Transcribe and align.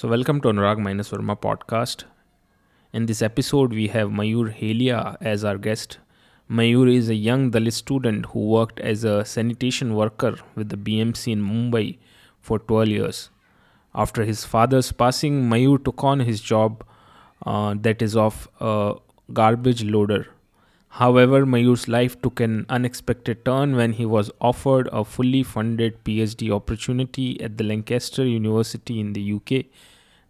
So, 0.00 0.08
welcome 0.08 0.40
to 0.40 0.48
Anurag 0.48 0.78
Minus 0.78 1.10
Verma 1.10 1.38
podcast. 1.38 2.04
In 2.90 3.04
this 3.04 3.20
episode, 3.20 3.74
we 3.74 3.88
have 3.88 4.08
Mayur 4.08 4.46
Helia 4.58 5.18
as 5.20 5.44
our 5.44 5.58
guest. 5.58 5.98
Mayur 6.50 6.90
is 6.90 7.10
a 7.10 7.14
young 7.14 7.50
Dalit 7.50 7.74
student 7.74 8.24
who 8.30 8.46
worked 8.46 8.80
as 8.80 9.04
a 9.04 9.26
sanitation 9.26 9.94
worker 9.94 10.36
with 10.54 10.70
the 10.70 10.78
BMC 10.78 11.32
in 11.32 11.42
Mumbai 11.42 11.98
for 12.40 12.60
12 12.60 12.88
years. 12.88 13.28
After 13.94 14.24
his 14.24 14.42
father's 14.42 14.90
passing, 14.90 15.50
Mayur 15.50 15.84
took 15.84 16.02
on 16.02 16.20
his 16.20 16.40
job 16.40 16.82
uh, 17.44 17.74
that 17.82 18.00
is 18.00 18.16
of 18.16 18.48
a 18.58 18.94
garbage 19.34 19.84
loader. 19.84 20.28
However, 20.94 21.44
Mayur's 21.44 21.88
life 21.88 22.20
took 22.22 22.40
an 22.40 22.64
unexpected 22.70 23.44
turn 23.44 23.76
when 23.76 23.92
he 23.92 24.06
was 24.06 24.30
offered 24.40 24.88
a 24.92 25.04
fully 25.04 25.42
funded 25.42 26.02
PhD 26.04 26.50
opportunity 26.50 27.38
at 27.42 27.58
the 27.58 27.64
Lancaster 27.64 28.24
University 28.24 28.98
in 28.98 29.12
the 29.12 29.34
UK. 29.34 29.66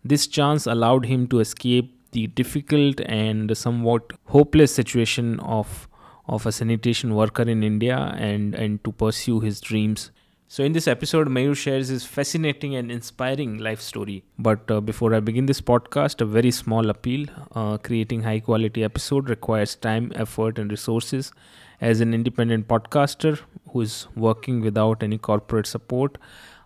This 0.05 0.27
chance 0.27 0.67
allowed 0.67 1.07
him 1.07 1.27
to 1.29 1.41
escape 1.41 1.97
the 2.13 2.27
difficult 2.29 3.01
and 3.03 3.57
somewhat 3.57 4.13
hopeless 4.27 4.75
situation 4.75 5.39
of 5.41 5.87
of 6.27 6.47
a 6.47 6.53
sanitation 6.53 7.15
worker 7.15 7.43
in 7.43 7.63
India 7.65 8.15
and, 8.17 8.55
and 8.55 8.83
to 8.85 8.93
pursue 8.93 9.41
his 9.41 9.61
dreams. 9.61 10.11
So, 10.47 10.65
in 10.65 10.73
this 10.73 10.89
episode, 10.89 11.29
Mayur 11.29 11.57
shares 11.57 11.89
his 11.89 12.05
fascinating 12.05 12.75
and 12.75 12.91
inspiring 12.91 13.59
life 13.59 13.81
story. 13.81 14.25
But 14.39 14.69
uh, 14.71 14.81
before 14.81 15.15
I 15.15 15.21
begin 15.21 15.47
this 15.47 15.61
podcast, 15.61 16.21
a 16.21 16.25
very 16.25 16.51
small 16.51 16.91
appeal. 16.91 17.27
Uh, 17.55 17.79
creating 17.79 18.23
high 18.25 18.41
quality 18.41 18.83
episode 18.83 19.29
requires 19.29 19.77
time, 19.77 20.13
effort, 20.17 20.59
and 20.59 20.71
resources. 20.71 21.33
As 21.81 22.01
an 22.01 22.13
independent 22.13 22.67
podcaster 22.67 23.39
who 23.71 23.83
is 23.83 24.09
working 24.17 24.61
without 24.61 25.05
any 25.05 25.19
corporate 25.19 25.69
support, 25.69 26.19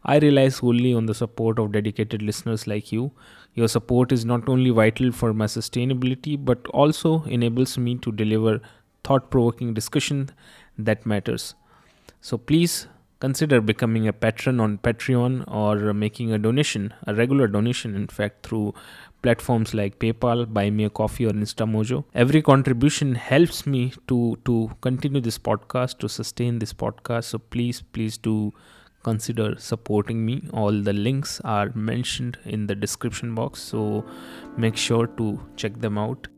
I 0.05 0.19
rely 0.19 0.49
solely 0.49 0.93
on 0.95 1.07
the 1.07 1.15
support 1.15 1.59
of 1.59 1.73
dedicated 1.73 2.23
listeners 2.23 2.67
like 2.67 2.93
you. 2.93 3.13
Your 3.55 3.69
support 3.69 4.13
is 4.13 4.25
not 4.25 4.49
only 4.49 4.71
vital 4.71 5.13
for 5.13 5.33
my 5.33 5.47
sustainability, 5.47 6.43
but 6.43 6.67
also 6.69 7.23
enables 7.24 7.79
me 7.79 7.96
to 7.99 8.13
deliver 8.13 8.61
thought 9.02 9.30
provoking 9.30 9.74
discussion 9.74 10.30
that 10.79 11.07
matters. 11.07 11.55
So 12.21 12.37
please 12.37 12.88
consider 13.21 13.61
becoming 13.61 14.07
a 14.07 14.13
patron 14.13 14.61
on 14.61 14.79
Patreon 14.79 15.45
or 15.51 15.95
making 15.95 16.33
a 16.33 16.39
donation, 16.39 16.93
a 17.07 17.15
regular 17.15 17.46
donation, 17.46 17.95
in 17.95 18.07
fact, 18.07 18.46
through 18.46 18.74
platforms 19.23 19.73
like 19.73 19.99
PayPal, 19.99 20.52
Buy 20.52 20.68
Me 20.68 20.85
a 20.85 20.91
Coffee, 20.91 21.24
or 21.27 21.30
InstaMojo. 21.33 22.05
Every 22.15 22.43
contribution 22.43 23.15
helps 23.15 23.66
me 23.66 23.93
to 24.09 24.37
to 24.45 24.71
continue 24.83 25.23
this 25.23 25.39
podcast, 25.39 25.99
to 26.01 26.09
sustain 26.09 26.59
this 26.59 26.74
podcast. 26.74 27.24
So 27.24 27.39
please, 27.39 27.80
please 27.80 28.18
do 28.18 28.52
consider 29.05 29.57
supporting 29.59 30.24
me. 30.27 30.43
All 30.52 30.80
the 30.83 30.93
links 30.93 31.41
are 31.45 31.71
mentioned 31.74 32.38
in 32.45 32.66
the 32.66 32.74
description 32.74 33.35
box, 33.35 33.61
so 33.61 34.05
make 34.57 34.77
sure 34.77 35.07
to 35.23 35.38
check 35.57 35.80
them 35.80 35.99
out. 35.99 36.29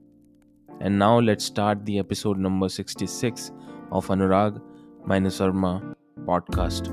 And 0.80 0.98
now 0.98 1.18
let's 1.20 1.44
start 1.44 1.84
the 1.86 1.98
episode 1.98 2.38
number 2.38 2.68
66 2.68 3.50
of 3.92 4.06
Anurag 4.08 4.60
Minus 5.06 5.38
Verma 5.38 5.74
podcast. 6.26 6.92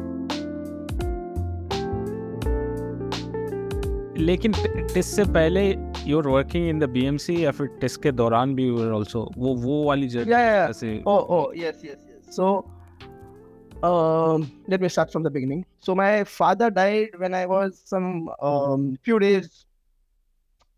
लेकिन 4.18 4.54
test 4.94 5.16
से 5.16 5.24
पहले 5.34 5.62
you 6.10 6.18
are 6.20 6.28
working 6.28 6.68
in 6.70 6.80
the 6.80 6.90
BMC 6.90 7.44
या 7.46 7.52
फिर 7.52 7.68
test 7.82 8.02
के 8.02 8.12
दौरान 8.12 8.54
भी 8.56 8.68
you 8.68 8.78
are 8.82 8.92
also 8.96 9.32
वो 9.38 9.54
वो 9.64 9.84
वाली 9.84 10.08
जर्नी 10.08 10.32
या 10.32 10.40
या 10.40 10.68
oh 11.08 11.18
O 11.38 11.52
yes 11.58 11.82
yes 11.86 12.06
yes 12.10 12.36
so 12.36 12.50
um, 13.84 14.64
let 14.68 14.80
me 14.82 14.88
start 14.88 15.12
from 15.12 15.24
the 15.24 15.30
beginning. 15.30 15.66
So, 15.80 15.94
my 15.94 16.24
father 16.24 16.72
died 16.72 17.10
when 17.18 17.34
I 17.34 17.46
was 17.46 17.82
some 17.84 18.30
um, 18.42 18.98
few 19.04 19.20
days, 19.20 19.66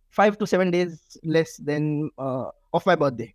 five 0.10 0.38
to 0.40 0.48
seven 0.48 0.72
days 0.72 1.18
less 1.24 1.58
than 1.58 2.10
uh, 2.18 2.50
of 2.74 2.86
my 2.86 2.96
birthday. 2.96 3.34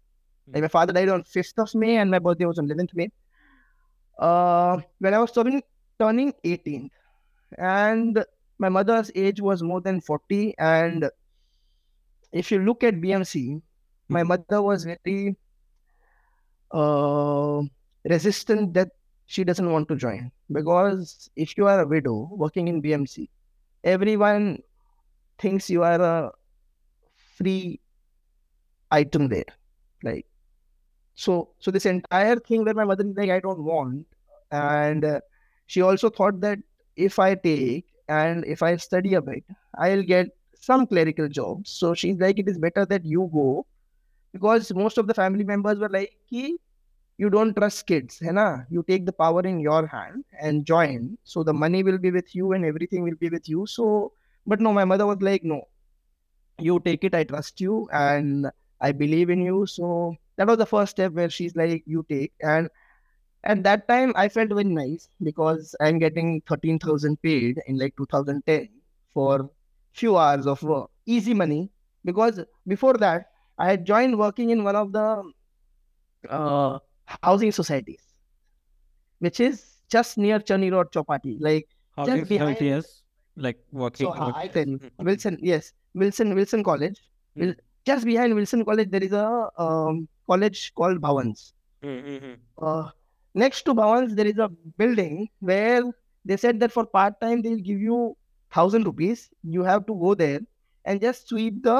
Like 0.52 0.62
my 0.62 0.68
father 0.68 0.92
died 0.92 1.08
on 1.08 1.22
5th 1.22 1.58
of 1.58 1.74
May 1.74 1.98
and 1.98 2.10
my 2.10 2.18
birthday 2.18 2.44
was 2.44 2.58
on 2.58 2.68
11th 2.68 2.94
May. 2.94 3.10
Uh, 4.18 4.80
when 4.98 5.14
I 5.14 5.18
was 5.18 5.30
turning, 5.30 5.62
turning 5.98 6.34
18. 6.42 6.90
And 7.56 8.24
my 8.58 8.68
mother's 8.68 9.12
age 9.14 9.40
was 9.40 9.62
more 9.62 9.80
than 9.80 10.00
40. 10.00 10.54
And 10.58 11.08
if 12.32 12.50
you 12.50 12.58
look 12.58 12.82
at 12.82 12.94
BMC, 12.94 13.62
my 14.08 14.24
mother 14.24 14.60
was 14.60 14.84
very 14.84 15.36
uh, 16.72 17.62
resistant 18.04 18.74
that 18.74 18.90
she 19.30 19.44
doesn't 19.44 19.70
want 19.70 19.86
to 19.88 19.96
join 19.96 20.30
because 20.50 21.30
if 21.36 21.56
you 21.56 21.66
are 21.72 21.80
a 21.80 21.86
widow 21.86 22.28
working 22.32 22.66
in 22.68 22.82
BMC, 22.82 23.28
everyone 23.84 24.58
thinks 25.38 25.70
you 25.70 25.84
are 25.84 26.00
a 26.02 26.32
free 27.36 27.80
item 28.90 29.28
there. 29.28 29.52
Like 30.02 30.26
so, 31.14 31.50
so 31.60 31.70
this 31.70 31.86
entire 31.86 32.36
thing 32.40 32.64
where 32.64 32.74
my 32.74 32.84
mother 32.84 33.04
is 33.06 33.16
like, 33.16 33.30
I 33.30 33.40
don't 33.40 33.62
want, 33.62 34.06
and 34.50 35.04
uh, 35.04 35.20
she 35.66 35.82
also 35.82 36.10
thought 36.10 36.40
that 36.40 36.58
if 36.96 37.18
I 37.20 37.34
take 37.36 37.86
and 38.08 38.44
if 38.46 38.62
I 38.62 38.76
study 38.76 39.14
a 39.14 39.22
bit, 39.22 39.44
I'll 39.78 40.02
get 40.02 40.28
some 40.54 40.86
clerical 40.86 41.28
jobs. 41.28 41.70
So 41.70 41.94
she's 41.94 42.18
like, 42.18 42.38
it 42.40 42.48
is 42.48 42.58
better 42.58 42.84
that 42.86 43.04
you 43.04 43.30
go 43.32 43.66
because 44.32 44.72
most 44.74 44.98
of 44.98 45.06
the 45.06 45.14
family 45.14 45.44
members 45.44 45.78
were 45.78 45.88
like, 45.88 46.16
"Ki, 46.28 46.58
you 47.20 47.28
don't 47.28 47.54
trust 47.54 47.86
kids, 47.86 48.18
hai 48.24 48.32
na? 48.36 48.44
You 48.70 48.82
take 48.90 49.04
the 49.04 49.12
power 49.12 49.42
in 49.48 49.60
your 49.60 49.86
hand 49.86 50.24
and 50.40 50.64
join. 50.64 51.18
So 51.22 51.42
the 51.42 51.52
money 51.52 51.82
will 51.82 51.98
be 51.98 52.10
with 52.10 52.34
you 52.34 52.52
and 52.52 52.64
everything 52.64 53.02
will 53.02 53.18
be 53.20 53.28
with 53.28 53.46
you. 53.46 53.66
So, 53.66 54.12
but 54.46 54.60
no, 54.60 54.72
my 54.72 54.86
mother 54.86 55.06
was 55.06 55.20
like, 55.20 55.44
no, 55.44 55.68
you 56.58 56.80
take 56.80 57.04
it. 57.04 57.14
I 57.14 57.24
trust 57.24 57.60
you 57.60 57.88
and 57.92 58.50
I 58.80 58.92
believe 58.92 59.28
in 59.28 59.42
you. 59.42 59.66
So 59.66 60.14
that 60.36 60.46
was 60.46 60.56
the 60.56 60.64
first 60.64 60.92
step 60.92 61.12
where 61.12 61.28
she's 61.28 61.54
like, 61.54 61.82
you 61.86 62.06
take. 62.08 62.32
And 62.40 62.70
at 63.44 63.62
that 63.64 63.86
time, 63.86 64.14
I 64.16 64.30
felt 64.30 64.48
very 64.48 64.64
nice 64.64 65.08
because 65.22 65.76
I'm 65.78 65.98
getting 65.98 66.42
13,000 66.48 67.20
paid 67.20 67.60
in 67.66 67.78
like 67.78 67.94
2010 67.98 68.70
for 69.12 69.50
few 69.92 70.16
hours 70.16 70.46
of 70.46 70.62
work. 70.62 70.88
Easy 71.04 71.34
money. 71.34 71.68
Because 72.02 72.40
before 72.66 72.94
that, 72.94 73.26
I 73.58 73.68
had 73.68 73.84
joined 73.84 74.18
working 74.18 74.48
in 74.48 74.64
one 74.64 74.76
of 74.76 74.92
the 74.92 75.22
uh, 76.28 76.78
housing 77.22 77.52
societies, 77.52 78.02
which 79.18 79.40
is 79.40 79.76
just 79.90 80.18
near 80.18 80.38
Charni 80.38 80.70
Road, 80.72 80.92
Chowpatty. 80.92 81.36
Like, 81.40 81.68
how 81.96 82.04
just 82.06 82.28
behind- 82.28 82.60
yes 82.60 83.02
like 83.36 83.58
working 83.72 84.06
so 84.06 84.12
I 84.34 84.48
tell 84.48 84.68
you. 84.68 84.80
Wilson, 84.98 85.38
yes, 85.40 85.72
Wilson, 85.94 86.34
Wilson 86.34 86.62
College. 86.64 87.00
Wil- 87.36 87.54
Just 87.86 88.04
behind 88.04 88.34
Wilson 88.34 88.62
College, 88.64 88.90
there 88.90 89.02
is 89.02 89.12
a 89.12 89.48
um, 89.56 90.06
college 90.28 90.74
called 90.74 91.00
Bhavans. 91.00 91.52
Mhm. 91.82 92.36
Uh, 92.60 92.90
next 93.34 93.62
to 93.68 93.74
Bhavans, 93.74 94.14
there 94.14 94.26
is 94.26 94.36
a 94.38 94.48
building 94.82 95.30
where 95.40 95.82
they 96.24 96.36
said 96.36 96.60
that 96.60 96.72
for 96.72 96.84
part 96.84 97.18
time 97.22 97.40
they'll 97.40 97.64
give 97.70 97.80
you 97.80 98.14
thousand 98.52 98.84
rupees. 98.84 99.30
You 99.42 99.62
have 99.62 99.86
to 99.86 99.94
go 99.94 100.14
there 100.14 100.40
and 100.84 101.00
just 101.00 101.28
sweep 101.28 101.62
the 101.62 101.78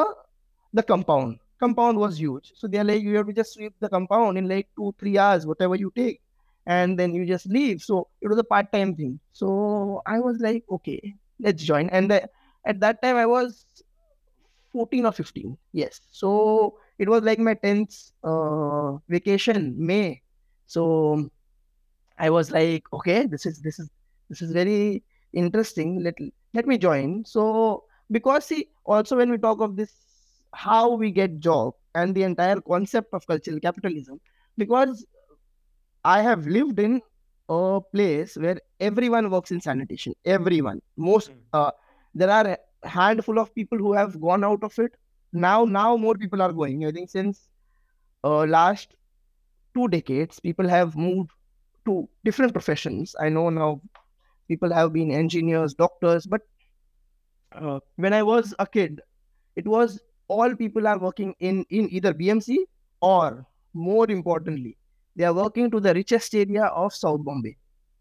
the 0.73 0.83
compound. 0.83 1.39
Compound 1.61 1.99
was 1.99 2.19
huge, 2.19 2.53
so 2.57 2.67
they're 2.67 2.85
like 2.85 3.03
you 3.03 3.17
have 3.17 3.27
to 3.27 3.33
just 3.35 3.55
sweep 3.55 3.75
the 3.81 3.89
compound 3.89 4.39
in 4.39 4.49
like 4.49 4.69
two 4.77 4.95
three 4.99 5.19
hours, 5.19 5.47
whatever 5.47 5.77
you 5.77 5.93
take, 5.95 6.21
and 6.67 6.99
then 6.99 7.15
you 7.15 7.27
just 7.27 7.47
leave. 7.47 7.83
So 7.83 8.09
it 8.21 8.29
was 8.29 8.39
a 8.39 8.45
part 8.45 8.73
time 8.73 8.95
thing. 8.97 9.21
So 9.33 10.03
I 10.07 10.21
was 10.21 10.39
like, 10.41 10.65
okay, 10.71 11.15
let's 11.39 11.63
join. 11.63 11.91
And 11.91 12.11
the, 12.11 12.29
at 12.65 12.81
that 12.81 13.03
time 13.03 13.17
I 13.17 13.27
was 13.27 13.67
14 14.73 15.07
or 15.07 15.13
15. 15.13 15.57
Yes. 15.73 16.01
So 16.11 16.79
it 16.99 17.09
was 17.09 17.23
like 17.23 17.39
my 17.39 17.55
10th 17.55 18.13
uh, 18.25 18.99
vacation, 19.09 19.75
May. 19.77 20.23
So 20.67 21.31
I 22.19 22.31
was 22.31 22.51
like, 22.51 22.85
okay, 22.93 23.27
this 23.27 23.47
is 23.47 23.61
this 23.61 23.79
is 23.79 23.91
this 24.29 24.43
is 24.43 24.53
very 24.53 25.03
interesting. 25.33 26.03
Let 26.03 26.15
let 26.55 26.67
me 26.67 26.79
join. 26.79 27.25
So 27.25 27.85
because 28.11 28.45
see, 28.47 28.69
also 28.85 29.17
when 29.17 29.31
we 29.31 29.39
talk 29.39 29.61
of 29.61 29.77
this, 29.77 29.93
how 30.55 30.95
we 30.95 31.11
get 31.11 31.41
job 31.41 31.75
and 31.95 32.15
the 32.15 32.23
entire 32.23 32.61
concept 32.61 33.13
of 33.15 33.27
cultural 33.27 33.61
capitalism, 33.61 34.21
because 34.57 35.05
I 36.05 36.23
have 36.23 36.47
lived 36.47 36.79
in 36.79 37.01
a 37.49 37.81
place 37.93 38.37
where 38.37 38.61
everyone 38.81 39.31
works 39.31 39.51
in 39.51 39.61
sanitation. 39.61 40.15
Everyone, 40.25 40.81
most 40.97 41.31
Mm. 41.31 41.39
uh, 41.53 41.71
there 42.15 42.31
are 42.31 42.47
a 42.57 42.89
handful 42.89 43.39
of 43.39 43.55
people 43.55 43.79
who 43.79 43.93
have 43.93 44.21
gone 44.21 44.45
out 44.45 44.63
of 44.65 44.79
it. 44.79 44.93
Now, 45.33 45.65
now 45.65 45.97
more 45.97 46.15
people 46.15 46.43
are 46.43 46.53
going. 46.53 46.85
I 46.87 46.93
think 46.93 47.11
since 47.11 47.49
uh, 48.25 48.45
last 48.47 48.95
two 49.75 49.89
decades, 49.89 50.41
people 50.41 50.69
have 50.69 50.97
moved 50.97 51.31
to 51.87 52.09
different 52.25 52.53
professions. 52.53 53.15
I 53.21 53.29
know 53.29 53.51
now 53.51 53.81
people 54.49 54.73
have 54.73 54.93
been 54.93 55.11
engineers, 55.11 55.75
doctors, 55.75 56.27
but 56.27 56.43
uh, 57.53 57.81
when 57.97 58.13
I 58.13 58.23
was 58.23 58.55
a 58.59 58.67
kid, 58.67 59.01
it 59.57 59.67
was 59.67 60.01
all 60.37 60.55
people 60.55 60.87
are 60.91 60.99
working 60.99 61.35
in 61.41 61.65
in 61.79 61.89
either 61.99 62.13
BMC 62.15 62.59
or 63.01 63.47
more 63.75 64.11
importantly, 64.11 64.77
they 65.17 65.25
are 65.25 65.35
working 65.35 65.71
to 65.71 65.81
the 65.81 65.95
richest 65.95 66.35
area 66.35 66.65
of 66.83 66.95
South 66.95 67.25
Bombay, 67.25 67.57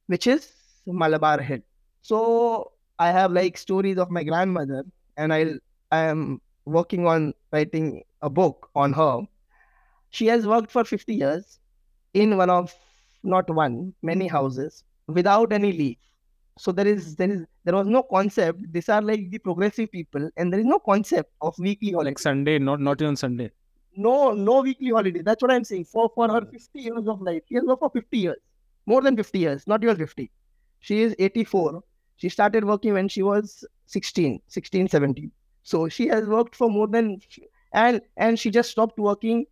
which 0.08 0.28
is 0.28 0.52
Malabar 0.86 1.40
Hill. 1.40 1.62
So 2.02 2.72
I 3.00 3.12
have 3.12 3.32
like 3.32 3.58
stories 3.58 3.98
of 3.98 4.12
my 4.12 4.24
grandmother, 4.24 4.84
and 5.18 5.34
I'll 5.34 5.56
I 5.92 6.02
am 6.14 6.42
working 6.66 7.08
on 7.08 7.34
writing 7.52 8.04
a 8.22 8.30
book 8.30 8.70
on 8.76 8.94
her. 8.94 9.22
She 10.12 10.28
has 10.28 10.46
worked 10.48 10.72
for 10.72 10.84
50 10.84 11.16
years 11.16 11.60
in 12.14 12.38
one 12.38 12.50
of 12.50 12.74
not 13.24 13.50
one, 13.50 13.94
many 14.02 14.28
houses 14.28 14.84
without 15.08 15.54
any 15.54 15.72
leave. 15.72 15.98
So 16.60 16.74
there 16.74 16.88
is 16.88 17.16
there 17.16 17.32
is 17.32 17.46
there 17.64 17.74
was 17.74 17.88
no 17.88 18.04
concept. 18.04 18.72
These 18.74 18.90
are 18.90 19.02
like 19.02 19.30
the 19.32 19.38
progressive 19.38 19.90
people, 19.94 20.30
and 20.36 20.52
there 20.52 20.60
is 20.60 20.66
no 20.66 20.78
concept 20.78 21.32
of 21.42 21.58
weekly 21.58 21.92
holiday. 21.94 22.10
Like 22.10 22.20
Sunday, 22.20 22.60
not 22.60 22.82
not 22.82 23.02
even 23.02 23.16
Sunday. 23.16 23.52
No, 23.96 24.34
no 24.34 24.62
weekly 24.62 24.90
holiday. 24.90 25.22
That's 25.22 25.42
what 25.42 25.52
I'm 25.52 25.64
saying. 25.64 25.86
For 25.86 26.10
for 26.16 26.28
her 26.34 26.42
50 26.42 26.82
years 26.88 27.08
of 27.14 27.22
life, 27.22 27.44
she 27.48 27.56
has 27.56 27.64
worked 27.64 27.80
for 27.86 27.90
50 27.94 28.18
years, 28.26 28.42
more 28.86 29.02
than 29.02 29.16
50 29.16 29.40
years, 29.40 29.66
not 29.68 29.88
even 29.88 29.96
50. 29.96 30.30
She 30.82 31.02
is 31.06 31.16
84. 31.18 31.82
She 32.18 32.28
started 32.28 32.66
working 32.66 32.94
when 33.00 33.08
she 33.08 33.24
was 33.24 33.64
16, 33.86 34.42
16, 34.48 34.90
17. 34.90 35.32
So 35.64 35.88
she 35.88 36.08
has 36.08 36.28
worked 36.28 36.58
for 36.58 36.70
more 36.70 36.88
than 36.88 37.22
and 37.72 38.02
and 38.18 38.38
she 38.38 38.52
just 38.60 38.70
stopped 38.72 39.00
working 39.00 39.46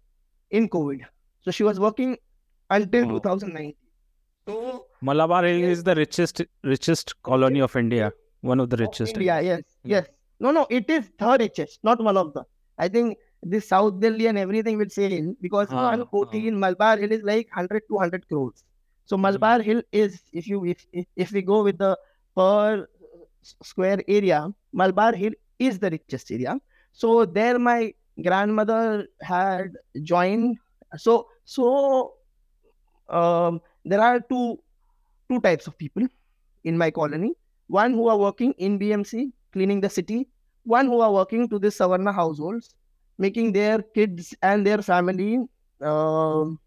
in 0.52 0.68
COVID. 0.68 1.08
So 1.42 1.52
she 1.52 1.64
was 1.64 1.80
working 1.80 2.18
until 2.70 3.06
mm. 3.06 3.12
Wow. 3.14 3.20
2019. 3.20 3.87
So 4.48 4.86
Malabar 5.02 5.44
Hill 5.44 5.60
Yes. 5.60 5.78
is 5.78 5.84
the 5.84 5.96
richest 5.96 6.42
richest 6.74 7.14
colony 7.30 7.62
of 7.68 7.76
India. 7.76 8.12
One 8.52 8.60
of 8.64 8.70
the 8.74 8.78
richest. 8.82 9.16
I 9.18 9.20
India, 9.20 9.42
yes, 9.52 9.62
Mm. 9.86 9.90
yes. 9.94 10.06
No, 10.46 10.52
no, 10.58 10.66
it 10.80 10.90
is 10.98 11.10
the 11.24 11.38
richest, 11.42 11.80
not 11.90 12.02
one 12.10 12.18
of 12.22 12.34
the. 12.34 12.44
I 12.86 12.88
think 12.88 13.18
this 13.54 13.68
South 13.74 14.00
Delhi 14.04 14.28
and 14.32 14.38
everything 14.44 14.78
will 14.82 14.94
say 14.98 15.08
in 15.18 15.36
because 15.48 15.68
Ah, 15.72 15.84
one 15.90 16.06
quoting 16.14 16.46
ah. 16.46 16.52
in 16.52 16.60
Malabar 16.66 16.96
Hill 17.04 17.12
is 17.18 17.24
like 17.32 17.50
100 17.56 17.84
to 17.90 17.96
100 18.02 18.28
crores. 18.30 18.64
So 19.06 19.18
Mm. 19.18 19.22
Malabar 19.28 19.58
Hill 19.70 19.82
is 20.04 20.22
if 20.42 20.48
you 20.54 20.64
if, 20.76 20.86
if 21.02 21.06
if 21.26 21.32
we 21.40 21.42
go 21.54 21.62
with 21.70 21.78
the 21.86 21.92
per 22.42 22.88
square 23.72 24.02
area, 24.20 24.40
Malabar 24.84 25.14
Hill 25.24 25.34
is 25.70 25.80
the 25.86 25.92
richest 25.98 26.32
area. 26.38 26.60
So 27.04 27.16
there 27.40 27.60
my 27.72 27.80
grandmother 28.30 29.08
had 29.34 29.74
joined. 30.14 30.58
So 31.08 31.18
so 31.58 31.74
um, 33.10 33.62
there 33.90 34.02
are 34.02 34.20
two 34.20 34.60
two 35.30 35.40
types 35.42 35.68
of 35.68 35.78
people 35.78 36.08
in 36.64 36.78
my 36.78 36.92
colony. 36.92 37.34
One 37.68 37.94
who 37.94 38.08
are 38.08 38.18
working 38.18 38.54
in 38.58 38.80
BMC, 38.80 39.32
cleaning 39.52 39.82
the 39.82 39.90
city. 39.90 40.28
One 40.64 40.88
who 40.88 41.00
are 41.02 41.12
working 41.12 41.48
to 41.50 41.60
the 41.60 41.68
Savarna 41.68 42.14
households, 42.14 42.76
making 43.18 43.54
their 43.54 43.82
kids 43.82 44.34
and 44.42 44.66
their 44.66 44.82
family 44.82 45.40
um, 45.82 46.60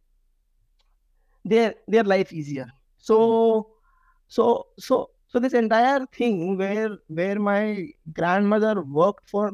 their 1.44 1.74
their 1.86 2.04
life 2.04 2.32
easier. 2.32 2.66
So 2.98 3.70
so 4.28 4.66
so 4.78 5.10
so 5.28 5.38
this 5.38 5.52
entire 5.54 6.06
thing 6.06 6.56
where 6.56 6.98
where 7.08 7.38
my 7.38 7.88
grandmother 8.12 8.82
worked 8.82 9.28
for 9.28 9.52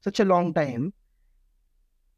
such 0.00 0.20
a 0.20 0.24
long 0.24 0.52
time. 0.54 0.92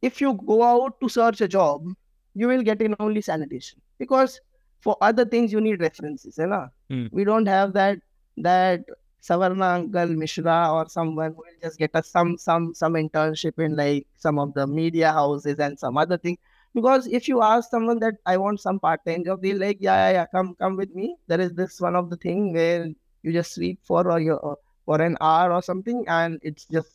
If 0.00 0.20
you 0.20 0.34
go 0.46 0.62
out 0.62 1.00
to 1.00 1.08
search 1.08 1.41
a 1.41 1.49
job, 1.49 1.87
you 2.34 2.46
will 2.46 2.62
get 2.62 2.81
in 2.81 2.94
only 3.00 3.20
sanitation 3.20 3.81
because 3.99 4.41
for 4.80 4.96
other 5.00 5.25
things 5.25 5.52
you 5.52 5.60
need 5.60 5.80
references. 5.80 6.38
You 6.38 6.46
know? 6.46 6.69
Hmm. 6.90 7.06
We 7.10 7.25
don't 7.25 7.46
have 7.46 7.72
that 7.75 7.98
that 8.38 8.84
Savarna 9.22 9.75
uncle 9.75 10.06
Mishra 10.06 10.70
or 10.72 10.88
someone 10.88 11.32
who 11.32 11.38
will 11.38 11.60
just 11.60 11.78
get 11.78 11.94
us 11.94 12.08
some 12.08 12.38
some 12.38 12.75
some 12.75 12.94
internship 12.94 13.58
in 13.58 13.76
like 13.76 14.06
some 14.16 14.38
of 14.38 14.54
the 14.54 14.66
media 14.66 15.12
houses 15.12 15.58
and 15.58 15.78
some 15.78 15.98
other 15.98 16.16
thing. 16.16 16.38
Because 16.75 17.06
if 17.08 17.26
you 17.26 17.42
ask 17.42 17.70
someone 17.70 17.98
that 18.00 18.14
I 18.26 18.36
want 18.36 18.60
some 18.60 18.78
part-time 18.78 19.25
job, 19.25 19.42
they're 19.42 19.56
like, 19.56 19.78
yeah, 19.80 20.08
yeah, 20.08 20.12
yeah, 20.12 20.26
come 20.26 20.54
come 20.54 20.76
with 20.76 20.94
me. 20.94 21.16
There 21.26 21.40
is 21.40 21.52
this 21.52 21.81
one 21.81 21.96
of 21.96 22.10
the 22.10 22.16
thing 22.16 22.52
where 22.52 22.86
you 23.22 23.32
just 23.32 23.54
sleep 23.54 23.81
for 23.82 24.10
or 24.10 24.20
your 24.20 24.58
for 24.84 25.00
an 25.02 25.16
hour 25.20 25.52
or 25.52 25.62
something, 25.62 26.04
and 26.06 26.38
it 26.42 26.64
just 26.70 26.90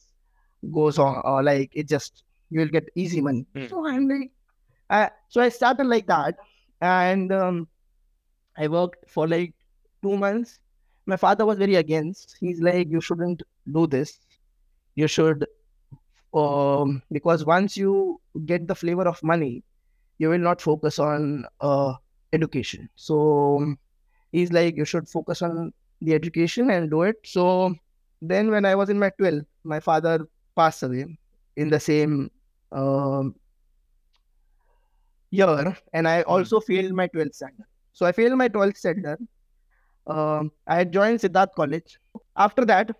goes 0.71 0.97
on 0.97 1.21
or 1.25 1.43
like 1.43 1.71
it 1.73 1.89
just 1.89 2.23
you 2.49 2.59
will 2.61 2.67
get 2.67 2.87
easy 2.95 3.19
money. 3.19 3.45
Hmm. 3.55 3.67
So 3.67 3.85
I'm 3.85 4.07
like, 4.07 4.31
I, 4.89 5.09
so 5.27 5.41
I 5.41 5.49
started 5.49 5.87
like 5.87 6.07
that, 6.07 6.37
and 6.79 7.31
um, 7.33 7.67
I 8.57 8.67
worked 8.67 9.09
for 9.09 9.27
like 9.27 9.53
two 10.01 10.17
months. 10.17 10.59
My 11.05 11.17
father 11.17 11.45
was 11.45 11.57
very 11.57 11.75
against. 11.75 12.37
He's 12.39 12.61
like, 12.61 12.89
you 12.89 13.01
shouldn't 13.01 13.43
do 13.71 13.87
this. 13.87 14.19
You 14.95 15.07
should, 15.07 15.45
um, 16.33 17.01
because 17.11 17.45
once 17.45 17.75
you 17.75 18.21
get 18.45 18.67
the 18.67 18.75
flavor 18.75 19.07
of 19.07 19.21
money, 19.23 19.63
you 20.19 20.29
will 20.29 20.39
not 20.39 20.61
focus 20.61 20.99
on 20.99 21.45
uh, 21.61 21.93
education. 22.31 22.89
So 22.95 23.75
he's 24.31 24.51
like, 24.51 24.77
you 24.77 24.85
should 24.85 25.09
focus 25.09 25.41
on 25.41 25.73
the 26.01 26.13
education 26.13 26.69
and 26.69 26.89
do 26.89 27.03
it. 27.03 27.17
So 27.23 27.75
then, 28.21 28.51
when 28.51 28.65
I 28.65 28.75
was 28.75 28.89
in 28.89 28.99
my 28.99 29.09
12, 29.17 29.41
my 29.63 29.79
father 29.79 30.27
passed 30.55 30.83
away 30.83 31.17
in 31.55 31.69
the 31.69 31.79
same 31.79 32.31
um, 32.71 33.35
year, 35.31 35.75
and 35.93 36.07
I 36.07 36.21
also 36.21 36.59
failed 36.59 36.93
my 36.93 37.07
12th 37.07 37.35
standard. 37.35 37.65
So 37.93 38.05
I 38.05 38.11
failed 38.11 38.37
my 38.37 38.49
12th 38.49 38.77
standard. 38.77 39.19
Um, 40.07 40.51
I 40.67 40.75
had 40.75 40.91
joined 40.91 41.19
Siddharth 41.19 41.53
College. 41.55 41.99
After 42.35 42.65
that, 42.65 42.91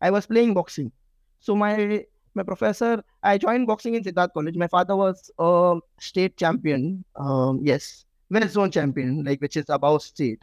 I 0.00 0.10
was 0.10 0.26
playing 0.26 0.54
boxing. 0.54 0.92
So 1.40 1.54
my 1.54 2.04
my 2.34 2.42
professor, 2.42 3.02
I 3.22 3.38
joined 3.38 3.66
boxing 3.66 3.94
in 3.94 4.04
Siddharth 4.04 4.32
College. 4.32 4.56
My 4.56 4.68
father 4.68 4.96
was 4.96 5.30
a 5.38 5.78
state 6.00 6.36
champion. 6.36 7.04
Um, 7.16 7.60
yes, 7.62 8.04
West 8.30 8.54
Zone 8.54 8.70
champion, 8.70 9.24
like 9.24 9.40
which 9.40 9.56
is 9.56 9.68
above 9.68 10.02
state. 10.02 10.42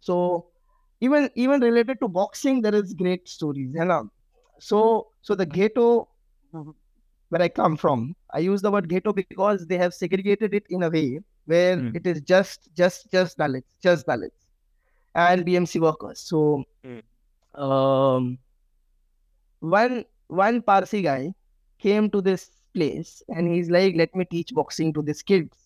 So 0.00 0.46
even 1.00 1.30
even 1.34 1.60
related 1.60 2.00
to 2.00 2.08
boxing, 2.08 2.60
there 2.60 2.74
is 2.74 2.92
great 2.92 3.28
stories. 3.28 3.70
You 3.74 3.84
know? 3.84 4.10
So 4.58 5.08
so 5.22 5.34
the 5.34 5.46
ghetto 5.46 6.08
where 6.50 7.42
I 7.42 7.48
come 7.48 7.76
from, 7.76 8.16
I 8.34 8.40
use 8.40 8.60
the 8.60 8.70
word 8.70 8.88
ghetto 8.88 9.12
because 9.12 9.66
they 9.66 9.78
have 9.78 9.94
segregated 9.94 10.52
it 10.52 10.64
in 10.68 10.82
a 10.82 10.90
way 10.90 11.20
where 11.52 11.76
Mm. 11.76 11.96
it 12.00 12.06
is 12.12 12.20
just 12.32 12.68
just 12.80 13.10
just 13.16 13.38
Dalits, 13.42 13.72
just 13.86 14.06
Dalits, 14.06 14.42
and 15.14 15.44
BMC 15.46 15.80
workers. 15.86 16.20
So 16.30 16.42
Mm. 16.84 17.02
um, 17.66 18.38
one 19.60 20.04
one 20.28 20.62
Parsi 20.62 21.02
guy 21.02 21.34
came 21.78 22.10
to 22.10 22.20
this 22.20 22.50
place 22.74 23.22
and 23.28 23.52
he's 23.52 23.70
like, 23.70 23.96
"Let 23.96 24.14
me 24.14 24.24
teach 24.24 24.54
boxing 24.54 24.92
to 24.94 25.02
these 25.02 25.22
kids." 25.22 25.56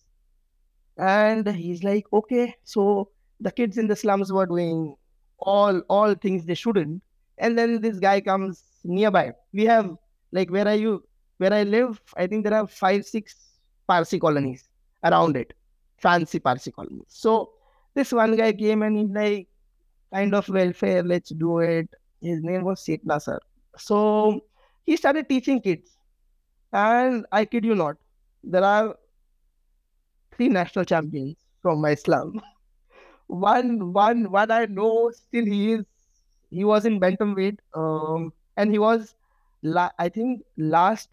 And 0.97 1.49
he's 1.49 1.83
like, 1.85 2.07
"Okay." 2.13 2.55
So 2.65 3.11
the 3.41 3.51
kids 3.51 3.79
in 3.79 3.89
the 3.89 3.97
slums 3.97 4.33
were 4.33 4.47
doing 4.47 4.97
all 5.39 5.81
all 5.89 6.15
things 6.15 6.47
they 6.47 6.55
shouldn't, 6.55 7.03
and 7.39 7.59
then 7.59 7.81
this 7.81 7.99
guy 7.99 8.21
comes 8.21 8.63
nearby. 8.85 9.33
We 9.53 9.65
have 9.67 9.91
like 10.33 10.51
where 10.51 10.67
are 10.69 10.75
you? 10.87 10.95
Where 11.39 11.53
I 11.53 11.63
live, 11.65 12.01
I 12.17 12.27
think 12.29 12.45
there 12.45 12.55
are 12.55 12.67
five 12.67 13.05
six 13.05 13.35
Parsi 13.89 14.21
colonies 14.21 14.69
around 15.05 15.37
it, 15.37 15.53
fancy 16.05 16.41
Parsi 16.41 16.73
colonies. 16.73 17.07
So 17.09 17.53
this 17.95 18.13
one 18.13 18.37
guy 18.37 18.53
came 18.53 18.83
and 18.83 18.99
he's 18.99 19.11
like, 19.11 19.49
kind 20.13 20.35
of 20.35 20.49
welfare, 20.49 21.03
let's 21.03 21.31
do 21.31 21.59
it. 21.61 21.89
His 22.23 22.43
name 22.43 22.65
was 22.65 22.85
Setna 22.85 23.21
sir. 23.23 23.41
So 23.79 24.41
he 24.87 24.97
started 24.97 25.29
teaching 25.29 25.61
kids. 25.61 25.97
And 26.73 27.27
I 27.33 27.45
kid 27.47 27.65
you 27.65 27.75
not, 27.75 27.97
there 28.45 28.65
are 28.65 28.97
three 30.37 30.49
national 30.49 30.85
champions 30.85 31.37
from 31.63 31.81
my 31.81 31.95
slum. 31.95 32.41
one, 33.29 33.93
one, 33.93 34.31
one 34.31 34.51
I 34.51 34.67
know 34.67 35.11
still 35.13 35.47
he 35.47 35.75
is, 35.75 35.85
he 36.51 36.65
was 36.65 36.87
in 36.87 37.01
bantamweight, 37.01 37.59
um, 37.75 38.33
and 38.57 38.71
he 38.73 38.79
was, 38.79 39.15
la- 39.63 39.91
I 39.99 40.09
think, 40.09 40.43
last 40.59 41.11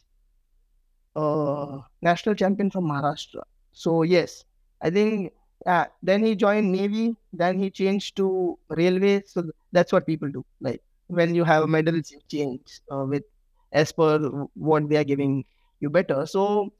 uh, 1.16 1.80
national 2.02 2.36
champion 2.36 2.70
from 2.72 2.86
Maharashtra. 2.86 3.44
So 3.74 4.04
yes, 4.04 4.46
I 4.82 4.90
think 4.90 5.34
uh, 5.66 5.86
then 6.02 6.24
he 6.24 6.36
joined 6.36 6.72
Navy. 6.72 7.16
Then 7.34 7.60
he 7.60 7.70
changed 7.70 8.16
to 8.18 8.58
railway. 8.70 9.24
So 9.26 9.44
that's 9.72 9.92
what 9.92 10.06
people 10.06 10.30
do. 10.30 10.46
Like 10.60 10.82
when 11.08 11.36
you 11.36 11.44
have 11.44 11.68
medals, 11.70 12.12
you 12.12 12.20
change 12.28 12.82
uh, 12.92 13.06
with 13.06 13.24
as 13.72 13.92
per 13.92 14.20
what 14.54 14.90
they 14.90 14.98
are 14.98 15.04
giving 15.04 15.46
you 15.80 15.90
better. 15.90 16.26
So 16.26 16.74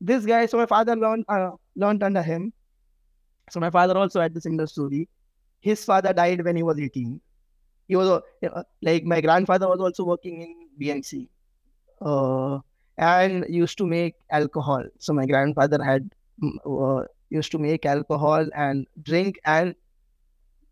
this 0.00 0.24
guy, 0.26 0.46
so 0.46 0.58
my 0.58 0.66
father 0.66 0.96
learned 0.96 1.24
uh, 1.28 1.50
learned 1.76 2.02
under 2.02 2.22
him. 2.22 2.52
So 3.50 3.60
my 3.60 3.70
father 3.70 3.96
also 3.96 4.20
had 4.20 4.34
the 4.34 4.40
similar 4.40 4.66
story. 4.66 5.08
His 5.60 5.84
father 5.84 6.12
died 6.12 6.44
when 6.44 6.56
he 6.56 6.62
was 6.62 6.78
18. 6.78 7.20
He 7.88 7.96
was 7.96 8.08
uh, 8.08 8.62
like 8.82 9.04
my 9.04 9.20
grandfather 9.20 9.68
was 9.68 9.80
also 9.80 10.04
working 10.04 10.42
in 10.42 10.68
BMC. 10.78 11.28
Uh, 12.00 12.60
and 12.98 13.46
used 13.48 13.78
to 13.78 13.86
make 13.86 14.14
alcohol. 14.30 14.84
So 14.98 15.12
my 15.12 15.26
grandfather 15.26 15.82
had 15.82 16.10
mm, 16.42 16.58
uh, 16.66 17.06
used 17.29 17.51
to 17.51 17.59
make 17.59 17.85
alcohol 17.85 18.47
and 18.53 18.87
drink 19.01 19.39
and 19.45 19.75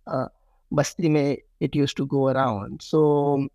uh, 0.07 0.27
basti 0.71 1.09
mein 1.09 1.37
it 1.59 1.75
used 1.75 1.97
to 1.97 2.05
go 2.05 2.27
around. 2.27 2.81
So 2.81 3.47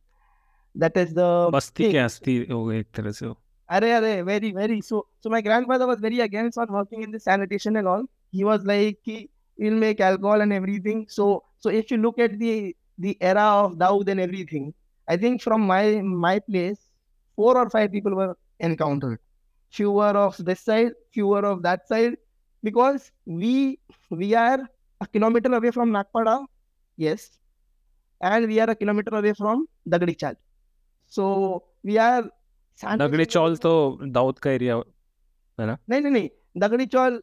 that 0.74 0.96
is 0.96 1.14
the 1.14 1.50
Basti 1.52 1.84
thing. 1.84 1.92
के 1.92 1.98
हस्ती 1.98 2.36
हो 2.50 2.64
गए 2.64 2.78
एक 2.80 2.86
तरह 2.94 3.12
से 3.12 3.26
वो 3.26 3.36
Arre, 3.68 3.90
arre, 3.94 4.22
very, 4.22 4.52
very. 4.52 4.80
So, 4.80 5.06
so 5.20 5.28
my 5.28 5.40
grandfather 5.40 5.86
was 5.88 5.98
very 5.98 6.20
against 6.20 6.56
on 6.56 6.68
working 6.72 7.02
in 7.02 7.10
the 7.10 7.18
sanitation 7.18 7.76
and 7.76 7.88
all. 7.88 8.04
He 8.30 8.44
was 8.44 8.64
like, 8.64 8.98
he 9.02 9.28
will 9.58 9.74
make 9.74 10.00
alcohol 10.00 10.40
and 10.40 10.52
everything. 10.52 11.06
So, 11.08 11.42
so 11.58 11.70
if 11.70 11.90
you 11.90 11.96
look 11.96 12.20
at 12.20 12.38
the 12.38 12.76
the 12.98 13.16
era 13.20 13.42
of 13.42 13.74
Dawood 13.76 14.08
and 14.08 14.20
everything, 14.20 14.72
I 15.08 15.16
think 15.16 15.42
from 15.42 15.62
my 15.62 16.00
my 16.00 16.38
place, 16.38 16.78
four 17.34 17.56
or 17.58 17.68
five 17.68 17.90
people 17.90 18.14
were 18.14 18.36
encountered. 18.60 19.18
Fewer 19.70 20.12
of 20.26 20.36
this 20.44 20.60
side, 20.60 20.92
fewer 21.12 21.44
of 21.44 21.62
that 21.64 21.88
side, 21.88 22.16
because 22.63 23.11
we 23.25 23.79
we 24.09 24.33
are 24.35 24.59
a 25.01 25.07
kilometer 25.07 25.53
away 25.53 25.71
from 25.71 25.91
Nagpada, 25.91 26.45
yes, 26.97 27.29
and 28.21 28.47
we 28.47 28.59
are 28.59 28.69
a 28.69 28.75
kilometer 28.75 29.15
away 29.15 29.33
from 29.33 29.65
Dagdi 29.87 30.17
Chal. 30.17 30.35
So 31.07 31.63
we 31.83 31.97
are 31.97 32.29
Nagdi 32.83 33.25
chawl 33.25 33.55
तो 33.63 33.71
दाऊद 34.11 34.39
का 34.39 34.51
area 34.51 34.75
नहीं 35.59 36.01
नहीं 36.01 36.11
नहीं 36.11 36.29
दगड़ी 36.57 36.85
चौल 36.85 37.21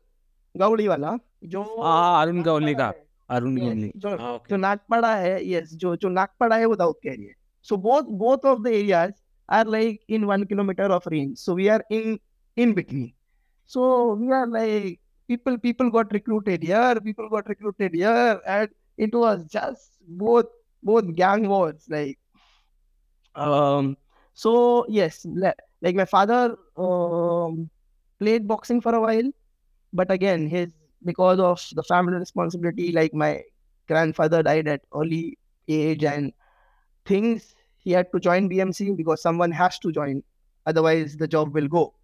गौड़ी 0.55 0.87
वाला 0.89 1.17
जो 1.45 1.63
हाँ 1.83 2.23
अरुण 2.23 2.43
गौली 2.43 2.75
का 2.75 2.93
अरुण 3.31 3.57
गौली 3.61 3.91
जो 3.97 4.17
हाँ, 4.17 4.43
जो 4.51 4.57
नागपाड़ा 4.57 5.15
है 5.17 5.51
यस 5.51 5.75
जो 5.75 5.95
जो 5.97 6.09
नागपाड़ा 6.09 6.57
है 6.57 6.65
वो 6.65 6.77
दाऊद 6.77 6.97
के 7.03 7.09
area 7.09 7.35
so 7.69 7.77
both 7.77 8.07
both 8.21 8.45
of 8.45 8.63
the 8.63 8.71
areas 8.71 9.15
are 9.49 9.65
like 9.65 10.01
in 10.09 10.27
one 10.27 10.47
kilometer 10.47 10.85
of 10.97 11.07
range 11.07 11.39
so 11.39 11.55
we 11.55 11.69
are 11.69 11.83
in 11.91 12.19
in 12.57 12.75
between 12.75 13.13
so 13.71 14.15
we 14.15 14.31
are 14.33 14.47
like 14.47 15.01
people 15.29 15.59
people 15.59 15.91
got 15.91 16.13
recruited 16.13 16.63
here 16.63 16.95
people 17.01 17.29
got 17.29 17.49
recruited 17.49 17.95
here 17.95 18.41
and 18.47 18.71
it 18.97 19.15
was 19.15 19.45
just 19.47 19.93
both 20.09 20.47
both 20.83 21.15
gang 21.15 21.49
wars 21.49 21.87
like 21.89 22.19
um 23.35 23.97
so 24.35 24.87
yes 24.89 25.27
like 25.81 25.95
my 25.95 26.05
father 26.05 26.57
um 26.77 27.69
played 28.19 28.49
boxing 28.49 28.81
for 28.81 28.95
a 28.95 29.01
while 29.01 29.31
but 29.93 30.11
again 30.11 30.49
his 30.49 30.73
because 31.05 31.39
of 31.39 31.65
the 31.75 31.83
family 31.85 32.17
responsibility 32.17 32.93
like 32.93 33.15
my 33.15 33.43
grandfather 33.87 34.43
died 34.43 34.69
at 34.69 34.81
early 34.95 35.39
age 35.69 36.05
and 36.05 36.33
things 37.05 37.55
he 37.77 37.93
had 37.93 38.11
to 38.13 38.21
join 38.21 38.49
bmc 38.51 38.97
because 38.97 39.23
someone 39.23 39.53
has 39.53 39.79
to 39.79 39.93
join 39.93 40.23
otherwise 40.67 41.17
the 41.17 41.27
job 41.29 41.55
will 41.55 41.69
go. 41.69 41.95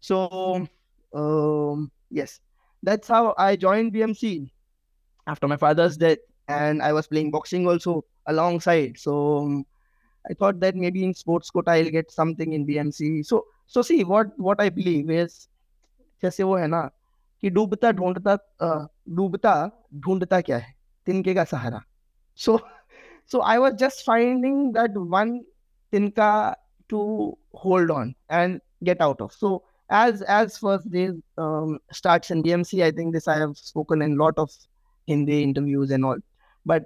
So 0.00 0.66
um 1.14 1.90
yes 2.10 2.40
that's 2.83 3.07
how 3.07 3.33
i 3.37 3.55
joined 3.55 3.93
bmc 3.93 4.49
after 5.27 5.47
my 5.47 5.57
father's 5.57 5.97
death 5.97 6.17
and 6.47 6.81
i 6.83 6.91
was 6.93 7.07
playing 7.07 7.31
boxing 7.31 7.67
also 7.67 8.03
alongside 8.27 8.97
so 8.97 9.37
um, 9.39 9.65
i 10.29 10.33
thought 10.33 10.59
that 10.59 10.75
maybe 10.75 11.03
in 11.03 11.13
sports 11.13 11.49
quota 11.49 11.71
i'll 11.71 11.89
get 11.89 12.11
something 12.11 12.53
in 12.53 12.65
bmc 12.67 13.25
so 13.25 13.45
so 13.67 13.81
see 13.81 14.03
what 14.03 14.37
what 14.37 14.59
i 14.61 14.69
believe 14.69 15.09
is 15.11 15.47
जैसे 16.23 16.43
वो 16.43 16.55
है 16.57 16.67
ना 16.67 16.81
कि 17.41 17.49
डूबता 17.49 17.91
ढूंढता 17.91 18.33
अ, 18.61 18.87
डूबता 19.15 19.53
ढूंढता 20.05 20.39
क्या 20.41 20.57
है 20.57 20.73
तिनके 21.05 21.33
का 21.33 21.43
सहारा 21.43 21.81
सो 22.37 22.59
so 23.31 23.39
i 23.41 23.57
was 23.63 23.73
just 23.81 24.03
finding 24.05 24.55
that 24.77 24.95
one 25.15 25.33
tinka 25.93 26.29
to 26.93 27.01
hold 27.63 27.91
on 27.91 28.13
and 28.39 28.61
get 28.89 29.01
out 29.01 29.21
of 29.25 29.31
so 29.41 29.51
as 29.90 30.22
as 30.22 30.58
first 30.58 30.90
day 30.90 31.10
um, 31.38 31.78
starts 31.92 32.30
in 32.30 32.42
BMC 32.42 32.82
i 32.84 32.90
think 32.90 33.14
this 33.14 33.28
i 33.28 33.36
have 33.38 33.56
spoken 33.56 34.02
in 34.02 34.12
a 34.12 34.22
lot 34.22 34.34
of 34.36 34.50
hindi 35.06 35.42
interviews 35.42 35.90
and 35.90 36.04
all. 36.04 36.18
But 36.66 36.84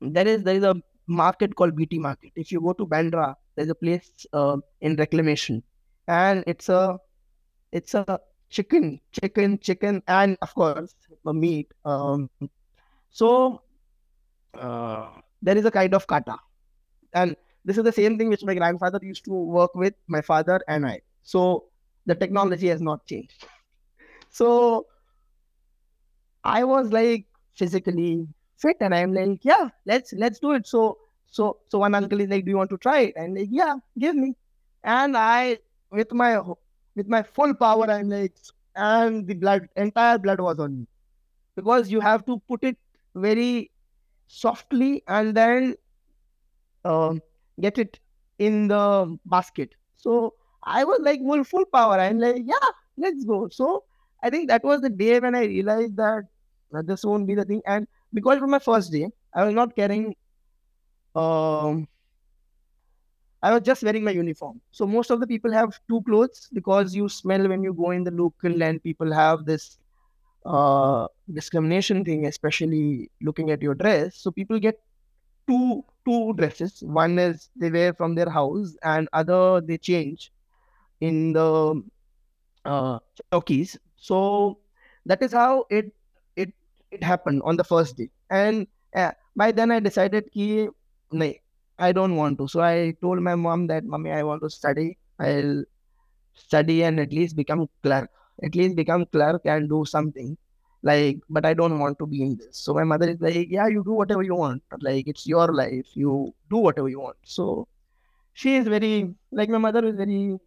there 0.00 0.28
is 0.28 0.42
there 0.42 0.54
is 0.54 0.64
a 0.64 0.76
market 1.06 1.56
called 1.56 1.74
bt 1.76 1.98
market. 1.98 2.32
If 2.36 2.52
you 2.52 2.60
go 2.60 2.72
to 2.74 2.86
bandra 2.86 3.34
there's 3.56 3.70
a 3.70 3.74
place 3.74 4.26
uh, 4.32 4.58
in 4.80 4.96
reclamation. 4.96 5.62
And 6.08 6.44
it's 6.46 6.68
a 6.68 6.98
it's 7.72 7.94
a 7.94 8.20
chicken 8.50 9.00
chicken 9.12 9.58
chicken 9.58 10.02
and 10.06 10.36
of 10.40 10.54
course 10.54 10.94
meat 11.24 11.72
um, 11.84 12.30
so 13.10 13.62
uh, 14.54 15.08
there 15.42 15.56
is 15.56 15.64
a 15.64 15.70
kind 15.70 15.94
of 15.94 16.06
kata. 16.06 16.36
And 17.12 17.34
this 17.64 17.78
is 17.78 17.84
the 17.84 17.92
same 17.92 18.18
thing 18.18 18.28
which 18.28 18.44
my 18.44 18.54
grandfather 18.54 19.00
used 19.02 19.24
to 19.24 19.32
work 19.32 19.74
with 19.74 19.94
my 20.06 20.20
father 20.20 20.60
and 20.68 20.86
i 20.86 21.00
so 21.26 21.66
the 22.06 22.14
technology 22.16 22.68
has 22.68 22.82
not 22.82 23.06
changed. 23.06 23.46
So 24.30 24.86
i 26.44 26.64
was 26.64 26.92
like 26.92 27.26
physically 27.54 28.26
fit 28.58 28.76
and 28.80 28.94
i'm 28.94 29.12
like 29.14 29.44
yeah 29.44 29.68
let's 29.86 30.12
let's 30.14 30.38
do 30.38 30.52
it. 30.52 30.66
So 30.66 30.98
so 31.26 31.58
so 31.68 31.78
one 31.80 31.94
uncle 31.94 32.20
is 32.20 32.28
like 32.30 32.44
do 32.44 32.50
you 32.52 32.56
want 32.56 32.70
to 32.70 32.78
try 32.78 33.00
it? 33.00 33.14
And 33.16 33.36
like 33.36 33.48
yeah 33.50 33.76
give 33.98 34.14
me. 34.16 34.34
And 34.84 35.16
i 35.16 35.58
with 35.90 36.12
my 36.12 36.40
with 36.94 37.08
my 37.08 37.22
full 37.22 37.54
power 37.54 37.90
i'm 37.90 38.08
like 38.10 38.36
and 38.76 39.26
the 39.26 39.34
blood 39.34 39.68
entire 39.76 40.18
blood 40.18 40.40
was 40.40 40.58
on 40.58 40.80
me. 40.80 40.86
Because 41.56 41.90
you 41.90 42.00
have 42.00 42.26
to 42.26 42.40
put 42.48 42.64
it 42.64 42.78
very 43.14 43.70
softly 44.28 45.02
and 45.08 45.34
then 45.36 45.76
um, 46.84 47.20
get 47.60 47.78
it 47.78 47.98
in 48.38 48.68
the 48.68 49.18
basket. 49.26 49.74
So 49.96 50.34
I 50.66 50.84
was 50.84 51.00
like 51.00 51.20
full 51.20 51.44
full 51.44 51.64
power. 51.66 52.00
I'm 52.00 52.18
like, 52.18 52.42
yeah, 52.44 52.68
let's 52.96 53.24
go. 53.24 53.48
So 53.48 53.84
I 54.22 54.30
think 54.30 54.48
that 54.48 54.64
was 54.64 54.80
the 54.80 54.90
day 54.90 55.20
when 55.20 55.34
I 55.34 55.44
realized 55.44 55.96
that 55.96 56.24
this 56.84 57.04
won't 57.04 57.26
be 57.26 57.34
the 57.34 57.44
thing. 57.44 57.62
And 57.66 57.86
because 58.12 58.38
from 58.38 58.50
my 58.50 58.58
first 58.58 58.90
day, 58.92 59.10
I 59.32 59.44
was 59.44 59.54
not 59.54 59.76
carrying. 59.76 60.16
Um, 61.14 61.88
I 63.42 63.52
was 63.52 63.62
just 63.62 63.84
wearing 63.84 64.02
my 64.02 64.10
uniform. 64.10 64.60
So 64.72 64.86
most 64.86 65.10
of 65.10 65.20
the 65.20 65.26
people 65.26 65.52
have 65.52 65.78
two 65.88 66.02
clothes 66.02 66.48
because 66.52 66.94
you 66.96 67.08
smell 67.08 67.48
when 67.48 67.62
you 67.62 67.72
go 67.72 67.92
in 67.92 68.02
the 68.02 68.10
local 68.10 68.62
and 68.62 68.82
people 68.82 69.12
have 69.12 69.44
this 69.44 69.78
uh, 70.44 71.06
discrimination 71.32 72.04
thing, 72.04 72.26
especially 72.26 73.10
looking 73.22 73.50
at 73.50 73.62
your 73.62 73.74
dress. 73.74 74.16
So 74.16 74.30
people 74.32 74.58
get 74.58 74.80
two 75.46 75.84
two 76.04 76.32
dresses. 76.34 76.82
One 76.82 77.18
is 77.18 77.50
they 77.54 77.70
wear 77.70 77.94
from 77.94 78.14
their 78.16 78.30
house, 78.30 78.76
and 78.82 79.08
other 79.12 79.60
they 79.60 79.78
change 79.78 80.32
in 81.00 81.32
the 81.32 81.82
uh, 82.64 82.98
chowkis. 83.32 83.76
So 83.96 84.58
that 85.06 85.22
is 85.22 85.32
how 85.32 85.66
it 85.70 85.92
it 86.36 86.52
it 86.90 87.02
happened 87.02 87.42
on 87.44 87.56
the 87.56 87.64
first 87.64 87.96
day. 87.96 88.10
And 88.30 88.66
uh, 88.94 89.12
by 89.36 89.52
then 89.52 89.70
I 89.70 89.80
decided 89.80 90.30
ki 90.32 90.68
nahi, 91.12 91.40
I 91.78 91.92
don't 91.92 92.16
want 92.16 92.38
to. 92.38 92.48
So 92.48 92.60
I 92.60 92.94
told 93.00 93.20
my 93.22 93.34
mom 93.34 93.66
that 93.68 93.84
mommy 93.84 94.12
I 94.12 94.22
want 94.22 94.42
to 94.42 94.50
study. 94.50 94.98
I'll 95.18 95.64
study 96.34 96.84
and 96.84 97.00
at 97.00 97.12
least 97.12 97.36
become 97.36 97.68
clerk. 97.82 98.10
At 98.42 98.54
least 98.54 98.76
become 98.76 99.06
clerk 99.06 99.42
and 99.44 99.68
do 99.68 99.84
something. 99.84 100.36
Like, 100.82 101.20
but 101.28 101.44
I 101.46 101.54
don't 101.54 101.78
want 101.80 101.98
to 101.98 102.06
be 102.06 102.22
in 102.22 102.36
this. 102.36 102.58
So 102.58 102.74
my 102.74 102.84
mother 102.84 103.08
is 103.10 103.20
like, 103.20 103.48
yeah, 103.50 103.66
you 103.66 103.82
do 103.84 103.92
whatever 103.92 104.22
you 104.22 104.34
want. 104.34 104.62
Like 104.80 105.08
it's 105.08 105.26
your 105.26 105.52
life. 105.52 105.86
You 105.94 106.34
do 106.50 106.58
whatever 106.58 106.88
you 106.88 107.00
want. 107.00 107.16
So 107.24 107.66
she 108.34 108.56
is 108.56 108.68
very 108.68 109.14
like 109.32 109.48
my 109.48 109.58
mother 109.58 109.84
is 109.86 109.96
very 109.96 110.38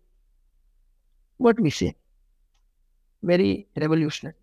what 1.40 1.60
we 1.60 1.72
say? 1.72 1.96
Very 3.24 3.68
revolutionary. 3.78 4.36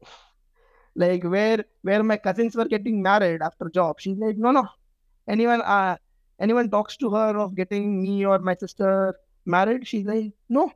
Like 0.95 1.25
where 1.25 1.65
where 1.83 2.03
my 2.03 2.17
cousins 2.17 2.57
were 2.57 2.65
getting 2.67 3.03
married 3.03 3.43
after 3.43 3.69
job 3.71 4.01
she's 4.01 4.19
like 4.19 4.37
no 4.39 4.51
no. 4.51 4.67
Anyone 5.29 5.63
uh 5.63 5.97
anyone 6.41 6.71
talks 6.71 6.97
to 6.99 7.11
her 7.11 7.39
of 7.39 7.55
getting 7.55 8.03
me 8.03 8.25
or 8.27 8.39
my 8.39 8.55
sister 8.57 9.15
married? 9.47 9.87
She's 9.87 10.07
like 10.07 10.33
no. 10.49 10.73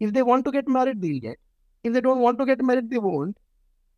If 0.00 0.12
they 0.12 0.22
want 0.22 0.44
to 0.46 0.52
get 0.52 0.68
married 0.68 1.00
they'll 1.02 1.20
get. 1.20 1.38
If 1.84 1.92
they 1.94 2.00
don't 2.02 2.20
want 2.20 2.38
to 2.40 2.46
get 2.46 2.62
married 2.62 2.90
they 2.90 2.98
won't. 2.98 3.38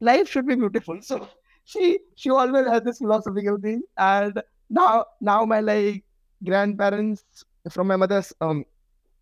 Life 0.00 0.28
should 0.30 0.46
be 0.46 0.56
beautiful. 0.56 1.00
So 1.11 1.28
she 1.64 2.00
she 2.16 2.30
always 2.30 2.66
has 2.68 2.82
this 2.82 2.99
philosophical 2.99 3.58
thing. 3.58 3.82
And 3.99 4.42
now 4.70 5.06
now 5.20 5.44
my 5.46 5.61
like 5.61 6.04
grandparents 6.44 7.25
from 7.70 7.88
my 7.88 7.96
mother's 7.96 8.32
um 8.40 8.64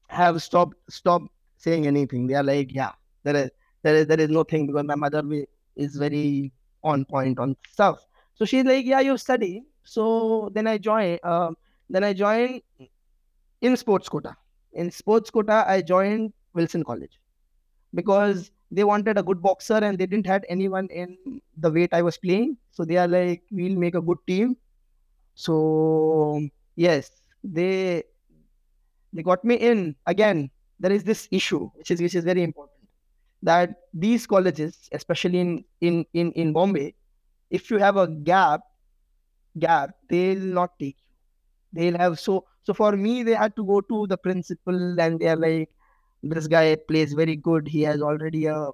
have 0.08 0.42
stopped 0.42 0.76
stopped 0.90 1.28
saying 1.64 1.86
anything. 1.86 2.26
They 2.26 2.34
are 2.34 2.42
like 2.52 2.72
yeah 2.74 2.92
there 3.24 3.36
is 3.36 3.50
there 3.82 3.96
is 3.96 4.06
there 4.06 4.20
is 4.20 4.30
nothing 4.30 4.66
because 4.66 4.84
my 4.84 4.94
mother 4.94 5.22
is 5.76 5.96
very 5.96 6.52
on 6.82 7.04
point 7.04 7.38
on 7.38 7.56
stuff. 7.70 8.06
So 8.34 8.44
she's 8.44 8.64
like 8.64 8.84
yeah 8.86 9.00
you 9.00 9.16
study. 9.18 9.64
So 9.84 10.50
then 10.54 10.66
i 10.66 10.78
join 10.78 11.18
um 11.22 11.56
then 11.90 12.04
i 12.04 12.12
joined 12.12 12.62
in 13.60 13.76
sports 13.76 14.08
quota. 14.08 14.36
In 14.72 14.90
sports 14.90 15.30
quota 15.30 15.64
i 15.66 15.80
joined 15.82 16.32
wilson 16.54 16.84
college 16.84 17.20
because 17.94 18.50
they 18.70 18.84
wanted 18.84 19.18
a 19.18 19.22
good 19.22 19.40
boxer 19.42 19.78
and 19.88 19.98
they 19.98 20.06
didn't 20.06 20.26
had 20.26 20.46
anyone 20.48 20.88
in 20.88 21.16
the 21.58 21.70
weight 21.70 21.92
i 21.92 22.02
was 22.02 22.18
playing. 22.18 22.56
So 22.72 22.84
they 22.84 22.96
are 22.96 23.08
like 23.08 23.42
we'll 23.50 23.78
make 23.86 23.94
a 23.94 24.00
good 24.00 24.18
team. 24.26 24.56
So 25.34 26.48
yes 26.76 27.10
they 27.44 28.02
they 29.12 29.22
got 29.22 29.44
me 29.44 29.54
in 29.56 29.94
again 30.06 30.50
there 30.80 30.92
is 30.92 31.04
this 31.04 31.28
issue 31.30 31.70
which 31.74 31.90
is 31.90 32.00
which 32.02 32.14
is 32.14 32.24
very 32.24 32.42
important 32.42 32.88
that 33.42 33.76
these 33.92 34.26
colleges 34.26 34.88
especially 34.92 35.40
in 35.40 35.64
in 35.80 36.04
in, 36.14 36.32
in 36.32 36.52
bombay 36.52 36.94
if 37.50 37.70
you 37.70 37.78
have 37.78 37.96
a 37.96 38.08
gap 38.08 38.62
gap 39.58 39.90
they'll 40.08 40.38
not 40.38 40.78
take 40.78 40.96
you. 40.98 41.10
They'll 41.72 41.98
have 41.98 42.18
so 42.20 42.46
so 42.62 42.74
for 42.74 42.92
me 42.96 43.22
they 43.22 43.34
had 43.34 43.56
to 43.56 43.64
go 43.64 43.80
to 43.80 44.06
the 44.06 44.16
principal 44.16 45.00
and 45.00 45.20
they're 45.20 45.36
like 45.36 45.70
this 46.22 46.46
guy 46.46 46.76
plays 46.76 47.12
very 47.12 47.36
good. 47.36 47.68
He 47.68 47.82
has 47.82 48.00
already 48.02 48.46
a 48.46 48.70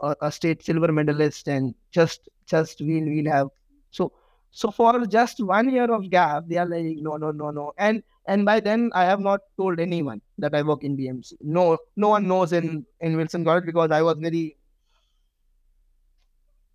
a, 0.00 0.16
a 0.22 0.32
state 0.32 0.62
silver 0.64 0.92
medalist 0.92 1.48
and 1.48 1.74
just 1.92 2.28
just 2.46 2.80
we'll 2.80 3.06
we'll 3.06 3.32
have 3.32 3.48
so 3.90 4.12
So 4.50 4.70
for 4.70 5.06
just 5.06 5.42
one 5.42 5.70
year 5.70 5.90
of 5.92 6.10
gap, 6.10 6.44
they 6.48 6.56
are 6.56 6.66
like, 6.66 6.96
no, 6.98 7.16
no, 7.16 7.30
no, 7.30 7.50
no. 7.50 7.72
And 7.78 8.02
and 8.26 8.44
by 8.44 8.60
then 8.60 8.90
I 8.94 9.04
have 9.04 9.20
not 9.20 9.40
told 9.56 9.80
anyone 9.80 10.20
that 10.38 10.54
I 10.54 10.62
work 10.62 10.84
in 10.84 10.96
BMC. 10.96 11.36
No, 11.40 11.78
no 11.96 12.08
one 12.10 12.28
knows 12.28 12.52
in, 12.52 12.86
in 13.00 13.16
Wilson 13.16 13.44
College 13.44 13.64
because 13.66 13.90
I 13.90 14.02
was 14.02 14.16
very 14.18 14.56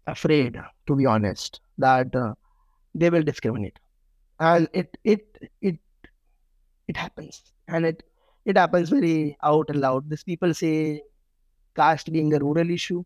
afraid, 0.07 0.57
to 0.87 0.95
be 0.95 1.05
honest, 1.05 1.59
that 1.77 2.15
uh, 2.15 2.33
they 2.95 3.09
will 3.09 3.23
discriminate. 3.23 3.79
And 4.39 4.67
it 4.73 4.97
it 5.03 5.21
it 5.61 5.79
it 6.87 6.97
happens. 6.97 7.43
And 7.67 7.85
it 7.85 8.03
it 8.45 8.57
happens 8.57 8.89
very 8.89 9.37
out 9.43 9.69
and 9.69 9.81
loud. 9.81 10.09
These 10.09 10.23
people 10.23 10.53
say 10.53 11.03
caste 11.75 12.11
being 12.11 12.33
a 12.33 12.39
rural 12.39 12.69
issue. 12.71 13.03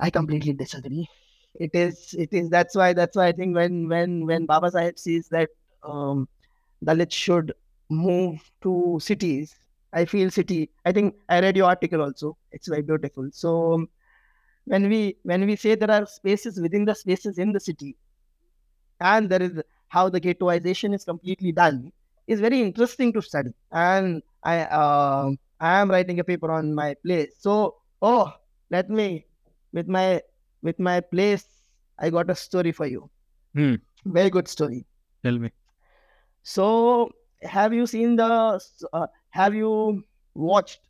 I 0.00 0.10
completely 0.10 0.52
disagree. 0.52 1.08
It 1.54 1.70
is 1.74 2.14
it 2.18 2.32
is 2.32 2.48
that's 2.48 2.74
why 2.74 2.92
that's 2.92 3.16
why 3.16 3.26
I 3.28 3.32
think 3.32 3.54
when 3.54 3.88
when 3.88 4.26
when 4.26 4.46
Baba 4.46 4.70
Sahib 4.70 4.98
sees 4.98 5.28
that 5.28 5.48
um 5.82 6.28
Dalits 6.84 7.12
should 7.12 7.52
move 7.90 8.40
to 8.62 8.98
cities, 9.00 9.54
I 9.92 10.04
feel 10.06 10.30
city. 10.30 10.70
I 10.84 10.92
think 10.92 11.16
I 11.28 11.40
read 11.40 11.56
your 11.56 11.68
article 11.68 12.02
also. 12.02 12.36
It's 12.52 12.68
very 12.68 12.82
beautiful. 12.82 13.30
So 13.32 13.86
when 14.66 14.88
we 14.88 15.16
when 15.24 15.46
we 15.46 15.56
say 15.56 15.74
there 15.76 15.90
are 15.90 16.06
spaces 16.06 16.60
within 16.60 16.84
the 16.86 16.94
spaces 16.94 17.38
in 17.38 17.52
the 17.52 17.60
city, 17.60 17.96
and 19.00 19.28
there 19.30 19.42
is 19.42 19.60
how 19.88 20.08
the 20.08 20.20
ghettoization 20.20 20.94
is 20.94 21.04
completely 21.04 21.52
done, 21.52 21.92
is 22.26 22.40
very 22.40 22.60
interesting 22.60 23.12
to 23.12 23.22
study. 23.22 23.50
And 23.72 24.22
I 24.42 24.60
uh, 24.62 25.30
I 25.60 25.80
am 25.80 25.90
writing 25.90 26.20
a 26.20 26.24
paper 26.24 26.50
on 26.50 26.74
my 26.74 26.94
place. 27.04 27.34
So 27.38 27.76
oh, 28.02 28.32
let 28.70 28.88
me 28.90 29.26
with 29.72 29.88
my 29.88 30.22
with 30.62 30.78
my 30.78 31.00
place, 31.00 31.46
I 31.98 32.10
got 32.10 32.30
a 32.30 32.34
story 32.34 32.72
for 32.72 32.86
you. 32.86 33.10
Hmm. 33.54 33.74
Very 34.04 34.30
good 34.30 34.48
story. 34.48 34.86
Tell 35.22 35.38
me. 35.38 35.52
So, 36.42 37.10
have 37.42 37.72
you 37.74 37.86
seen 37.86 38.16
the? 38.16 38.60
Uh, 38.92 39.06
have 39.30 39.54
you 39.54 40.04
watched 40.34 40.80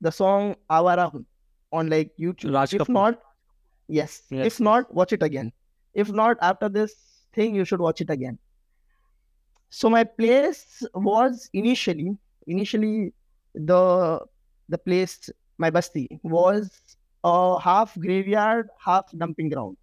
the 0.00 0.10
song 0.10 0.56
Awara 0.70 1.24
on 1.72 1.88
like 1.88 2.10
YouTube? 2.18 2.54
Raj 2.54 2.74
if 2.74 2.82
Kapoor. 2.82 2.92
not, 2.94 3.20
yes. 3.88 4.22
Yes, 4.30 4.46
If 4.46 4.60
not, 4.60 4.92
watch 4.92 5.12
it 5.12 5.22
again. 5.22 5.52
If 5.94 6.10
not, 6.10 6.36
after 6.42 6.68
this 6.68 6.94
thing, 7.32 7.54
you 7.54 7.64
should 7.64 7.80
watch 7.80 8.00
it 8.00 8.10
again. 8.10 8.38
So 9.70 9.90
my 9.90 10.04
place 10.04 10.82
was 10.94 11.50
initially 11.52 12.16
initially 12.46 13.12
the 13.54 14.20
the 14.68 14.78
place 14.78 15.30
my 15.58 15.70
basti 15.70 16.20
was 16.22 16.70
a 17.24 17.58
half 17.60 17.98
graveyard, 17.98 18.68
half 18.84 19.10
dumping 19.16 19.48
ground. 19.48 19.76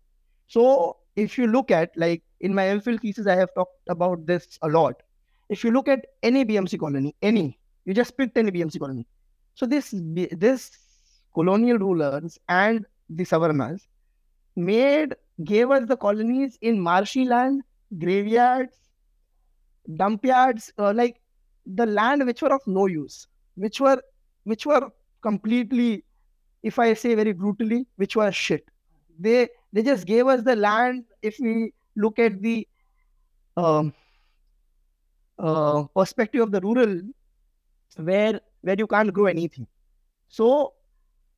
So 0.47 0.97
if 1.15 1.37
you 1.37 1.47
look 1.47 1.71
at 1.71 1.91
like 1.95 2.23
in 2.41 2.53
my 2.53 2.63
MPhil 2.63 2.99
thesis, 2.99 3.27
I 3.27 3.35
have 3.35 3.53
talked 3.55 3.89
about 3.89 4.25
this 4.25 4.57
a 4.61 4.67
lot. 4.67 5.01
If 5.49 5.63
you 5.63 5.71
look 5.71 5.87
at 5.87 6.05
any 6.23 6.45
BMC 6.45 6.79
colony, 6.79 7.15
any, 7.21 7.59
you 7.85 7.93
just 7.93 8.17
picked 8.17 8.37
any 8.37 8.51
BMC 8.51 8.79
colony. 8.79 9.05
So 9.55 9.65
this 9.65 9.93
this 9.93 10.71
colonial 11.33 11.77
rulers 11.77 12.39
and 12.49 12.85
the 13.09 13.23
Savarnas 13.23 13.81
made 14.55 15.15
gave 15.43 15.71
us 15.71 15.87
the 15.87 15.97
colonies 15.97 16.57
in 16.61 16.79
marshy 16.79 17.25
land, 17.25 17.61
graveyards, 17.97 18.75
dump 19.95 20.25
yards, 20.25 20.71
uh, 20.77 20.93
like 20.93 21.19
the 21.65 21.85
land 21.85 22.25
which 22.25 22.41
were 22.41 22.53
of 22.53 22.61
no 22.65 22.87
use, 22.87 23.27
which 23.55 23.79
were 23.79 24.01
which 24.43 24.65
were 24.65 24.89
completely, 25.21 26.03
if 26.63 26.79
I 26.79 26.93
say 26.93 27.13
very 27.15 27.33
brutally, 27.33 27.85
which 27.97 28.15
was 28.15 28.35
shit. 28.35 28.65
They 29.19 29.49
they 29.71 29.83
just 29.83 30.05
gave 30.05 30.27
us 30.27 30.43
the 30.43 30.55
land. 30.55 31.05
If 31.21 31.37
we 31.39 31.73
look 31.95 32.19
at 32.19 32.41
the 32.41 32.67
um, 33.57 33.93
uh, 35.37 35.83
perspective 35.95 36.41
of 36.41 36.51
the 36.51 36.61
rural, 36.61 37.01
where 37.97 38.39
where 38.61 38.75
you 38.77 38.87
can't 38.87 39.13
grow 39.13 39.25
anything. 39.25 39.67
So 40.29 40.73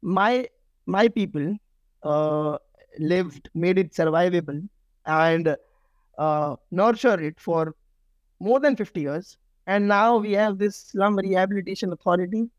my 0.01 0.47
my 0.85 1.07
people 1.07 1.57
uh, 2.03 2.57
lived, 2.99 3.49
made 3.53 3.77
it 3.77 3.93
survivable, 3.93 4.67
and 5.05 5.55
uh, 6.17 6.55
nurture 6.71 7.19
it 7.19 7.39
for 7.39 7.75
more 8.39 8.59
than 8.59 8.75
50 8.75 9.01
years. 9.01 9.37
And 9.67 9.87
now 9.87 10.17
we 10.17 10.33
have 10.33 10.59
this 10.59 10.75
slum 10.77 11.15
rehabilitation 11.17 11.91
authority, 11.91 12.49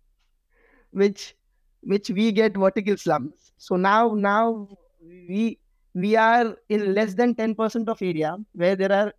which 0.90 1.36
which 1.82 2.10
we 2.10 2.32
get 2.32 2.56
vertical 2.56 2.96
slums. 2.96 3.52
So 3.58 3.76
now 3.76 4.14
now 4.14 4.68
we 5.02 5.58
we 5.94 6.16
are 6.16 6.56
in 6.68 6.94
less 6.94 7.14
than 7.14 7.34
10% 7.34 7.88
of 7.88 8.02
area 8.02 8.36
where 8.52 8.76
there 8.76 8.92
are 8.92 9.14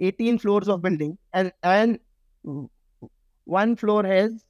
18 0.00 0.38
floors 0.38 0.68
of 0.68 0.82
building 0.82 1.18
and 1.32 1.52
and 1.62 2.00
one 3.44 3.76
floor 3.76 4.04
has 4.04 4.44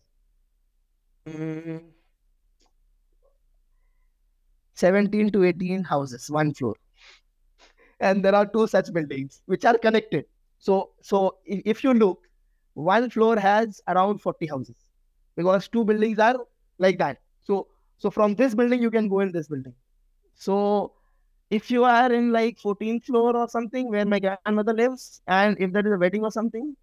mm, 1.27 1.93
17 4.75 5.33
to 5.33 5.43
18 5.43 5.83
houses, 5.83 6.31
one 6.31 6.55
floor. 6.55 6.77
And 8.01 8.25
there 8.25 8.35
are 8.35 8.47
two 8.47 8.67
such 8.67 8.93
buildings 8.93 9.43
which 9.47 9.65
are 9.65 9.79
connected. 9.79 10.27
So 10.59 10.93
so 11.03 11.39
if 11.45 11.85
you 11.85 11.95
look, 11.95 12.29
one 12.75 13.11
floor 13.11 13.39
has 13.39 13.81
around 13.89 14.19
40 14.19 14.47
houses 14.47 14.77
because 15.37 15.69
two 15.69 15.85
buildings 15.85 16.19
are 16.19 16.37
like 16.79 16.99
that. 16.99 17.21
So 17.45 17.69
so 17.99 18.11
from 18.11 18.35
this 18.35 18.55
building 18.55 18.83
you 18.83 18.91
can 18.91 19.09
go 19.09 19.21
in 19.21 19.33
this 19.33 19.49
building. 19.49 19.75
So 20.35 20.95
if 21.51 21.71
you 21.71 21.85
are 21.85 22.13
in 22.13 22.33
like 22.33 22.59
14th 22.59 23.05
floor 23.07 23.37
or 23.37 23.49
something 23.49 23.91
where 23.91 24.07
my 24.07 24.21
grandmother 24.21 24.63
lives, 24.63 25.07
and 25.17 25.47
if 25.49 25.61
there 25.73 25.77
is 25.77 25.83
a 25.85 25.89
wedding 25.89 26.15
or 26.17 26.23
something, 26.23 26.77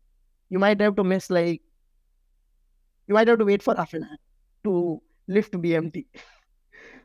you 0.49 0.59
might 0.59 0.79
have 0.81 0.95
to 0.97 1.03
miss 1.03 1.29
like 1.29 1.61
you 3.07 3.13
might 3.13 3.27
have 3.27 3.39
to 3.39 3.45
wait 3.45 3.61
for 3.63 3.75
half 3.75 3.93
an 3.93 4.03
hour 4.03 4.17
to 4.63 5.01
lift 5.27 5.51
to 5.51 5.57
be 5.57 5.75
empty 5.75 6.07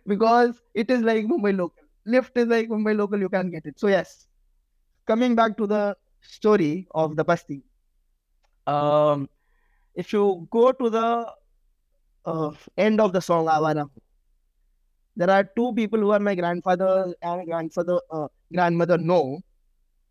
because 0.07 0.61
it 0.75 0.91
is 0.91 1.03
like 1.03 1.25
Mumbai 1.27 1.57
local. 1.57 1.85
Lift 2.07 2.37
is 2.37 2.47
like 2.49 2.69
Mumbai 2.69 2.97
local, 2.97 3.19
you 3.19 3.29
can't 3.29 3.51
get 3.51 3.67
it. 3.67 3.79
So 3.79 3.89
yes, 3.89 4.29
coming 5.07 5.35
back 5.35 5.57
to 5.59 5.67
the 5.67 5.97
story 6.23 6.89
of 6.95 7.17
the 7.17 7.25
basti. 7.25 7.63
Um, 8.67 9.29
if 9.95 10.13
you 10.13 10.49
go 10.51 10.73
to 10.73 10.91
the 10.91 11.33
uh, 12.25 12.51
end 12.77 13.01
of 13.01 13.13
the 13.13 13.21
song 13.21 13.47
Avara, 13.47 13.89
there 15.17 15.31
are 15.31 15.45
two 15.57 15.73
people 15.75 15.99
who 16.01 16.11
are 16.11 16.19
my 16.19 16.35
grandfather 16.35 17.15
and 17.23 17.47
grandfather 17.47 17.99
uh, 18.11 18.29
grandmother 18.53 18.99
know, 18.99 19.41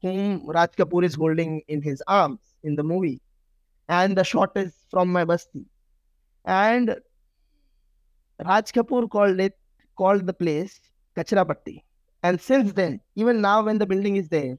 whom 0.01 0.45
Raj 0.47 0.71
Kapoor 0.71 1.03
is 1.03 1.15
holding 1.15 1.61
in 1.67 1.81
his 1.81 2.01
arms 2.07 2.39
in 2.63 2.75
the 2.75 2.83
movie, 2.83 3.21
and 3.89 4.17
the 4.17 4.23
shot 4.23 4.51
is 4.55 4.73
from 4.89 5.11
my 5.11 5.25
basti, 5.25 5.65
and 6.45 6.95
Raj 8.45 8.71
Kapoor 8.71 9.09
called 9.09 9.39
it 9.39 9.57
called 9.97 10.25
the 10.25 10.33
place 10.33 10.79
Kachrapatti, 11.15 11.83
and 12.23 12.39
since 12.39 12.73
then, 12.73 12.99
even 13.15 13.41
now 13.41 13.63
when 13.63 13.77
the 13.77 13.85
building 13.85 14.15
is 14.15 14.29
there, 14.29 14.57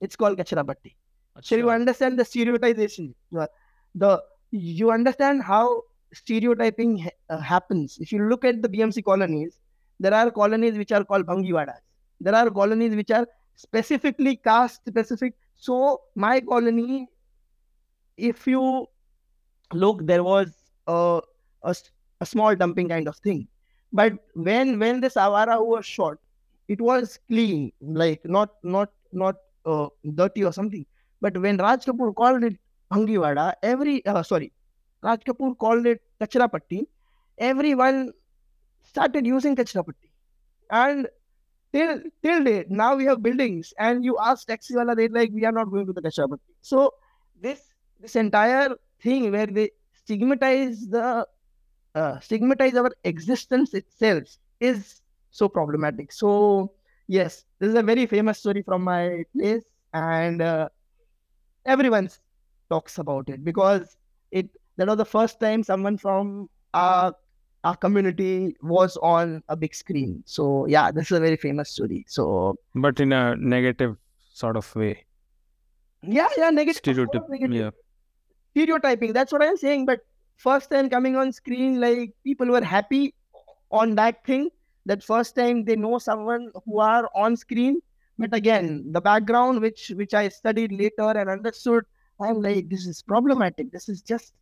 it's 0.00 0.16
called 0.16 0.38
Kachrapatti. 0.38 0.94
So 1.42 1.56
you 1.56 1.70
understand 1.70 2.18
the 2.18 2.24
stereotypation. 2.24 3.14
uh, 3.38 3.46
The 3.94 4.22
you 4.50 4.90
understand 4.90 5.42
how 5.42 5.82
stereotyping 6.12 7.08
uh, 7.28 7.38
happens. 7.38 7.98
If 8.00 8.12
you 8.12 8.28
look 8.28 8.44
at 8.44 8.62
the 8.62 8.68
BMC 8.68 9.04
colonies, 9.04 9.58
there 9.98 10.14
are 10.14 10.30
colonies 10.30 10.76
which 10.76 10.92
are 10.92 11.04
called 11.04 11.26
Bhangiwadas. 11.26 11.80
There 12.20 12.34
are 12.34 12.50
colonies 12.50 12.94
which 12.94 13.10
are 13.10 13.26
specifically 13.56 14.36
caste 14.36 14.82
specific. 14.86 15.34
So 15.56 16.02
my 16.14 16.40
colony, 16.40 17.08
if 18.16 18.46
you 18.46 18.86
look, 19.72 20.06
there 20.06 20.24
was 20.24 20.54
a 20.86 21.20
a 22.20 22.26
small 22.26 22.54
dumping 22.54 22.88
kind 22.88 23.08
of 23.08 23.16
thing. 23.16 23.48
But 23.92 24.14
when 24.34 24.78
when 24.78 25.00
this 25.00 25.14
Avara 25.14 25.64
was 25.64 25.84
shot, 25.86 26.18
it 26.68 26.80
was 26.80 27.18
clean, 27.28 27.72
like 27.80 28.20
not 28.24 28.50
not 28.62 28.90
not 29.12 29.36
uh, 29.66 29.88
dirty 30.14 30.44
or 30.44 30.52
something. 30.52 30.86
But 31.20 31.36
when 31.36 31.56
Raj 31.56 31.84
Kapoor 31.84 32.14
called 32.14 32.44
it 32.44 32.58
Bhangiwada, 32.92 33.54
every 33.62 34.04
uh, 34.06 34.22
sorry, 34.22 34.52
Raj 35.02 35.20
Kapoor 35.24 35.56
called 35.56 35.86
it 35.86 36.02
Kachrapatti, 36.20 36.86
everyone 37.38 38.12
started 38.82 39.26
using 39.26 39.56
Kachrapatti. 39.56 40.10
And 40.70 41.08
till 41.72 42.00
till 42.22 42.44
date, 42.44 42.70
now 42.70 42.96
we 42.96 43.04
have 43.04 43.22
buildings, 43.22 43.72
and 43.78 44.04
you 44.04 44.18
ask 44.20 44.46
taxi 44.46 44.76
wala, 44.76 44.94
they're 44.94 45.08
like, 45.08 45.30
we 45.32 45.44
are 45.44 45.52
not 45.52 45.70
going 45.70 45.86
to 45.86 45.92
the 45.92 46.02
Kachrapatti. 46.02 46.54
So 46.60 46.94
this 47.40 47.60
this 48.00 48.16
entire 48.16 48.76
thing 49.02 49.32
where 49.32 49.46
they 49.46 49.70
stigmatize 49.94 50.86
the 50.88 51.26
uh, 51.94 52.20
stigmatize 52.20 52.74
our 52.74 52.92
existence 53.04 53.74
itself 53.74 54.24
is 54.60 55.00
so 55.30 55.48
problematic. 55.48 56.12
So 56.12 56.72
yes, 57.08 57.44
this 57.58 57.70
is 57.70 57.74
a 57.74 57.82
very 57.82 58.06
famous 58.06 58.38
story 58.38 58.62
from 58.62 58.82
my 58.84 59.24
place, 59.34 59.64
and 59.92 60.42
uh, 60.42 60.68
everyone 61.64 62.08
talks 62.68 62.98
about 62.98 63.28
it 63.28 63.44
because 63.44 63.96
it 64.30 64.48
that 64.80 64.88
was 64.88 64.96
the 64.96 65.04
first 65.04 65.38
time 65.40 65.62
someone 65.62 65.98
from 65.98 66.48
our 66.72 67.14
our 67.64 67.76
community 67.76 68.56
was 68.62 68.96
on 69.02 69.42
a 69.50 69.56
big 69.56 69.74
screen. 69.74 70.22
So 70.24 70.64
yeah, 70.66 70.90
this 70.90 71.10
is 71.10 71.18
a 71.18 71.20
very 71.20 71.36
famous 71.36 71.70
story. 71.70 72.06
So 72.08 72.56
But 72.74 72.98
in 72.98 73.12
a 73.12 73.36
negative 73.36 73.98
sort 74.32 74.56
of 74.56 74.74
way. 74.74 75.04
Yeah, 76.02 76.28
yeah, 76.38 76.48
negative. 76.48 76.78
Stereotype. 76.78 77.28
negative. 77.28 77.54
Yeah. 77.54 77.70
Stereotyping. 78.52 79.12
That's 79.12 79.32
what 79.32 79.42
I'm 79.42 79.58
saying. 79.58 79.84
But 79.84 80.00
first 80.38 80.70
time 80.70 80.88
coming 80.88 81.14
on 81.14 81.30
screen, 81.30 81.78
like 81.78 82.14
people 82.24 82.46
were 82.46 82.64
happy 82.64 83.14
on 83.70 83.94
that 83.96 84.24
thing. 84.24 84.48
That 84.86 85.04
first 85.04 85.36
time 85.36 85.64
they 85.66 85.76
know 85.76 85.98
someone 85.98 86.50
who 86.64 86.80
are 86.80 87.10
on 87.14 87.36
screen. 87.36 87.82
But 88.18 88.32
again, 88.32 88.92
the 88.92 89.02
background 89.02 89.60
which 89.60 89.92
which 89.94 90.14
I 90.14 90.28
studied 90.30 90.72
later 90.72 91.10
and 91.22 91.28
understood, 91.28 91.84
I'm 92.18 92.40
like, 92.40 92.70
this 92.70 92.86
is 92.86 93.02
problematic. 93.02 93.70
This 93.70 93.90
is 93.90 94.00
just 94.00 94.32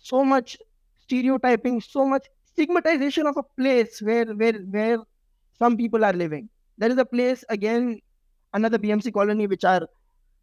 so 0.00 0.24
much 0.24 0.56
stereotyping, 0.98 1.80
so 1.80 2.06
much 2.06 2.26
stigmatization 2.44 3.26
of 3.26 3.36
a 3.36 3.42
place 3.56 4.00
where 4.02 4.26
where 4.26 4.58
where 4.76 4.98
some 5.58 5.76
people 5.76 6.04
are 6.04 6.12
living. 6.12 6.48
There 6.78 6.90
is 6.90 6.98
a 6.98 7.04
place 7.04 7.44
again, 7.48 8.00
another 8.54 8.78
BMC 8.78 9.12
colony 9.12 9.46
which 9.46 9.64
are 9.64 9.88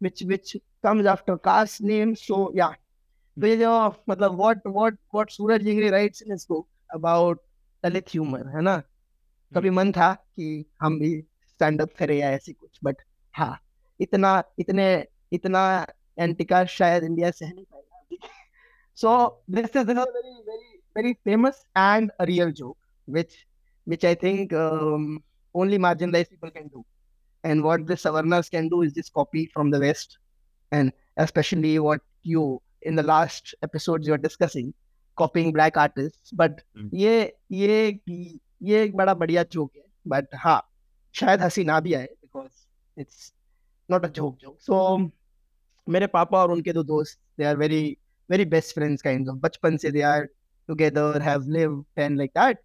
which 0.00 0.22
which 0.22 0.56
comes 0.82 1.06
after 1.06 1.38
caste 1.38 1.80
names. 1.82 2.22
So 2.22 2.52
yeah, 2.54 2.74
तो 3.36 3.46
ये 3.46 3.56
जो 3.56 3.72
मतलब 4.08 4.36
what 4.36 4.58
what 4.64 4.94
what 5.10 5.30
सूरज 5.30 5.62
जिगरी 5.64 5.90
writes 5.90 6.20
in 6.20 6.30
his 6.30 6.46
book 6.46 6.66
about 6.90 7.38
Dalit 7.84 8.08
humor 8.14 8.44
है 8.54 8.62
ना 8.62 8.82
कभी 9.52 9.70
मन 9.70 9.92
था 9.92 10.12
कि 10.14 10.64
हम 10.82 10.98
भी 10.98 11.10
स्टैंड 11.48 11.80
अप 11.82 11.92
करें 11.98 12.16
या 12.18 12.30
ऐसे 12.30 12.52
कुछ 12.52 12.78
बट 12.84 12.96
हाँ 13.34 13.58
इतना 14.00 14.42
इतने 14.58 14.86
इतना 15.32 15.64
एंटिका 16.18 16.64
शायद 16.64 17.04
इंडिया 17.04 17.30
से 17.30 17.46
नहीं 17.52 17.64
so 18.95 19.37
this 19.47 19.69
is 19.81 19.83
a 19.83 19.85
very 19.85 20.35
very 20.49 20.71
very 20.95 21.13
famous 21.23 21.63
and 21.75 22.11
a 22.19 22.25
real 22.25 22.51
joke 22.51 22.77
which 23.05 23.35
which 23.87 24.03
I 24.03 24.13
think 24.15 24.53
um, 24.53 25.23
only 25.55 25.77
marginalized 25.79 26.29
people 26.29 26.51
can 26.51 26.67
do 26.67 26.85
and 27.43 27.63
what 27.63 27.85
the 27.87 27.95
Savarnas 27.95 28.49
can 28.51 28.67
do 28.69 28.81
is 28.83 28.93
just 28.93 29.13
copy 29.13 29.45
from 29.53 29.71
the 29.71 29.79
West 29.79 30.17
and 30.71 30.91
especially 31.17 31.79
what 31.79 32.01
you 32.23 32.61
in 32.81 32.95
the 32.95 33.03
last 33.03 33.55
episodes 33.63 34.07
you're 34.07 34.17
discussing 34.27 34.73
copying 35.17 35.51
black 35.51 35.77
artists 35.77 36.31
but 36.31 36.61
Hmm. 36.75 36.87
ये 36.93 37.33
ये 37.51 37.99
ये 38.07 38.83
एक 38.83 38.95
बड़ा 38.95 39.13
बढ़िया 39.23 39.43
joke 39.55 39.71
है 39.75 39.83
but 40.07 40.35
हाँ 40.43 40.61
शायद 41.15 41.41
हंसी 41.41 41.63
ना 41.63 41.79
भी 41.87 41.93
आए 41.93 42.05
because 42.21 42.49
it's 42.97 43.31
not 43.89 44.05
a 44.05 44.07
joke 44.19 44.37
joke 44.41 44.59
so 44.61 44.97
मेरे 45.87 46.07
पापा 46.15 46.41
और 46.43 46.51
उनके 46.51 46.73
दो 46.73 46.83
दोस्त 46.83 47.19
they 47.37 47.45
are 47.45 47.57
very 47.57 47.81
very 48.28 48.44
best 48.44 48.74
friends 48.74 49.02
kind 49.02 49.28
of. 49.28 49.36
Bachpan 49.36 49.78
se 49.80 49.90
they 49.90 50.02
are 50.02 50.28
together 50.68 51.20
have 51.20 51.46
lived 51.46 51.84
and 51.96 52.18
like 52.18 52.34
that. 52.34 52.58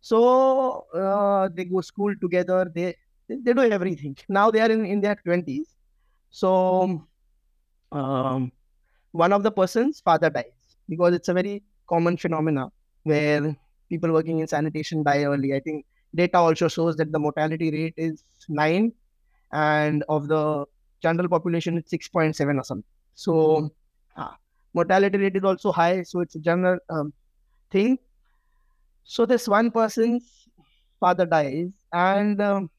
So 0.00 0.86
uh, 0.94 1.48
they 1.54 1.64
go 1.64 1.80
school 1.80 2.14
together. 2.20 2.70
They 2.74 2.96
they 3.28 3.52
do 3.52 3.62
everything. 3.62 4.16
Now 4.28 4.50
they 4.50 4.60
are 4.60 4.70
in 4.70 4.84
in 4.84 5.00
their 5.00 5.16
20s 5.16 5.74
so 6.34 7.00
um, 7.92 8.50
one 9.12 9.32
of 9.32 9.44
the 9.44 9.52
person's 9.52 10.00
father 10.00 10.28
dies 10.30 10.76
because 10.88 11.14
it's 11.14 11.28
a 11.28 11.32
very 11.32 11.62
common 11.88 12.16
phenomena 12.16 12.72
where 13.04 13.56
people 13.88 14.10
working 14.10 14.40
in 14.40 14.48
sanitation 14.48 15.04
die 15.04 15.22
early. 15.22 15.54
I 15.54 15.60
think 15.60 15.86
data 16.12 16.38
also 16.38 16.66
shows 16.66 16.96
that 16.96 17.12
the 17.12 17.20
mortality 17.20 17.70
rate 17.70 17.94
is 17.96 18.24
9 18.48 18.92
and 19.52 20.02
of 20.08 20.26
the 20.26 20.64
general 21.00 21.28
population 21.28 21.78
it's 21.78 21.90
6.7 21.90 22.58
or 22.58 22.64
something. 22.64 22.90
So 23.14 23.70
uh, 24.16 24.34
mortality 24.73 25.17
rate 25.17 25.35
is 25.35 25.43
also 25.43 25.71
high 25.71 26.03
so 26.03 26.19
it's 26.19 26.35
a 26.35 26.39
general 26.39 26.77
um, 26.89 27.11
thing 27.71 27.97
so 29.03 29.25
this 29.25 29.47
one 29.47 29.71
person's 29.71 30.47
father 30.99 31.25
dies, 31.25 31.71
and 31.91 32.39
um, 32.41 32.69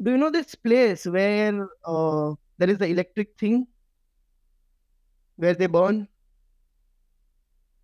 do 0.00 0.12
you 0.12 0.16
know 0.16 0.30
this 0.30 0.54
place 0.54 1.04
where 1.04 1.68
uh, 1.84 2.32
there 2.56 2.70
is 2.70 2.78
the 2.78 2.86
electric 2.86 3.36
thing 3.38 3.66
where 5.36 5.54
they 5.54 5.66
burn? 5.66 6.08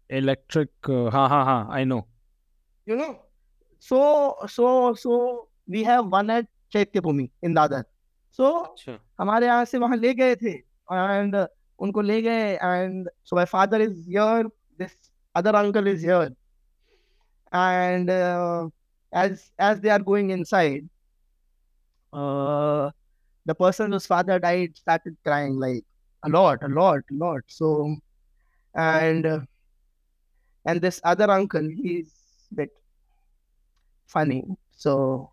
Electric. 0.08 0.70
Uh, 0.88 1.10
ha 1.10 1.28
ha 1.28 1.44
ha. 1.44 1.66
I 1.68 1.84
know. 1.84 2.06
You 2.86 2.96
know, 2.96 3.18
so 3.78 4.36
so 4.48 4.94
so 4.94 5.48
we 5.66 5.82
have 5.82 6.06
one 6.06 6.30
at 6.30 6.46
Chaitya 6.70 7.02
Bhumi 7.02 7.30
in 7.42 7.54
Dadar. 7.54 7.84
So 8.30 8.64
अच्छा 8.64 8.98
हमारे 9.20 9.46
यहाँ 9.46 9.64
से 9.64 9.78
वहाँ 9.78 9.96
ले 9.96 10.14
गए 10.14 10.36
थे 10.36 10.62
and 10.90 11.34
uh, 11.34 11.46
उनको 11.82 12.00
ले 12.00 12.20
गए 12.22 12.58
and 12.60 13.08
so 13.24 13.36
my 13.36 13.44
father 13.44 13.80
is 13.80 14.04
here, 14.06 14.44
this 14.78 14.94
other 15.34 15.54
uncle 15.54 15.86
is 15.86 16.02
here, 16.02 16.30
and 17.52 18.10
uh, 18.10 18.68
as 19.12 19.50
as 19.58 19.80
they 19.80 19.90
are 19.90 19.98
going 20.00 20.30
inside, 20.30 20.88
uh, 22.12 22.90
the 23.46 23.54
person 23.54 23.92
whose 23.92 24.06
father 24.06 24.38
died 24.38 24.76
started 24.76 25.16
crying 25.24 25.58
like 25.58 25.84
a 26.24 26.28
lot, 26.28 26.62
a 26.62 26.68
lot, 26.68 27.00
a 27.10 27.14
lot. 27.14 27.42
So 27.46 27.96
and 28.74 29.26
uh, 29.26 29.40
and 30.64 30.80
this 30.80 31.00
other 31.04 31.30
uncle, 31.30 31.68
he's 31.82 32.12
a 32.52 32.54
bit 32.54 32.70
funny. 34.06 34.44
So 34.76 35.30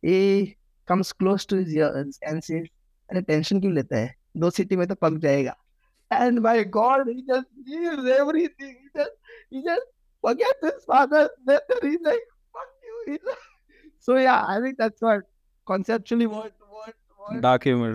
he 0.00 0.56
comes 0.86 1.12
close 1.12 1.44
to 1.46 1.56
his 1.56 1.74
ears 1.74 2.18
and 2.22 2.42
says, 2.42 2.66
अरे 3.10 3.20
tension 3.22 3.60
क्यों 3.60 3.72
लेता 3.74 3.96
है 3.96 4.14
दो 4.36 4.50
city 4.50 4.76
में 4.76 4.86
तो 4.88 4.94
पक 4.94 5.18
जाएगा 5.18 5.56
And 6.27 6.41
my 6.41 6.63
god 6.77 7.07
he 7.07 7.21
just 7.31 7.47
leaves 7.67 8.05
everything 8.19 8.73
he 8.83 8.89
just 8.99 9.11
he 9.49 9.61
just 9.63 9.85
forget 10.23 10.55
his 10.61 10.83
father 10.93 11.21
death 11.47 11.75
and 11.75 11.89
he's 11.91 12.01
like 12.09 12.25
fuck 12.53 12.69
you 12.89 12.97
he's 13.11 13.23
like, 13.29 13.45
so 13.99 14.17
yeah 14.17 14.45
i 14.55 14.59
think 14.61 14.77
that's 14.77 15.01
what 15.01 15.23
conceptually 15.67 16.27
what 16.27 16.53
what 16.69 16.93
what 17.17 17.41
Dark 17.41 17.63
humor. 17.63 17.91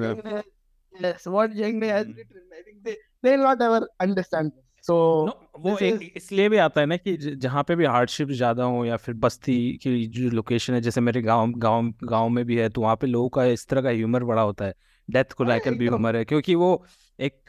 Yes 0.93 1.27
what 1.27 1.51
Jeng 1.53 1.83
has 1.89 2.07
Hmm. 2.07 2.13
written 2.19 2.43
i 2.59 2.63
think 2.67 2.83
they 2.85 2.97
they'll 3.23 3.43
not 3.49 3.61
ever 3.63 3.81
understand 4.01 4.53
this 4.57 4.65
so 4.89 4.97
No, 5.29 5.33
वो 5.65 5.77
एक 5.79 5.95
is- 6.03 6.17
इसलिए 6.17 6.49
भी 6.49 6.57
आता 6.65 6.81
है 6.81 6.87
ना 6.87 6.97
कि 6.97 7.17
जहाँ 7.45 7.63
पे 7.69 7.75
भी 7.77 7.85
हार्डशिप 7.85 8.29
ज़्यादा 8.41 8.65
हो 8.75 8.85
या 8.85 8.97
फिर 9.07 9.15
बस्ती 9.25 9.57
की 9.83 9.95
जो 10.19 10.29
लोकेशन 10.31 10.75
है 10.75 10.81
जैसे 10.81 11.01
मेरे 11.01 11.23
गाँव 11.23 11.53
गाँव 11.65 11.93
गाँव 12.13 12.29
में 12.37 12.45
भी 12.47 12.57
है 12.57 12.69
तो 12.69 12.81
वहाँ 12.81 12.97
पे 13.01 13.07
लोगों 13.07 13.29
का 13.37 13.45
इस 13.57 13.67
तरह 13.69 13.83
का 13.83 13.91
ह्यूमर 13.91 14.25
बड़ा 14.25 14.43
होता 14.43 14.65
है 14.65 14.75
डेथ 15.09 15.33
को 15.39 15.45
हाँ, 15.45 15.53
लेकर 15.53 15.75
भी 15.75 15.89
ह्यूमर 15.89 16.17
है 16.17 16.25
क्योंकि 16.25 16.55
वो 16.55 16.71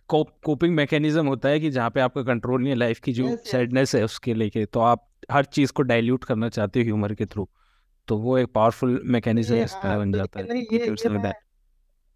कोपिंग 0.09 0.75
मैकेनिज्म 0.75 1.27
होता 1.27 1.49
है 1.49 1.59
कि 1.59 1.69
जहाँ 1.69 1.89
पे 1.89 1.99
आपका 1.99 2.23
कंट्रोल 2.23 2.61
नहीं 2.61 2.69
है 2.69 2.75
लाइफ 2.75 2.99
की 2.99 3.13
जो. 3.13 3.35
सैडनेस 3.35 3.95
है 3.95 4.03
उसके 4.03 4.33
लेके 4.33 4.65
तो 4.65 4.79
आप 4.79 5.09
हर 5.31 5.45
चीज़ 5.45 5.71
को 5.71 5.81
डाइल्यूट 5.81 6.23
करना 6.23 6.49
चाहते 6.49 6.79
हो 6.79 6.83
ह्यूमर 6.83 7.13
के 7.13 7.25
थ्रू 7.25 7.49
तो 8.07 8.17
वो 8.17 8.37
एक 8.37 8.47
पावरफुल 8.53 9.01
मैकेनिज्म 9.05 9.55
इसका 9.55 9.89
हाँ, 9.89 9.97
बन 9.99 10.11
तो 10.11 10.17
जाता 10.17 10.39
है 10.39 10.59
ये 10.59 10.79
ये 10.85 11.09
मैं. 11.09 11.33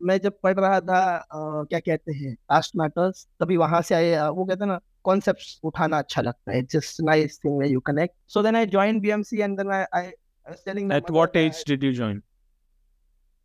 मैं 0.03 0.17
जब 0.17 0.39
पढ़ 0.43 0.59
रहा 0.59 0.79
था 0.79 1.15
अ, 1.17 1.63
क्या 1.63 1.79
कहते 1.79 2.11
हैं 2.11 2.35
कास्ट 2.35 2.71
मैटर्स 2.75 3.27
तभी 3.39 3.57
वहाँ 3.57 3.81
से 3.81 3.95
आए 3.95 4.29
वो 4.29 4.45
कहते 4.45 4.63
हैं 4.63 4.71
ना 4.71 4.79
कॉन्सेप्ट्स 5.03 5.59
उठाना 5.63 5.97
अच्छा 5.97 6.21
लगता 6.21 6.51
है 6.51 6.61
just 6.63 7.01
nice 7.01 7.39
thing 7.45 7.63
you 7.65 7.79
connect 7.79 8.15
so 8.27 8.43
then 8.43 8.55
I 8.55 8.65
join 8.65 8.99
BMC 8.99 9.37
and 9.41 9.57
then 9.57 9.71
I 9.71 9.83
I 9.93 10.11
At 10.47 10.57
mother 10.67 11.13
what 11.13 11.33
that 11.33 11.37
age 11.37 11.59
did 11.63 11.83
you 11.83 11.91
join? 11.93 12.17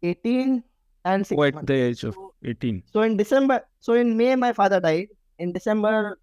18 0.03 0.63
and 1.13 1.27
6 1.27 1.39
Oh, 1.39 1.45
at 1.49 1.55
months. 1.55 1.67
the 1.71 1.75
age 1.89 2.03
of 2.11 2.17
18. 2.53 2.83
so 2.93 3.03
in 3.09 3.17
December, 3.23 3.59
so 3.81 3.95
in 4.03 4.17
May, 4.21 4.35
my 4.37 4.53
father 4.61 4.81
died. 4.89 5.09
In 5.45 5.53
December 5.57 6.19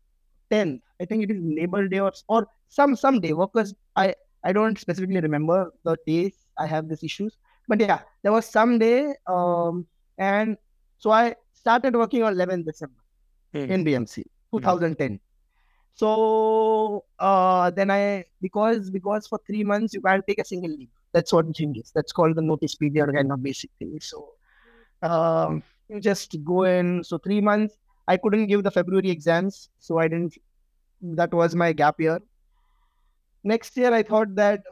10th, 0.51 0.81
I 1.01 1.05
think 1.09 1.23
it 1.25 1.31
is 1.35 1.41
Labor 1.59 1.87
Day 1.93 1.99
or, 2.07 2.11
or 2.27 2.41
some 2.77 2.95
some 3.03 3.19
day. 3.25 3.33
Because 3.43 3.73
I 3.95 4.07
I 4.43 4.53
don't 4.57 4.77
specifically 4.85 5.21
remember 5.27 5.59
the 5.89 5.95
days 6.09 6.33
I 6.63 6.65
have 6.73 6.89
these 6.89 7.03
issues. 7.09 7.37
But 7.67 7.79
yeah, 7.85 8.01
there 8.23 8.33
was 8.37 8.45
some 8.57 8.77
day, 8.81 8.99
um, 9.35 9.87
and 10.17 10.57
so 11.05 11.11
I 11.19 11.35
started 11.61 11.95
working 12.01 12.23
on 12.23 12.35
11th 12.35 12.65
December 12.71 13.01
in 13.53 13.85
BMC, 13.87 14.23
2010. 14.51 15.19
So 15.93 16.09
uh, 17.19 17.71
then 17.71 17.89
I 17.89 18.25
because 18.41 18.89
because 18.89 19.27
for 19.27 19.39
three 19.47 19.63
months 19.63 19.93
you 19.93 20.01
can't 20.01 20.25
take 20.27 20.39
a 20.39 20.45
single 20.45 20.71
leave. 20.71 20.89
That's 21.13 21.31
what 21.31 21.47
the 21.47 21.53
thing 21.53 21.75
is. 21.77 21.91
That's 21.95 22.11
called 22.11 22.35
the 22.35 22.41
notice 22.41 22.75
period 22.75 23.13
kind 23.15 23.31
of 23.31 23.41
basic 23.41 23.71
thing. 23.79 23.97
So 24.01 24.33
um, 25.01 25.63
you 25.89 25.99
just 25.99 26.35
go 26.43 26.63
in. 26.63 27.03
So 27.03 27.17
three 27.17 27.41
months 27.41 27.75
I 28.07 28.17
couldn't 28.17 28.47
give 28.47 28.63
the 28.63 28.71
February 28.71 29.09
exams, 29.09 29.69
so 29.79 29.99
I 29.99 30.07
didn't. 30.07 30.37
That 31.01 31.33
was 31.33 31.55
my 31.55 31.73
gap 31.73 31.99
year. 31.99 32.21
Next 33.43 33.75
year 33.77 33.93
I 33.93 34.03
thought 34.03 34.35
that 34.35 34.63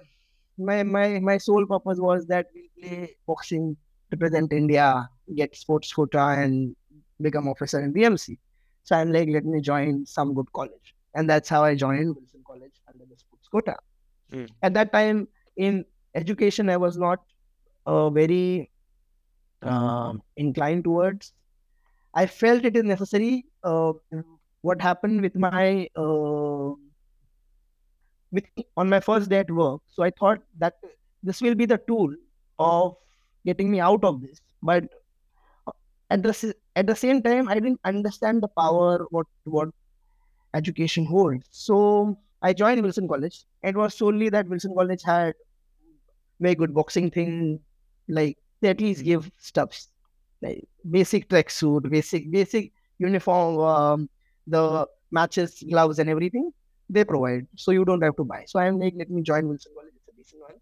my 0.57 0.83
my 0.83 1.19
my 1.19 1.37
sole 1.37 1.65
purpose 1.65 1.99
was 1.99 2.25
that 2.27 2.47
we 2.53 2.69
play 2.79 3.15
boxing, 3.27 3.75
represent 4.11 4.53
India, 4.53 5.09
get 5.35 5.55
sports 5.55 5.91
quota, 5.91 6.35
and 6.37 6.75
become 7.21 7.47
officer 7.47 7.81
in 7.83 7.93
BMC. 7.93 8.37
So 8.83 8.95
I'm 8.95 9.11
like, 9.11 9.29
let 9.29 9.45
me 9.45 9.61
join 9.61 10.05
some 10.05 10.33
good 10.33 10.51
college. 10.53 10.95
And 11.15 11.29
that's 11.29 11.49
how 11.49 11.63
I 11.63 11.75
joined 11.75 12.15
Wilson 12.15 12.43
College 12.45 12.73
under 12.91 13.05
the 13.05 13.17
sports 13.17 13.47
quota. 13.47 13.75
Mm. 14.31 14.49
At 14.61 14.73
that 14.73 14.91
time 14.91 15.27
in 15.55 15.85
education, 16.15 16.69
I 16.69 16.77
was 16.77 16.97
not 16.97 17.21
uh, 17.85 18.09
very 18.09 18.69
um 19.63 20.21
inclined 20.37 20.83
towards. 20.83 21.33
I 22.13 22.25
felt 22.27 22.65
it 22.65 22.75
is 22.75 22.83
necessary. 22.83 23.45
Uh, 23.63 23.93
what 24.61 24.81
happened 24.81 25.21
with 25.21 25.35
my 25.35 25.89
uh, 25.95 26.73
with 28.31 28.45
on 28.77 28.89
my 28.89 28.99
first 28.99 29.29
day 29.29 29.39
at 29.39 29.51
work. 29.51 29.81
So 29.87 30.03
I 30.03 30.11
thought 30.11 30.41
that 30.59 30.75
this 31.23 31.41
will 31.41 31.55
be 31.55 31.65
the 31.65 31.77
tool 31.87 32.13
of 32.59 32.95
getting 33.45 33.71
me 33.71 33.79
out 33.79 34.03
of 34.03 34.21
this. 34.21 34.41
But 34.61 34.85
at 36.09 36.23
the 36.23 36.53
at 36.75 36.87
the 36.87 36.95
same 36.95 37.21
time, 37.21 37.47
I 37.47 37.55
didn't 37.55 37.79
understand 37.85 38.41
the 38.43 38.47
power 38.47 39.05
what 39.09 39.27
what 39.43 39.69
education 40.53 41.05
holds. 41.05 41.47
So 41.51 42.17
I 42.41 42.53
joined 42.53 42.81
Wilson 42.81 43.07
College. 43.07 43.45
It 43.63 43.75
was 43.75 43.95
solely 43.95 44.29
that 44.29 44.47
Wilson 44.47 44.75
College 44.75 45.03
had 45.03 45.33
very 46.39 46.55
good 46.55 46.73
boxing 46.73 47.09
thing, 47.11 47.59
like 48.07 48.37
they 48.63 48.69
at 48.69 48.81
least 48.81 49.03
give 49.03 49.29
stuffs 49.37 49.89
like 50.41 50.67
basic 50.89 51.27
tracksuit, 51.29 51.89
basic 51.89 52.31
basic 52.31 52.71
uniform, 52.97 53.59
um, 53.59 54.09
the 54.47 54.87
matches, 55.11 55.63
gloves, 55.69 55.99
and 55.99 56.09
everything 56.09 56.51
they 56.89 57.03
provide. 57.03 57.47
So 57.55 57.71
you 57.71 57.85
don't 57.85 58.01
have 58.01 58.15
to 58.17 58.23
buy. 58.23 58.43
So 58.47 58.59
I'm 58.59 58.79
like, 58.79 58.93
let 58.97 59.09
me 59.09 59.21
join 59.21 59.47
Wilson 59.47 59.73
College. 59.75 59.93
It's 59.95 60.13
a 60.13 60.17
decent 60.17 60.41
one. 60.41 60.59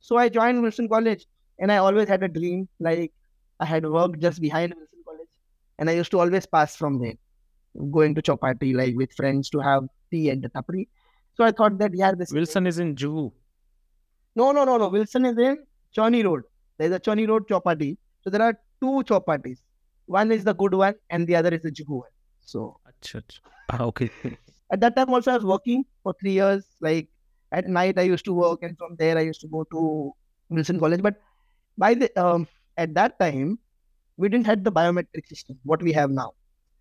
So 0.00 0.16
I 0.16 0.28
joined 0.28 0.62
Wilson 0.62 0.88
College, 0.88 1.26
and 1.58 1.72
I 1.72 1.78
always 1.78 2.08
had 2.08 2.22
a 2.22 2.28
dream. 2.28 2.68
Like 2.78 3.12
I 3.60 3.64
had 3.64 3.84
worked 3.98 4.20
just 4.20 4.40
behind 4.40 4.74
Wilson 4.76 5.02
College, 5.04 5.32
and 5.78 5.90
I 5.90 5.94
used 5.94 6.12
to 6.12 6.20
always 6.20 6.46
pass 6.46 6.76
from 6.76 7.00
there, 7.00 7.18
going 7.90 8.14
to 8.14 8.22
Chowpatty 8.22 8.74
like 8.74 8.94
with 8.94 9.12
friends 9.12 9.50
to 9.50 9.60
have 9.60 9.84
tea 10.12 10.30
at 10.30 10.42
the 10.42 10.48
tapri. 10.48 10.88
So 11.34 11.44
I 11.44 11.50
thought 11.50 11.78
that 11.78 11.94
yeah, 11.94 12.12
this 12.12 12.32
Wilson 12.32 12.66
is 12.66 12.78
in 12.78 12.94
Juhu. 12.94 13.32
No, 14.36 14.52
no, 14.52 14.64
no, 14.64 14.78
no. 14.78 14.88
Wilson 14.88 15.26
is 15.26 15.38
in 15.38 15.58
Charni 15.96 16.24
Road. 16.24 16.44
There's 16.82 16.94
a 16.94 16.98
Charni 16.98 17.28
Road 17.28 17.46
Chowpatty. 17.46 17.96
So 18.22 18.30
there 18.30 18.42
are 18.42 18.54
two 18.80 19.04
Chowpatties. 19.08 19.58
One 20.06 20.32
is 20.32 20.42
the 20.42 20.52
good 20.52 20.74
one, 20.74 20.94
and 21.10 21.28
the 21.28 21.36
other 21.36 21.50
is 21.54 21.62
the 21.62 21.70
Juhu 21.70 21.98
one. 21.98 22.10
So. 22.40 22.80
Ah, 23.70 23.82
okay. 23.84 24.10
at 24.72 24.80
that 24.80 24.96
time 24.96 25.10
also 25.10 25.30
I 25.30 25.36
was 25.36 25.44
working 25.44 25.84
for 26.02 26.12
three 26.20 26.32
years. 26.32 26.66
Like 26.80 27.08
at 27.52 27.68
night 27.68 27.98
I 27.98 28.02
used 28.02 28.24
to 28.24 28.32
work, 28.32 28.64
and 28.64 28.76
from 28.78 28.96
there 28.96 29.16
I 29.16 29.20
used 29.20 29.40
to 29.42 29.48
go 29.48 29.62
to 29.74 30.12
Wilson 30.48 30.80
College. 30.80 31.02
But 31.02 31.20
by 31.78 31.94
the 31.94 32.10
um, 32.20 32.48
at 32.76 32.94
that 32.94 33.18
time 33.20 33.58
we 34.16 34.28
didn't 34.28 34.46
have 34.46 34.64
the 34.64 34.72
biometric 34.72 35.28
system 35.28 35.58
what 35.62 35.82
we 35.82 35.92
have 35.92 36.10
now. 36.10 36.32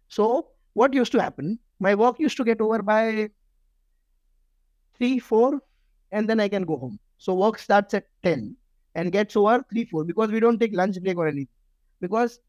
So 0.08 0.48
what 0.74 0.96
used 0.96 1.12
to 1.12 1.22
happen? 1.22 1.60
My 1.80 1.94
work 1.94 2.20
used 2.20 2.38
to 2.38 2.44
get 2.44 2.60
over 2.60 2.82
by 2.82 3.30
three, 4.98 5.20
four, 5.20 5.62
and 6.12 6.28
then 6.28 6.40
I 6.40 6.48
can 6.48 6.64
go 6.64 6.78
home. 6.78 7.00
So 7.20 7.36
work 7.36 7.60
starts 7.60 7.94
at 7.94 8.08
ten 8.24 8.56
and 8.96 9.12
gets 9.12 9.36
over 9.36 9.64
three, 9.70 9.86
four 9.86 10.04
because 10.04 10.32
we 10.32 10.40
don't 10.40 10.60
take 10.60 10.76
lunch 10.76 11.02
break 11.02 11.18
or 11.18 11.28
anything. 11.28 11.48
Because 12.02 12.40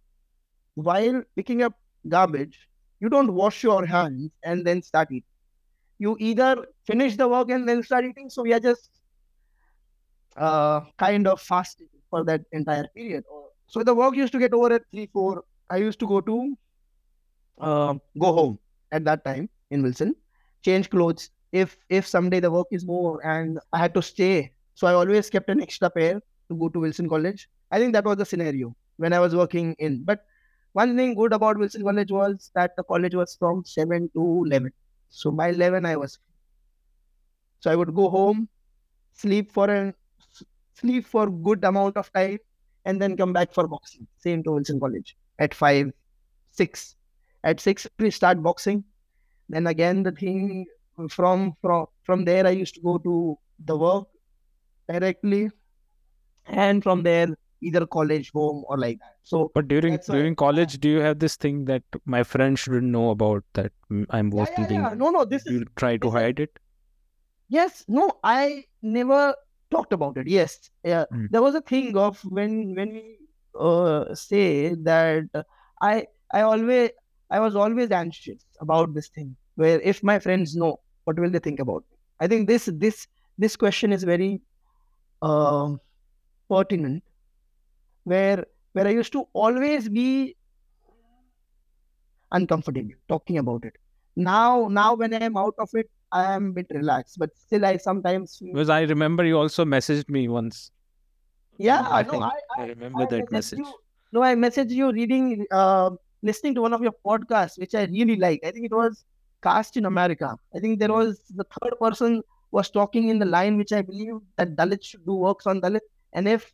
while 0.74 1.22
picking 1.36 1.62
up 1.62 1.74
garbage, 2.08 2.68
you 3.00 3.08
don't 3.08 3.32
wash 3.34 3.62
your 3.62 3.84
hands 3.86 4.30
and 4.44 4.64
then 4.66 4.82
start 4.82 5.10
eating 5.10 5.24
you 5.98 6.16
either 6.18 6.66
finish 6.84 7.16
the 7.16 7.28
work 7.28 7.50
and 7.50 7.68
then 7.68 7.82
start 7.82 8.04
eating. 8.04 8.28
So 8.28 8.42
we 8.42 8.52
are 8.52 8.60
just 8.60 8.90
uh, 10.36 10.80
kind 10.98 11.26
of 11.28 11.40
fasting 11.40 11.88
for 12.10 12.24
that 12.24 12.42
entire 12.52 12.88
period. 12.94 13.24
So 13.68 13.82
the 13.82 13.94
work 13.94 14.16
used 14.16 14.32
to 14.32 14.38
get 14.38 14.52
over 14.52 14.72
at 14.74 14.82
three, 14.90 15.08
four. 15.12 15.44
I 15.70 15.76
used 15.76 16.00
to 16.00 16.06
go 16.06 16.20
to 16.20 16.56
uh, 17.60 17.94
go 18.18 18.32
home 18.32 18.58
at 18.90 19.04
that 19.04 19.24
time 19.24 19.48
in 19.70 19.82
Wilson, 19.82 20.14
change 20.64 20.90
clothes. 20.90 21.30
If 21.52 21.76
if 21.88 22.06
someday 22.06 22.40
the 22.40 22.50
work 22.50 22.66
is 22.70 22.84
more 22.86 23.24
and 23.26 23.58
I 23.72 23.78
had 23.78 23.94
to 23.94 24.02
stay, 24.02 24.52
so 24.74 24.86
I 24.86 24.94
always 24.94 25.30
kept 25.30 25.50
an 25.50 25.60
extra 25.62 25.90
pair 25.90 26.20
to 26.52 26.58
go 26.58 26.68
to 26.68 26.80
Wilson 26.80 27.08
College. 27.08 27.48
I 27.70 27.78
think 27.78 27.92
that 27.94 28.04
was 28.04 28.16
the 28.18 28.26
scenario 28.26 28.74
when 28.96 29.12
I 29.12 29.20
was 29.20 29.34
working 29.34 29.74
in. 29.78 30.04
But 30.04 30.24
one 30.72 30.96
thing 30.96 31.14
good 31.14 31.32
about 31.32 31.58
Wilson 31.58 31.82
College 31.82 32.12
was 32.12 32.50
that 32.54 32.76
the 32.76 32.84
college 32.84 33.14
was 33.14 33.36
from 33.36 33.64
seven 33.64 34.10
to 34.14 34.44
eleven. 34.46 34.72
So 35.10 35.30
by 35.30 35.50
11, 35.50 35.86
I 35.86 35.96
was. 35.96 36.18
So 37.60 37.70
I 37.70 37.76
would 37.76 37.94
go 37.94 38.10
home, 38.10 38.48
sleep 39.12 39.52
for 39.52 39.70
a 39.70 39.94
sleep 40.74 41.06
for 41.06 41.30
good 41.30 41.64
amount 41.64 41.96
of 41.96 42.12
time, 42.12 42.38
and 42.84 43.00
then 43.00 43.16
come 43.16 43.32
back 43.32 43.52
for 43.52 43.66
boxing. 43.68 44.06
Same 44.18 44.42
to 44.44 44.52
Wilson 44.52 44.80
College 44.80 45.16
at 45.38 45.54
five, 45.54 45.92
six. 46.52 46.96
At 47.44 47.60
six, 47.60 47.88
we 47.98 48.10
start 48.10 48.42
boxing. 48.42 48.84
Then 49.48 49.66
again, 49.68 50.02
the 50.02 50.12
thing 50.12 50.66
from 51.10 51.54
from 51.62 51.86
from 52.04 52.24
there, 52.24 52.46
I 52.46 52.50
used 52.50 52.74
to 52.76 52.82
go 52.82 52.98
to 52.98 53.38
the 53.64 53.76
work 53.76 54.08
directly, 54.88 55.50
and 56.46 56.82
from 56.82 57.02
there 57.02 57.28
either 57.62 57.86
college, 57.86 58.30
home, 58.32 58.64
or 58.68 58.76
like 58.76 58.98
that. 58.98 59.16
So, 59.22 59.50
but 59.54 59.68
during 59.68 59.98
during 60.06 60.34
college, 60.34 60.80
do 60.80 60.88
you 60.88 61.00
have 61.00 61.18
this 61.18 61.36
thing 61.36 61.64
that 61.66 61.82
my 62.04 62.22
friends 62.22 62.60
shouldn't 62.60 62.90
know 62.90 63.10
about 63.10 63.44
that 63.54 63.72
I'm 64.10 64.30
working? 64.30 64.64
Yeah, 64.64 64.72
yeah, 64.72 64.88
yeah. 64.90 64.94
No, 64.94 65.10
no. 65.10 65.24
This 65.24 65.46
you 65.46 65.60
is, 65.60 65.64
try 65.76 65.96
to 65.96 66.10
hide 66.10 66.40
it. 66.40 66.58
Yes. 67.48 67.84
No, 67.88 68.10
I 68.24 68.64
never 68.82 69.34
talked 69.70 69.92
about 69.92 70.16
it. 70.16 70.26
Yes. 70.26 70.70
Yeah. 70.84 71.04
Mm. 71.12 71.28
There 71.30 71.42
was 71.42 71.54
a 71.54 71.60
thing 71.60 71.96
of 71.96 72.20
when 72.24 72.74
when 72.74 72.92
we 72.94 73.18
uh, 73.58 74.14
say 74.14 74.74
that 74.74 75.24
I 75.80 76.06
I 76.32 76.42
always 76.42 76.90
I 77.30 77.40
was 77.40 77.56
always 77.56 77.90
anxious 77.90 78.44
about 78.60 78.94
this 78.94 79.08
thing. 79.08 79.36
Where 79.54 79.80
if 79.80 80.02
my 80.02 80.18
friends 80.18 80.56
know, 80.56 80.80
what 81.04 81.18
will 81.18 81.30
they 81.30 81.38
think 81.38 81.60
about 81.60 81.84
me? 81.90 81.98
I 82.20 82.26
think 82.26 82.48
this 82.48 82.68
this 82.72 83.06
this 83.38 83.56
question 83.56 83.92
is 83.92 84.02
very 84.02 84.40
uh, 85.20 85.74
pertinent 86.52 87.02
where 88.04 88.44
where 88.72 88.86
I 88.86 88.90
used 88.90 89.12
to 89.12 89.26
always 89.32 89.88
be 89.88 90.36
uncomfortable 92.32 92.94
talking 93.08 93.38
about 93.38 93.64
it. 93.64 93.76
Now, 94.16 94.68
now 94.68 94.94
when 94.94 95.14
I 95.14 95.24
am 95.24 95.36
out 95.36 95.54
of 95.58 95.70
it, 95.74 95.90
I 96.10 96.32
am 96.34 96.48
a 96.48 96.52
bit 96.52 96.66
relaxed, 96.70 97.18
but 97.18 97.30
still 97.36 97.64
I 97.64 97.76
sometimes 97.76 98.38
because 98.40 98.70
I 98.70 98.82
remember 98.82 99.24
you 99.24 99.38
also 99.38 99.64
messaged 99.64 100.08
me 100.08 100.28
once. 100.28 100.70
Yeah, 101.58 101.86
I 101.88 102.02
no, 102.02 102.10
think 102.10 102.24
I, 102.24 102.28
I, 102.28 102.62
I 102.62 102.66
remember 102.66 103.02
I 103.02 103.06
that 103.06 103.32
message. 103.32 103.58
You, 103.58 103.72
no, 104.12 104.22
I 104.22 104.34
messaged 104.34 104.70
you 104.70 104.92
reading, 104.92 105.46
uh, 105.50 105.90
listening 106.22 106.54
to 106.56 106.62
one 106.62 106.74
of 106.74 106.82
your 106.82 106.94
podcasts, 107.06 107.58
which 107.58 107.74
I 107.74 107.84
really 107.84 108.16
like. 108.16 108.40
I 108.44 108.50
think 108.50 108.66
it 108.66 108.74
was 108.74 109.04
Caste 109.42 109.76
in 109.76 109.86
America. 109.86 110.36
I 110.54 110.60
think 110.60 110.78
there 110.80 110.92
was 110.92 111.22
the 111.34 111.44
third 111.44 111.78
person 111.80 112.22
was 112.50 112.70
talking 112.70 113.08
in 113.08 113.18
the 113.18 113.24
line 113.24 113.56
which 113.56 113.72
I 113.72 113.82
believe 113.82 114.16
that 114.36 114.56
Dalit 114.56 114.84
should 114.84 115.06
do 115.06 115.14
works 115.14 115.46
on 115.46 115.60
Dalit, 115.60 115.80
and 116.12 116.28
if 116.28 116.52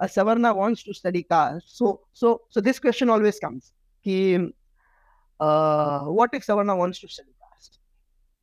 a 0.00 0.06
Savarna 0.06 0.54
wants 0.54 0.82
to 0.84 0.94
study 0.94 1.22
caste. 1.22 1.76
So, 1.76 2.00
so, 2.12 2.42
so 2.48 2.60
this 2.60 2.78
question 2.78 3.10
always 3.10 3.38
comes. 3.38 3.72
Ki, 4.02 4.38
uh, 5.40 6.00
what 6.04 6.30
if 6.32 6.46
Savarna 6.46 6.76
wants 6.76 7.00
to 7.00 7.08
study 7.08 7.30
caste? 7.40 7.78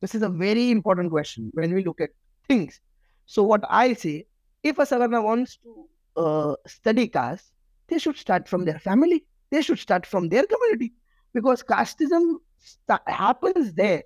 This 0.00 0.14
is 0.14 0.22
a 0.22 0.28
very 0.28 0.70
important 0.70 1.10
question 1.10 1.50
when 1.54 1.74
we 1.74 1.84
look 1.84 2.00
at 2.00 2.10
things. 2.48 2.80
So, 3.26 3.42
what 3.42 3.64
I 3.68 3.92
say, 3.92 4.26
if 4.62 4.78
a 4.78 4.82
Savarna 4.82 5.22
wants 5.22 5.58
to 5.58 5.88
uh, 6.16 6.54
study 6.66 7.08
caste, 7.08 7.52
they 7.88 7.98
should 7.98 8.16
start 8.16 8.48
from 8.48 8.64
their 8.64 8.78
family. 8.78 9.24
They 9.50 9.62
should 9.62 9.78
start 9.78 10.06
from 10.06 10.28
their 10.28 10.44
community 10.46 10.92
because 11.34 11.62
casteism 11.62 12.36
happens 13.06 13.74
there. 13.74 14.02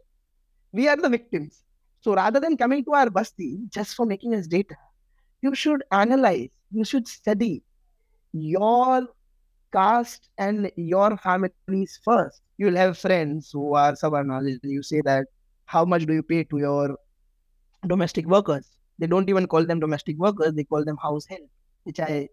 We 0.72 0.88
are 0.88 0.96
the 0.96 1.08
victims. 1.08 1.62
So 2.00 2.14
rather 2.14 2.40
than 2.40 2.56
coming 2.56 2.84
to 2.84 2.94
our 2.94 3.10
basti 3.10 3.58
just 3.70 3.94
for 3.94 4.06
making 4.06 4.34
us 4.34 4.46
data, 4.46 4.76
you 5.46 5.54
should 5.54 5.82
analyze 6.02 6.50
you 6.72 6.84
should 6.84 7.08
study 7.08 7.62
your 8.32 9.08
caste 9.72 10.28
and 10.38 10.70
your 10.76 11.16
families 11.18 12.00
first. 12.04 12.40
You'll 12.58 12.76
have 12.76 12.98
friends 12.98 13.50
who 13.52 13.74
are 13.74 13.92
Savarnas. 13.92 14.58
You 14.62 14.82
say 14.82 15.00
that, 15.02 15.26
how 15.66 15.84
much 15.84 16.06
do 16.06 16.14
you 16.14 16.22
pay 16.22 16.44
to 16.44 16.58
your 16.58 16.96
domestic 17.86 18.26
workers? 18.26 18.70
They 18.98 19.06
don't 19.06 19.28
even 19.28 19.46
call 19.46 19.66
them 19.66 19.80
domestic 19.80 20.16
workers, 20.18 20.54
they 20.54 20.64
call 20.64 20.84
them 20.84 20.96
house 20.96 21.26
help, 21.26 21.48
which 21.84 22.00
I 22.00 22.28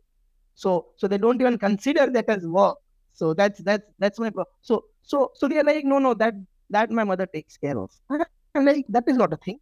so 0.55 0.87
so 0.95 1.07
they 1.07 1.17
don't 1.17 1.41
even 1.41 1.57
consider 1.57 2.09
that 2.11 2.29
as 2.29 2.45
work. 2.47 2.77
So 3.13 3.33
that's 3.33 3.59
that's 3.61 3.87
that's 3.99 4.19
my 4.19 4.31
so 4.61 4.85
so 5.01 5.31
so 5.35 5.47
they're 5.47 5.63
like, 5.63 5.85
no, 5.85 5.99
no, 5.99 6.13
that 6.15 6.35
that 6.69 6.89
my 6.91 7.03
mother 7.03 7.25
takes 7.25 7.57
care 7.57 7.77
of. 7.77 7.91
And 8.09 8.65
like 8.71 8.85
that 8.89 9.03
is 9.07 9.17
not 9.17 9.33
a 9.33 9.37
thing. 9.37 9.59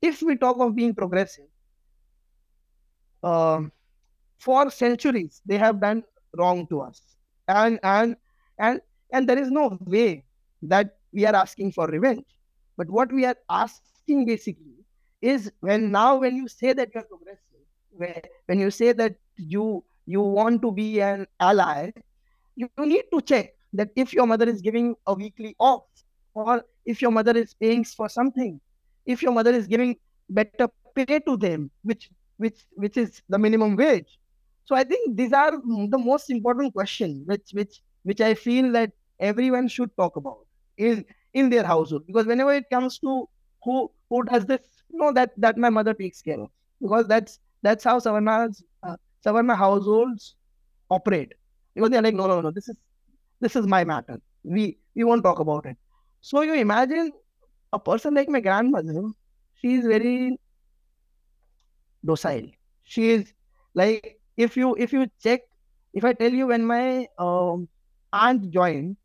If 0.00 0.22
we 0.22 0.36
talk 0.36 0.58
of 0.58 0.74
being 0.74 0.94
progressive, 0.94 1.51
um, 3.22 3.72
for 4.38 4.70
centuries 4.70 5.40
they 5.46 5.58
have 5.58 5.80
done 5.80 6.02
wrong 6.36 6.66
to 6.68 6.80
us. 6.80 7.00
And 7.48 7.78
and 7.82 8.16
and 8.58 8.80
and 9.12 9.28
there 9.28 9.38
is 9.38 9.50
no 9.50 9.78
way 9.84 10.24
that 10.62 10.96
we 11.12 11.26
are 11.26 11.34
asking 11.34 11.72
for 11.72 11.86
revenge. 11.86 12.26
But 12.76 12.88
what 12.88 13.12
we 13.12 13.24
are 13.26 13.36
asking 13.50 14.26
basically 14.26 14.82
is 15.20 15.52
when 15.60 15.90
now 15.90 16.16
when 16.16 16.36
you 16.36 16.48
say 16.48 16.72
that 16.72 16.90
you 16.94 17.00
are 17.00 17.04
progressive 17.04 17.52
when, 17.92 18.20
when 18.46 18.58
you 18.58 18.70
say 18.70 18.92
that 18.92 19.14
you 19.36 19.84
you 20.06 20.20
want 20.20 20.60
to 20.62 20.72
be 20.72 21.00
an 21.00 21.26
ally 21.40 21.92
you, 22.56 22.68
you 22.78 22.86
need 22.86 23.04
to 23.12 23.20
check 23.20 23.54
that 23.72 23.90
if 23.96 24.12
your 24.12 24.26
mother 24.26 24.48
is 24.48 24.60
giving 24.60 24.94
a 25.06 25.14
weekly 25.14 25.54
off 25.58 25.84
or 26.34 26.64
if 26.84 27.00
your 27.00 27.10
mother 27.10 27.36
is 27.36 27.54
paying 27.54 27.84
for 27.84 28.08
something 28.08 28.60
if 29.06 29.22
your 29.22 29.32
mother 29.32 29.52
is 29.52 29.66
giving 29.66 29.96
better 30.28 30.68
pay 30.94 31.20
to 31.20 31.36
them 31.36 31.70
which 31.82 32.10
which 32.36 32.60
which 32.74 32.96
is 32.96 33.22
the 33.28 33.38
minimum 33.38 33.76
wage 33.76 34.18
so 34.64 34.74
I 34.74 34.84
think 34.84 35.16
these 35.16 35.32
are 35.32 35.50
the 35.50 35.98
most 35.98 36.30
important 36.30 36.72
questions 36.72 37.26
which 37.26 37.50
which 37.52 37.82
which 38.04 38.20
I 38.20 38.34
feel 38.34 38.72
that 38.72 38.92
everyone 39.20 39.68
should 39.68 39.96
talk 39.96 40.16
about 40.16 40.46
in 40.76 41.04
in 41.34 41.50
their 41.50 41.64
household 41.64 42.06
because 42.06 42.26
whenever 42.26 42.52
it 42.54 42.68
comes 42.70 42.98
to 43.00 43.28
who 43.64 43.90
who 44.10 44.24
does 44.24 44.44
this, 44.46 44.60
you 44.90 44.98
know 44.98 45.12
that 45.12 45.32
that 45.36 45.56
my 45.56 45.70
mother 45.70 45.94
takes 45.94 46.22
care 46.22 46.40
of 46.40 46.50
because 46.80 47.06
that's 47.06 47.38
that's 47.62 47.84
how 47.84 47.98
Savarna's 47.98 48.62
uh, 48.82 48.96
Savarna 49.24 49.56
households 49.56 50.34
operate 50.90 51.34
because 51.74 51.90
they're 51.90 52.02
like 52.02 52.14
no 52.14 52.26
no 52.26 52.40
no 52.40 52.50
this 52.50 52.68
is 52.68 52.76
this 53.40 53.56
is 53.56 53.66
my 53.66 53.84
matter. 53.84 54.20
We 54.44 54.78
we 54.94 55.04
won't 55.04 55.24
talk 55.24 55.38
about 55.38 55.66
it. 55.66 55.76
So 56.20 56.42
you 56.42 56.54
imagine 56.54 57.12
a 57.72 57.78
person 57.78 58.14
like 58.14 58.28
my 58.28 58.40
grandmother, 58.40 59.02
she 59.60 59.74
is 59.74 59.86
very 59.86 60.38
docile. 62.03 62.51
She 62.83 63.09
is 63.11 63.33
like 63.73 64.19
if 64.35 64.55
you 64.55 64.75
if 64.77 64.93
you 64.93 65.07
check, 65.21 65.41
if 65.93 66.03
I 66.03 66.13
tell 66.13 66.31
you 66.31 66.47
when 66.47 66.65
my 66.65 67.07
um, 67.17 67.67
aunt 68.13 68.49
joined, 68.51 68.97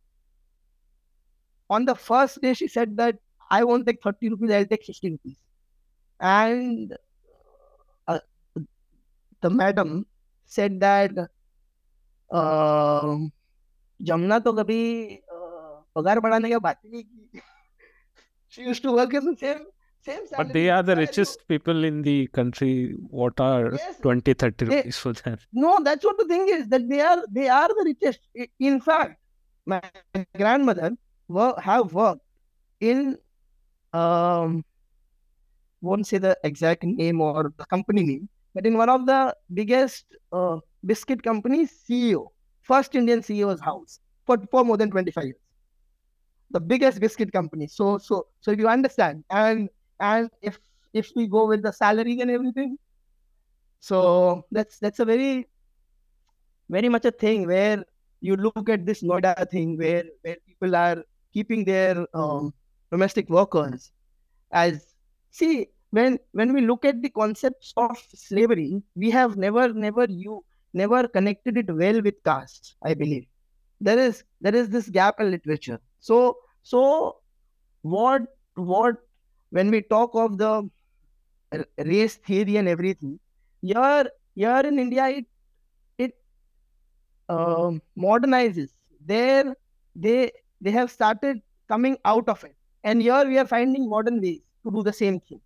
on 1.69 1.85
the 1.85 1.95
first 1.95 2.41
day 2.41 2.55
she 2.55 2.69
said 2.69 2.97
that 2.97 3.17
I 3.51 3.65
won't 3.65 3.87
take 3.87 4.03
30 4.03 4.31
rupees, 4.31 4.51
I'll 4.51 4.67
take 4.67 4.85
60 4.85 5.11
rupees. 5.11 5.37
And 6.21 6.97
uh, 8.07 8.21
the 9.41 9.51
madam 9.51 10.07
said 10.47 10.81
that 10.81 11.13
uh, 12.31 13.17
Jamuna 14.03 14.39
तो 14.45 14.53
कभी 14.53 14.83
uh, 15.17 15.85
पगार 15.97 16.21
बढ़ाने 16.21 16.51
का 16.51 16.59
बात 16.59 16.81
ही 16.85 16.91
नहीं 16.91 17.05
की 17.05 17.43
she 18.49 18.63
used 18.63 18.83
to 18.83 18.93
work 18.93 19.15
in 19.15 19.25
the 19.25 19.37
same 19.37 19.61
same 19.61 19.67
but 20.38 20.54
they 20.54 20.70
are 20.70 20.84
the 20.84 20.96
richest 20.96 21.48
people 21.48 21.84
in 21.84 22.02
the 22.02 22.28
country. 22.28 22.96
What 23.10 23.40
are 23.40 23.74
Yes. 23.74 24.00
20, 24.00 24.34
30 24.34 24.66
They- 24.66 24.76
rupees 24.78 24.98
for 24.98 25.14
them? 25.14 25.38
No, 25.52 25.80
that's 25.84 26.06
what 26.06 26.18
the 26.18 26.26
thing 26.26 26.48
is 26.50 26.68
that 26.70 26.88
they 26.88 27.02
are 27.02 27.24
they 27.30 27.50
are 27.50 27.68
the 27.68 27.84
richest. 27.86 28.20
In 28.60 28.80
fact, 28.80 29.20
my 29.66 29.82
grandmother 30.38 30.92
wo- 31.28 31.56
have 31.58 31.94
worked 31.94 32.22
in 32.80 33.18
um 33.94 34.64
won't 35.82 36.08
say 36.08 36.18
the 36.18 36.38
exact 36.44 36.84
name 36.84 37.22
or 37.22 37.52
the 37.58 37.66
company 37.66 38.04
name, 38.04 38.30
but 38.54 38.66
in 38.66 38.78
one 38.78 38.90
of 38.90 39.06
the 39.06 39.36
biggest 39.54 40.06
uh, 40.32 40.58
biscuit 40.86 41.22
companies, 41.24 41.72
CEO, 41.88 42.28
first 42.62 42.96
Indian 42.96 43.20
CEO's 43.22 43.60
house 43.62 44.00
for, 44.26 44.38
for 44.52 44.64
more 44.66 44.78
than 44.78 44.90
25 44.90 45.24
years. 45.26 45.36
The 46.52 46.60
biggest 46.60 47.00
biscuit 47.00 47.32
company. 47.32 47.68
So 47.68 47.98
so 47.98 48.28
so 48.40 48.52
if 48.52 48.60
you 48.60 48.68
understand, 48.70 49.24
and 49.30 49.70
and 50.00 50.30
if 50.42 50.60
if 50.94 51.12
we 51.16 51.28
go 51.28 51.48
with 51.48 51.64
the 51.64 51.72
salary 51.72 52.20
and 52.22 52.32
everything, 52.32 52.78
so 53.80 54.46
that's 54.52 54.80
that's 54.80 55.00
a 55.00 55.06
very 55.06 55.48
very 56.70 56.90
much 56.90 57.06
a 57.06 57.12
thing 57.12 57.48
where 57.48 57.84
you 58.22 58.36
look 58.36 58.70
at 58.70 58.86
this 58.86 59.04
Noida 59.04 59.50
thing 59.50 59.78
where 59.78 60.04
where 60.22 60.38
people 60.46 60.76
are 60.76 61.04
keeping 61.34 61.64
their 61.66 62.06
um, 62.14 62.54
domestic 62.92 63.30
workers 63.30 63.92
as 64.52 64.94
see 65.32 65.68
when 65.92 66.20
when 66.32 66.54
we 66.54 66.62
look 66.62 66.86
at 66.86 67.02
the 67.02 67.10
concepts 67.10 67.74
of 67.78 67.98
slavery 68.14 68.82
we 68.96 69.10
have 69.10 69.38
never 69.38 69.74
never 69.74 70.06
you 70.10 70.44
never 70.74 71.08
connected 71.08 71.58
it 71.58 71.74
well 71.74 72.02
with 72.02 72.22
caste 72.24 72.76
i 72.84 72.94
believe. 72.94 73.26
There 73.80 74.00
is 74.00 74.24
there 74.42 74.56
is 74.56 74.70
this 74.70 74.90
gap 74.90 75.20
in 75.20 75.32
literature. 75.32 75.80
So 76.00 76.38
so 76.64 77.18
what 77.84 78.24
what 78.56 78.96
when 79.52 79.72
we 79.72 79.82
talk 79.82 80.12
of 80.16 80.38
the 80.38 80.70
race 81.78 82.16
theory 82.16 82.58
and 82.58 82.68
everything 82.68 83.20
here 83.62 84.10
here 84.36 84.64
in 84.70 84.80
india 84.80 85.08
it 85.20 85.26
it 85.98 86.14
um 87.30 87.82
modernizes. 87.98 88.72
There 89.06 89.56
they 89.96 90.32
they 90.62 90.72
have 90.72 90.92
started 90.92 91.42
coming 91.68 91.98
out 92.06 92.28
of 92.30 92.44
it. 92.44 92.56
And 92.84 93.02
here 93.02 93.26
we 93.26 93.38
are 93.38 93.46
finding 93.46 93.90
modern 93.90 94.22
ways 94.22 94.42
to 94.64 94.72
do 94.72 94.84
the 94.84 94.94
same 94.94 95.20
thing. 95.20 95.42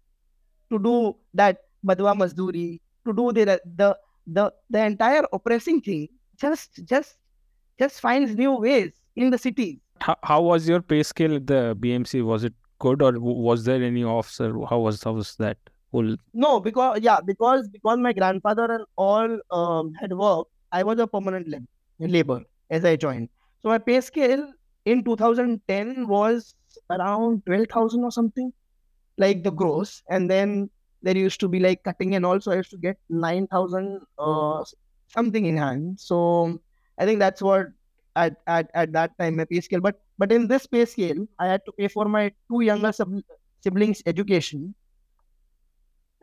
To 0.72 0.80
do 0.80 1.16
that 1.34 1.62
badwa 1.86 2.16
mazduri 2.16 2.80
to 3.06 3.14
do 3.14 3.32
the 3.32 3.62
the 3.82 3.98
the, 4.28 4.54
the 4.70 4.84
entire 4.86 5.24
oppressing 5.34 5.82
thing 5.82 6.08
just 6.38 6.84
just 6.86 7.18
just 7.80 8.00
finds 8.00 8.36
new 8.36 8.54
ways 8.54 8.94
in 9.16 9.30
the 9.30 9.38
cities. 9.38 9.80
How, 10.00 10.16
how 10.24 10.42
was 10.42 10.68
your 10.68 10.82
pay 10.82 11.04
scale 11.04 11.36
at 11.36 11.48
the 11.48 11.76
BMC? 11.80 12.24
Was 12.24 12.44
it 12.44 12.54
good 12.86 13.02
or 13.08 13.13
was 13.20 13.65
there 13.65 13.84
any 13.89 14.04
officer? 14.04 14.48
how 14.70 14.80
was 14.86 15.04
how 15.04 15.13
was 15.20 15.36
that 15.44 15.58
whole? 15.91 16.15
No, 16.46 16.60
because 16.60 17.00
yeah, 17.02 17.20
because 17.32 17.70
because 17.76 18.00
my 18.08 18.13
grandfather 18.13 18.65
and 18.78 18.86
all 18.96 19.38
um, 19.60 19.94
had 20.02 20.13
worked, 20.24 20.52
I 20.72 20.84
was 20.84 21.00
a 21.00 21.08
permanent 21.08 21.50
lab, 21.56 21.65
labor 22.00 22.41
as 22.70 22.86
I 22.86 22.96
joined. 23.06 23.30
So 23.62 23.70
my 23.70 23.78
pay 23.78 24.02
scale 24.02 24.46
in 24.86 25.04
2010 25.04 26.08
was 26.08 26.56
around 26.89 27.46
12,000 27.46 28.04
or 28.04 28.12
something, 28.12 28.52
like 29.17 29.44
the 29.44 29.52
gross, 29.52 30.02
and 30.10 30.30
then 30.30 30.70
there 31.04 31.17
used 31.17 31.39
to 31.41 31.48
be 31.48 31.60
like 31.60 31.84
cutting 31.84 32.15
and 32.15 32.26
also 32.26 32.52
I 32.52 32.56
used 32.56 32.72
to 32.72 32.78
get 32.78 32.98
9,000 33.10 34.02
uh, 34.20 34.63
something 35.08 35.46
in 35.46 35.58
hand. 35.58 36.00
So 36.00 36.60
I 36.98 37.06
think 37.06 37.20
that's 37.20 37.41
what 37.41 37.67
at, 38.15 38.38
at, 38.48 38.70
at 38.74 38.91
that 38.94 39.17
time 39.17 39.38
my 39.38 39.46
pay 39.46 39.62
scale. 39.62 39.82
But 39.82 40.00
but 40.22 40.32
in 40.32 40.48
this 40.48 40.68
pay 40.68 40.86
scale, 40.86 41.26
I 41.40 41.48
had 41.48 41.66
to 41.68 41.74
pay 41.74 41.88
for 41.90 42.06
my 42.06 42.32
two 42.50 42.62
younger 42.62 42.94
sib- 42.94 43.26
siblings' 43.62 44.04
education 44.06 44.76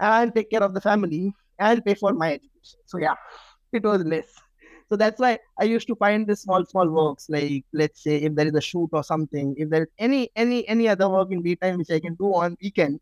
and 0.01 0.35
take 0.35 0.51
care 0.51 0.63
of 0.63 0.75
the 0.75 0.81
family 0.81 1.33
and 1.59 1.85
pay 1.85 1.95
for 1.95 2.13
my 2.13 2.35
education. 2.35 2.81
So 2.87 2.99
yeah, 2.99 3.15
it 3.73 3.85
was 3.85 4.05
less. 4.05 4.29
So 4.89 4.97
that's 4.97 5.21
why 5.21 5.39
I 5.61 5.65
used 5.65 5.89
to 5.89 5.97
find 5.97 6.27
the 6.27 6.37
small, 6.37 6.65
small 6.67 6.89
works 6.89 7.27
like 7.29 7.65
let's 7.75 8.03
say 8.03 8.17
if 8.19 8.35
there 8.35 8.47
is 8.47 8.55
a 8.55 8.61
shoot 8.61 8.89
or 8.93 9.05
something, 9.05 9.55
if 9.59 9.71
there 9.71 9.83
is 9.85 9.89
any 9.99 10.31
any 10.37 10.67
any 10.69 10.89
other 10.89 11.09
work 11.09 11.29
in 11.33 11.43
daytime 11.43 11.79
which 11.79 11.91
I 11.91 12.01
can 12.01 12.15
do 12.15 12.35
on 12.35 12.57
weekends, 12.63 13.01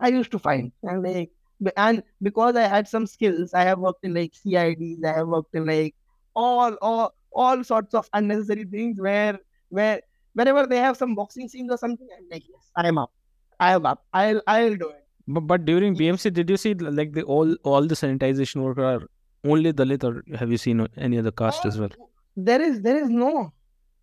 I 0.00 0.08
used 0.08 0.32
to 0.32 0.38
find 0.38 0.72
and 0.82 1.02
like 1.02 1.30
and 1.76 2.02
because 2.22 2.56
I 2.56 2.68
had 2.68 2.88
some 2.88 3.06
skills, 3.06 3.54
I 3.54 3.64
have 3.64 3.78
worked 3.78 4.04
in 4.04 4.14
like 4.14 4.34
CIDs, 4.34 5.04
I 5.04 5.14
have 5.14 5.28
worked 5.28 5.54
in 5.54 5.66
like 5.66 5.94
all 6.34 6.74
all 6.82 7.14
all 7.32 7.64
sorts 7.64 7.94
of 7.94 8.08
unnecessary 8.14 8.64
things 8.64 9.00
where 9.00 9.38
where 9.70 10.00
wherever 10.34 10.66
they 10.66 10.78
have 10.78 10.96
some 10.96 11.14
boxing 11.14 11.48
scenes 11.48 11.70
or 11.70 11.78
something, 11.78 12.06
I'm 12.16 12.26
like 12.30 12.44
yes, 12.48 12.70
I 12.76 12.86
am 12.88 12.98
up, 12.98 13.12
I 13.58 13.72
am 13.72 13.86
up, 13.86 14.04
I'll 14.12 14.42
I'll 14.46 14.76
do 14.76 14.90
it. 14.90 15.06
But, 15.26 15.40
but 15.40 15.64
during 15.64 15.96
BMC, 15.96 16.32
did 16.32 16.50
you 16.50 16.56
see 16.56 16.74
like 16.74 17.12
the 17.12 17.22
all 17.22 17.54
all 17.62 17.86
the 17.86 17.94
sanitization 17.94 18.62
worker 18.62 18.84
are 18.84 19.02
only 19.44 19.72
Dalit 19.72 20.04
or 20.04 20.22
have 20.36 20.50
you 20.50 20.58
seen 20.58 20.86
any 20.96 21.18
other 21.18 21.30
caste 21.30 21.64
as 21.64 21.78
well? 21.78 21.90
Uh, 22.00 22.04
there 22.36 22.60
is 22.60 22.80
there 22.82 22.96
is 22.96 23.08
no 23.08 23.52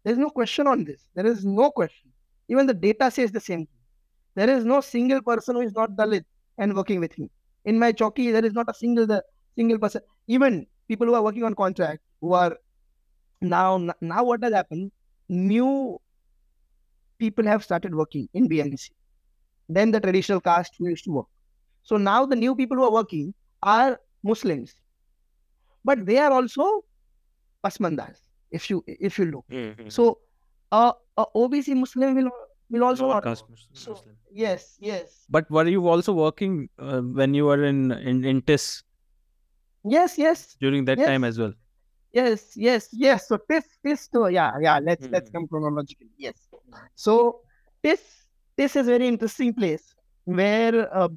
there 0.04 0.14
is 0.14 0.20
no 0.20 0.30
question 0.30 0.68
on 0.68 0.84
this. 0.84 1.08
There 1.14 1.26
is 1.26 1.46
no 1.46 1.70
question. 1.72 2.12
Even 2.48 2.66
the 2.66 2.74
data 2.74 3.12
says 3.12 3.32
the 3.32 3.40
same 3.40 3.60
thing. 3.60 3.78
There 4.36 4.50
is 4.50 4.66
no 4.66 4.82
single 4.82 5.22
person 5.22 5.56
who 5.56 5.62
is 5.62 5.74
not 5.74 5.92
Dalit 5.92 6.26
and 6.58 6.76
working 6.76 7.00
with 7.00 7.18
me. 7.20 7.30
In 7.66 7.78
my 7.78 7.92
chowki, 7.92 8.32
there 8.32 8.46
is 8.46 8.54
not 8.54 8.70
a 8.70 8.74
single 8.74 9.06
the 9.06 9.24
single 9.56 9.78
person. 9.78 10.02
Even 10.28 10.66
people 10.88 11.08
who 11.08 11.14
are 11.14 11.22
working 11.22 11.44
on 11.44 11.56
contract 11.56 12.02
who 12.22 12.34
are 12.34 12.58
now 13.42 13.78
now 14.00 14.24
what 14.24 14.44
has 14.44 14.54
happened? 14.54 14.92
New 15.30 16.00
people 17.24 17.46
have 17.54 17.64
started 17.70 17.96
working 18.02 18.28
in 18.34 18.48
BMC. 18.54 18.92
Then 19.80 19.92
the 19.92 20.02
traditional 20.06 20.42
caste 20.50 20.74
who 20.80 20.90
used 20.90 21.06
to 21.06 21.12
work. 21.20 21.28
So 21.84 21.98
now 21.98 22.26
the 22.26 22.36
new 22.46 22.56
people 22.56 22.78
who 22.78 22.86
are 22.90 22.96
working 23.00 23.34
are 23.64 24.00
Muslims, 24.24 24.76
but 25.84 26.06
they 26.06 26.18
are 26.18 26.32
also 26.32 26.84
pasmandas. 27.66 28.18
If 28.52 28.70
you 28.70 28.84
if 28.88 29.18
you 29.20 29.26
look, 29.26 29.46
so 29.90 30.20
uh, 30.72 30.94
a 31.18 31.26
OBC 31.36 31.74
Muslim 31.74 32.16
will 32.16 32.32
will 32.70 32.84
also 32.84 33.04
Lower 33.08 33.16
not 33.16 33.24
caste 33.24 33.44
work. 33.44 33.52
Mus- 33.52 33.68
So 33.74 34.04
yes, 34.32 34.78
yes, 34.80 35.26
But 35.30 35.50
were 35.50 35.68
you 35.68 35.88
also 35.88 36.14
working 36.14 36.70
uh, 36.80 37.02
when 37.02 37.34
you 37.34 37.46
were 37.46 37.64
in 37.64 37.92
in, 37.92 38.26
in 38.26 38.42
TISS 38.42 38.84
yes, 39.84 40.18
yes, 40.18 40.56
during 40.60 40.86
that 40.86 40.98
time 40.98 41.24
as 41.24 41.40
well? 41.40 41.54
yes, 42.14 42.52
yes, 42.56 42.90
yes. 42.92 43.28
So 43.28 43.40
this 43.50 43.66
this 43.84 44.10
so 44.12 44.28
yeah 44.28 44.52
yeah. 44.62 44.80
Let's 44.80 45.08
let's 45.10 45.30
Mhm. 45.30 45.34
come 45.34 45.48
chronologically. 45.48 46.12
Yes. 46.18 46.36
So 46.96 47.42
this 47.84 48.02
this 48.58 48.76
is 48.76 48.86
very 48.88 49.08
interesting 49.08 49.54
place 49.54 49.96
where 50.26 50.94
uh, 50.96 51.10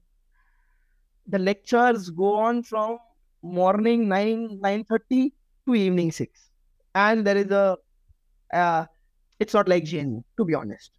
the 1.27 1.39
lectures 1.39 2.11
go 2.11 2.37
on 2.37 2.63
from 2.63 2.99
morning 3.43 4.09
nine 4.09 4.59
nine 4.61 4.85
thirty 4.85 5.33
to 5.67 5.75
evening 5.75 6.13
six, 6.13 6.51
and 6.95 7.27
there 7.27 7.37
is 7.37 7.51
a 7.51 7.77
uh, 8.53 8.87
it's 9.41 9.55
not 9.55 9.69
like 9.69 9.85
JNU 9.85 10.25
to 10.39 10.45
be 10.45 10.55
honest. 10.55 10.91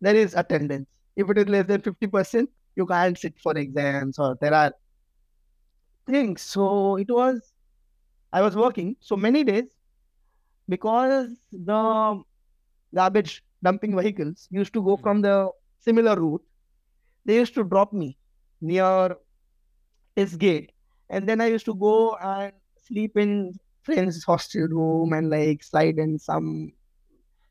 There 0.00 0.16
is 0.16 0.34
attendance. 0.34 0.88
If 1.16 1.30
it 1.30 1.38
is 1.38 1.48
less 1.48 1.66
than 1.66 1.82
fifty 1.82 2.06
percent, 2.06 2.50
you 2.76 2.86
can't 2.86 3.18
sit 3.18 3.34
for 3.40 3.56
exams 3.56 4.18
or 4.18 4.36
there 4.40 4.54
are 4.54 4.72
things. 6.06 6.42
So 6.42 6.96
it 6.96 7.10
was 7.10 7.52
I 8.32 8.42
was 8.42 8.56
working 8.56 8.96
so 9.00 9.16
many 9.16 9.44
days 9.44 9.64
because 10.68 11.30
the 11.52 12.22
garbage 12.94 13.42
dumping 13.64 13.96
vehicles 13.96 14.48
used 14.50 14.74
to 14.74 14.82
go 14.82 14.96
from 14.98 15.22
the 15.22 15.50
similar 15.80 16.16
route. 16.20 16.42
They 17.26 17.36
used 17.36 17.54
to 17.56 17.64
drop 17.64 17.92
me 17.92 18.18
near 18.60 19.16
his 20.16 20.36
gate, 20.36 20.72
and 21.10 21.28
then 21.28 21.40
I 21.40 21.46
used 21.46 21.66
to 21.66 21.74
go 21.74 22.16
and 22.16 22.52
sleep 22.86 23.16
in 23.16 23.54
friend's 23.82 24.24
hostel 24.24 24.68
room 24.68 25.12
and 25.12 25.30
like 25.30 25.62
slide 25.62 25.98
in 25.98 26.18
some 26.18 26.72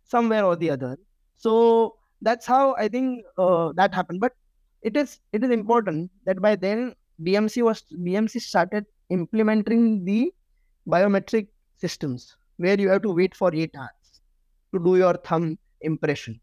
somewhere 0.05 0.45
or 0.45 0.55
the 0.55 0.72
other. 0.72 0.97
So 1.38 1.97
that's 2.22 2.45
how 2.45 2.76
I 2.76 2.88
think 2.88 3.26
uh, 3.38 3.74
that 3.76 3.93
happened. 3.93 4.22
But 4.22 4.34
it 4.82 4.97
is 4.97 5.20
it 5.34 5.43
is 5.43 5.51
important 5.51 6.11
that 6.26 6.41
by 6.41 6.55
then 6.55 6.95
BMC 7.24 7.64
was 7.64 7.84
BMC 7.93 8.41
started 8.41 8.86
implementing 9.09 10.05
the 10.05 10.34
biometric 10.88 11.47
systems 11.78 12.36
where 12.57 12.80
you 12.80 12.89
have 12.89 13.03
to 13.03 13.11
wait 13.11 13.36
for 13.36 13.53
eight 13.53 13.76
hours. 13.78 14.22
to 14.74 14.80
do 14.86 14.97
your 14.97 15.16
thumb 15.28 15.57
impressions. 15.84 16.40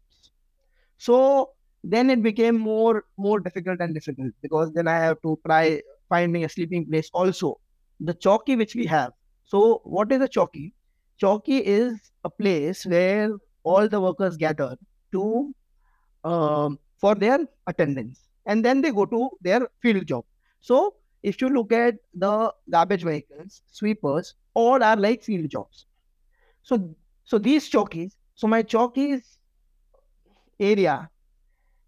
So 0.97 1.51
then 1.83 2.09
it 2.09 2.21
became 2.21 2.57
more 2.57 3.05
more 3.17 3.39
difficult 3.39 3.79
and 3.81 3.93
difficult 3.93 4.33
because 4.41 4.71
then 4.73 4.87
I 4.87 4.97
have 4.99 5.21
to 5.23 5.39
try 5.45 5.81
finding 6.09 6.45
a 6.45 6.49
sleeping 6.49 6.85
place. 6.87 7.09
Also, 7.13 7.59
the 7.99 8.13
chowki 8.13 8.57
which 8.57 8.75
we 8.75 8.85
have. 8.85 9.13
So 9.43 9.81
what 9.83 10.11
is 10.11 10.21
a 10.21 10.27
chowki? 10.27 10.73
Chowki 11.21 11.61
is 11.61 12.11
a 12.23 12.29
place 12.29 12.85
where 12.85 13.31
all 13.63 13.87
the 13.87 13.99
workers 14.01 14.37
gather 14.37 14.77
to 15.11 15.53
um, 16.23 16.79
for 16.97 17.15
their 17.15 17.39
attendance, 17.67 18.27
and 18.45 18.63
then 18.63 18.81
they 18.81 18.91
go 18.91 19.05
to 19.05 19.29
their 19.41 19.67
field 19.81 20.05
job. 20.07 20.25
So 20.61 20.95
if 21.23 21.41
you 21.41 21.49
look 21.49 21.71
at 21.71 21.95
the 22.13 22.53
garbage 22.69 23.03
vehicles, 23.03 23.61
sweepers, 23.71 24.35
all 24.53 24.83
are 24.83 24.95
like 24.95 25.23
field 25.23 25.49
jobs. 25.49 25.85
So 26.63 26.95
so 27.23 27.37
these 27.39 27.69
chowkis. 27.69 28.13
So 28.35 28.47
my 28.47 28.63
chowkis 28.63 29.37
area 30.59 31.09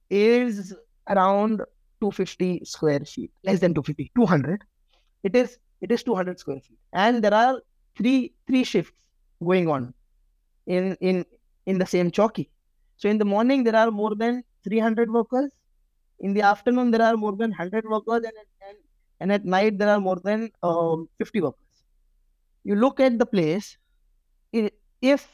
is 0.09 0.73
around 1.09 1.57
250 2.01 2.65
square 2.65 2.99
feet, 2.99 3.31
less 3.43 3.59
than 3.59 3.73
250, 3.73 4.11
200. 4.15 4.63
It 5.23 5.35
is 5.35 5.57
it 5.81 5.91
is 5.91 6.03
200 6.03 6.39
square 6.39 6.59
feet, 6.59 6.77
and 6.93 7.23
there 7.23 7.33
are 7.33 7.61
three 7.97 8.33
three 8.47 8.63
shifts 8.63 9.09
going 9.43 9.67
on 9.69 9.93
in 10.67 10.95
in 11.01 11.25
in 11.65 11.77
the 11.77 11.85
same 11.85 12.11
chowki. 12.11 12.49
So 12.97 13.09
in 13.09 13.17
the 13.17 13.25
morning 13.25 13.63
there 13.63 13.75
are 13.75 13.91
more 13.91 14.15
than 14.15 14.43
300 14.63 15.11
workers. 15.11 15.51
In 16.19 16.33
the 16.33 16.41
afternoon 16.41 16.91
there 16.91 17.01
are 17.01 17.17
more 17.17 17.35
than 17.35 17.51
100 17.51 17.85
workers, 17.89 18.23
and 18.23 18.37
and, 18.67 18.77
and 19.19 19.31
at 19.31 19.45
night 19.45 19.77
there 19.77 19.89
are 19.89 19.99
more 19.99 20.19
than 20.23 20.51
um, 20.61 21.09
50 21.17 21.41
workers. 21.41 21.83
You 22.63 22.75
look 22.75 22.99
at 22.99 23.17
the 23.19 23.25
place. 23.25 23.77
If 25.01 25.27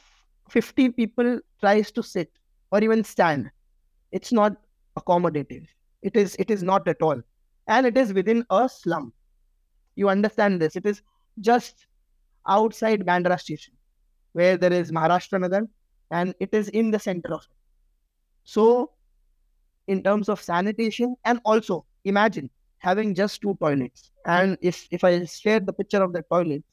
50 0.49 0.89
people 0.89 1.39
tries 1.59 1.91
to 1.91 2.03
sit 2.03 2.31
or 2.71 2.83
even 2.83 3.03
stand, 3.03 3.49
it's 4.11 4.31
not 4.31 4.55
accommodative. 4.97 5.67
It 6.01 6.15
is 6.15 6.35
it 6.39 6.49
is 6.49 6.63
not 6.63 6.87
at 6.87 7.01
all, 7.01 7.21
and 7.67 7.85
it 7.85 7.97
is 7.97 8.13
within 8.13 8.45
a 8.49 8.69
slum. 8.69 9.13
You 9.95 10.09
understand 10.09 10.61
this? 10.61 10.75
It 10.75 10.85
is 10.85 11.01
just 11.41 11.87
outside 12.47 13.05
Bandra 13.05 13.39
station, 13.39 13.73
where 14.33 14.57
there 14.57 14.73
is 14.73 14.91
Maharashtra 14.91 15.41
Nagar, 15.41 15.67
and 16.11 16.33
it 16.39 16.53
is 16.53 16.69
in 16.69 16.91
the 16.91 16.99
center 16.99 17.33
of 17.33 17.41
it. 17.41 17.57
So, 18.43 18.91
in 19.87 20.03
terms 20.03 20.29
of 20.29 20.41
sanitation, 20.41 21.15
and 21.25 21.39
also 21.45 21.85
imagine 22.05 22.49
having 22.77 23.13
just 23.13 23.41
two 23.41 23.57
toilets, 23.59 24.11
and 24.25 24.57
if 24.61 24.87
if 24.91 25.03
I 25.03 25.25
share 25.25 25.59
the 25.59 25.73
picture 25.73 26.01
of 26.01 26.13
the 26.13 26.23
toilets, 26.23 26.63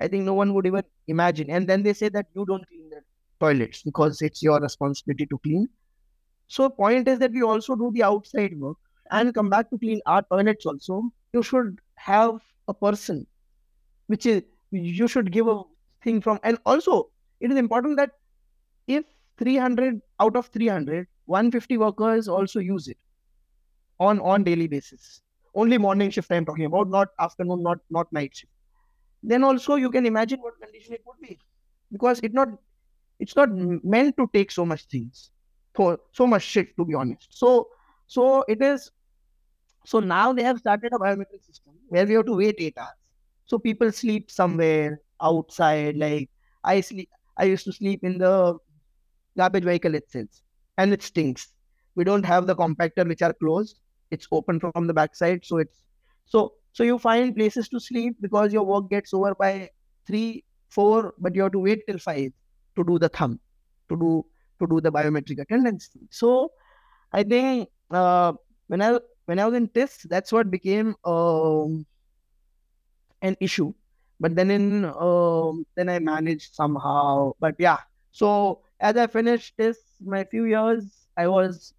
I 0.00 0.08
think 0.08 0.24
no 0.24 0.34
one 0.34 0.54
would 0.54 0.66
even 0.66 0.82
imagine. 1.08 1.50
And 1.50 1.68
then 1.68 1.82
they 1.82 1.92
say 1.92 2.08
that 2.10 2.26
you 2.34 2.44
don't 2.46 2.66
clean 2.68 2.90
the 2.90 3.00
toilets 3.40 3.82
because 3.82 4.22
it's 4.22 4.42
your 4.42 4.60
responsibility 4.60 5.26
to 5.26 5.38
clean. 5.38 5.68
So 6.48 6.68
point 6.70 7.08
is 7.08 7.18
that 7.20 7.32
we 7.32 7.42
also 7.42 7.76
do 7.76 7.90
the 7.92 8.02
outside 8.02 8.58
work 8.58 8.78
and 9.10 9.34
come 9.34 9.50
back 9.50 9.70
to 9.70 9.78
clean 9.78 10.00
our 10.06 10.22
toilets 10.22 10.66
also. 10.66 11.02
You 11.32 11.42
should 11.42 11.80
have 11.96 12.40
a 12.68 12.74
person, 12.74 13.26
which 14.08 14.26
is 14.26 14.42
you 14.70 15.08
should 15.08 15.32
give 15.32 15.48
a 15.48 15.62
thing 16.02 16.20
from, 16.20 16.40
and 16.42 16.58
also 16.66 17.10
it 17.40 17.50
is 17.50 17.58
important 17.58 17.96
that 17.98 18.12
if 18.86 19.04
300 19.38 20.00
out 20.20 20.36
of 20.36 20.48
300, 20.48 21.06
150 21.26 21.78
workers 21.78 22.28
also 22.28 22.60
use 22.60 22.88
it 22.88 22.98
on 23.98 24.20
on 24.20 24.44
daily 24.44 24.68
basis. 24.68 25.20
Only 25.54 25.78
morning 25.78 26.10
shift 26.10 26.30
I'm 26.32 26.44
talking 26.44 26.64
about, 26.66 26.88
not 26.88 27.08
afternoon, 27.20 27.62
not 27.62 27.78
not 27.90 28.12
night 28.12 28.36
shift. 28.36 28.53
Then 29.26 29.42
also 29.42 29.76
you 29.76 29.90
can 29.90 30.06
imagine 30.06 30.40
what 30.40 30.60
condition 30.60 30.94
it 30.94 31.02
would 31.06 31.20
be, 31.26 31.38
because 31.90 32.20
it 32.20 32.34
not 32.34 32.48
it's 33.18 33.34
not 33.36 33.48
meant 33.52 34.16
to 34.18 34.28
take 34.32 34.50
so 34.50 34.66
much 34.66 34.84
things 34.84 35.30
so, 35.76 35.98
so 36.12 36.26
much 36.26 36.42
shit 36.42 36.76
to 36.76 36.84
be 36.84 36.94
honest. 36.94 37.28
So 37.30 37.68
so 38.06 38.44
it 38.48 38.60
is 38.62 38.90
so 39.84 40.00
now 40.00 40.32
they 40.32 40.42
have 40.42 40.58
started 40.58 40.92
a 40.92 40.98
biometric 40.98 41.44
system 41.44 41.72
where 41.88 42.06
we 42.06 42.14
have 42.14 42.26
to 42.26 42.34
wait 42.34 42.56
eight 42.58 42.76
hours. 42.78 43.00
So 43.46 43.58
people 43.58 43.92
sleep 43.92 44.30
somewhere 44.30 45.00
outside. 45.20 45.96
Like 45.96 46.30
I 46.62 46.80
sleep 46.80 47.08
I 47.36 47.44
used 47.44 47.64
to 47.64 47.72
sleep 47.72 48.04
in 48.04 48.18
the 48.18 48.58
garbage 49.36 49.64
vehicle 49.64 49.94
itself. 49.94 50.28
And 50.76 50.92
it 50.92 51.02
stinks. 51.02 51.52
We 51.94 52.04
don't 52.04 52.24
have 52.24 52.46
the 52.46 52.56
compactor 52.56 53.06
which 53.06 53.22
are 53.22 53.32
closed. 53.32 53.80
It's 54.10 54.26
open 54.32 54.60
from 54.60 54.86
the 54.86 54.94
backside. 54.94 55.44
So 55.44 55.58
it's 55.58 55.84
so 56.26 56.54
so 56.74 56.84
you 56.84 56.98
find 56.98 57.34
places 57.36 57.68
to 57.70 57.80
sleep 57.80 58.16
because 58.20 58.52
your 58.52 58.64
work 58.64 58.90
gets 58.90 59.14
over 59.14 59.34
by 59.34 59.70
three, 60.06 60.44
four, 60.68 61.14
but 61.18 61.34
you 61.36 61.42
have 61.44 61.52
to 61.52 61.60
wait 61.60 61.86
till 61.88 61.98
five 61.98 62.32
to 62.76 62.84
do 62.84 62.98
the 62.98 63.08
thumb, 63.08 63.40
to 63.88 63.96
do 63.96 64.26
to 64.60 64.66
do 64.66 64.80
the 64.80 64.92
biometric 64.92 65.40
attendance. 65.40 65.90
So 66.10 66.52
I 67.12 67.22
think 67.22 67.70
uh, 67.90 68.34
when 68.66 68.82
I 68.82 68.98
when 69.26 69.38
I 69.38 69.46
was 69.46 69.54
in 69.54 69.68
TISS, 69.68 70.06
that's 70.10 70.32
what 70.32 70.50
became 70.50 70.96
um, 71.04 71.86
an 73.22 73.36
issue. 73.40 73.72
But 74.20 74.36
then 74.36 74.50
in 74.50 74.84
um, 74.84 75.66
then 75.76 75.88
I 75.88 75.98
managed 76.00 76.54
somehow. 76.54 77.32
But 77.40 77.56
yeah, 77.58 77.78
so 78.12 78.62
as 78.80 78.96
I 78.96 79.06
finished 79.06 79.54
this, 79.56 79.78
my 80.00 80.24
few 80.24 80.44
years, 80.44 81.06
I 81.16 81.28
was 81.28 81.74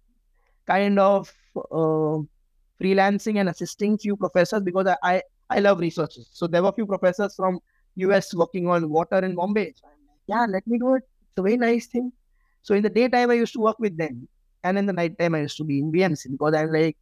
kind 0.66 0.98
of 0.98 1.32
uh, 1.70 2.18
freelancing 2.82 3.38
and 3.40 3.48
assisting 3.48 3.98
few 3.98 4.16
professors 4.16 4.62
because 4.62 4.86
I, 4.86 4.96
I, 5.02 5.22
I 5.50 5.60
love 5.60 5.80
researches. 5.80 6.28
So 6.32 6.46
there 6.46 6.62
were 6.62 6.72
few 6.72 6.86
professors 6.86 7.34
from 7.34 7.60
US 7.96 8.34
working 8.34 8.68
on 8.68 8.88
water 8.90 9.18
in 9.18 9.34
Bombay. 9.34 9.72
So 9.74 9.88
yeah, 10.26 10.46
let 10.48 10.66
me 10.66 10.78
do 10.78 10.94
it. 10.96 11.02
It's 11.30 11.38
a 11.38 11.42
very 11.42 11.56
nice 11.56 11.86
thing. 11.86 12.12
So 12.62 12.74
in 12.74 12.82
the 12.82 12.90
daytime, 12.90 13.30
I 13.30 13.34
used 13.34 13.52
to 13.52 13.60
work 13.60 13.78
with 13.78 13.96
them, 13.96 14.26
and 14.64 14.76
in 14.76 14.86
the 14.86 14.92
nighttime, 14.92 15.36
I 15.36 15.42
used 15.42 15.56
to 15.58 15.64
be 15.64 15.78
in 15.78 15.92
BMC 15.92 16.32
because 16.32 16.52
I'm 16.54 16.72
like, 16.72 16.96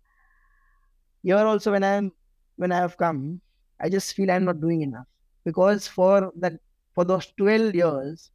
here 1.22 1.39
also 1.39 1.72
when 1.72 1.83
I'm 1.83 2.12
when 2.57 2.70
I 2.70 2.77
have 2.77 2.97
come, 2.99 3.41
I 3.81 3.89
just 3.89 4.14
feel 4.14 4.31
I'm 4.31 4.45
not 4.45 4.61
doing 4.61 4.83
enough 4.83 5.07
because 5.45 5.89
for 5.89 6.33
that 6.37 6.53
for 6.95 7.05
those 7.05 7.33
twelve 7.39 7.75
years, 7.75 8.31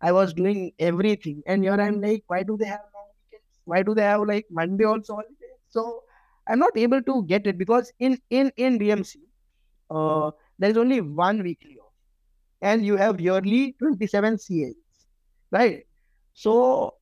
I 0.00 0.12
was 0.12 0.32
doing 0.32 0.72
everything, 0.78 1.42
and 1.46 1.64
here 1.64 1.72
I'm 1.72 2.00
like, 2.00 2.22
why 2.28 2.44
do 2.44 2.56
they 2.56 2.66
have 2.66 2.86
long 2.94 3.08
weekends? 3.26 3.58
Why 3.64 3.82
do 3.82 3.94
they 3.94 4.02
have 4.02 4.22
like 4.22 4.46
Monday 4.48 4.84
also 4.84 5.14
holiday? 5.14 5.52
So 5.68 6.04
I'm 6.48 6.58
not 6.58 6.76
able 6.76 7.02
to 7.02 7.24
get 7.24 7.46
it 7.46 7.58
because 7.58 7.92
in 7.98 8.18
in 8.30 8.52
in 8.56 8.78
BMC, 8.78 9.20
uh, 9.90 10.30
there 10.58 10.70
is 10.70 10.76
only 10.78 11.00
one 11.00 11.42
weekly 11.42 11.78
off, 11.78 11.92
and 12.62 12.84
you 12.84 12.96
have 12.96 13.20
yearly 13.20 13.74
27 13.78 14.38
CAs, 14.38 14.76
right? 15.50 15.86
So 16.34 16.94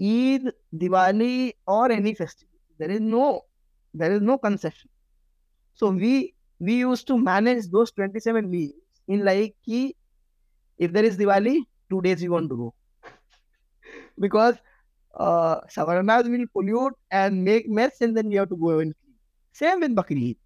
Eid, 0.00 0.52
Diwali, 0.74 1.54
or 1.66 1.90
any 1.92 2.14
festival, 2.14 2.54
there 2.78 2.90
is 2.90 3.00
no 3.00 3.42
there 3.94 4.12
is 4.12 4.22
no 4.22 4.38
concession. 4.38 4.90
So 5.74 5.90
we 5.90 6.34
we 6.60 6.74
used 6.80 7.06
to 7.08 7.18
manage 7.18 7.68
those 7.70 7.92
27 7.92 8.50
meals 8.50 8.74
in 9.08 9.24
like 9.24 9.56
if 10.78 10.92
there 10.92 11.04
is 11.04 11.16
Diwali, 11.16 11.60
two 11.90 12.00
days 12.02 12.22
we 12.22 12.28
want 12.28 12.48
to 12.50 12.56
go. 12.56 12.74
because 14.18 14.56
uh, 15.16 15.60
Savarnas 15.62 16.28
will 16.30 16.46
pollute 16.52 16.94
and 17.10 17.44
make 17.44 17.68
mess 17.68 18.00
and 18.00 18.16
then 18.16 18.30
you 18.30 18.40
have 18.40 18.48
to 18.50 18.56
go 18.56 18.78
and 18.78 18.94
clean. 18.94 19.14
Same 19.52 19.80
with 19.80 19.94
Bakri. 19.94 20.36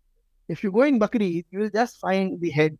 If 0.48 0.62
you 0.64 0.72
go 0.72 0.82
in 0.82 0.98
Bakri, 0.98 1.44
you 1.50 1.58
will 1.58 1.70
just 1.70 1.98
find 1.98 2.40
the 2.40 2.50
heads, 2.50 2.78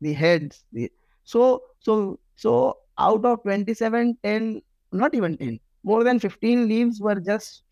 the 0.00 0.12
heads. 0.12 0.64
The... 0.72 0.90
So, 1.24 1.62
so, 1.80 2.18
so 2.36 2.78
out 2.98 3.24
of 3.24 3.42
27, 3.42 4.18
10, 4.22 4.62
not 4.92 5.14
even 5.14 5.36
10, 5.36 5.60
more 5.84 6.04
than 6.04 6.18
15 6.18 6.68
leaves 6.68 7.00
were 7.00 7.20
just 7.20 7.62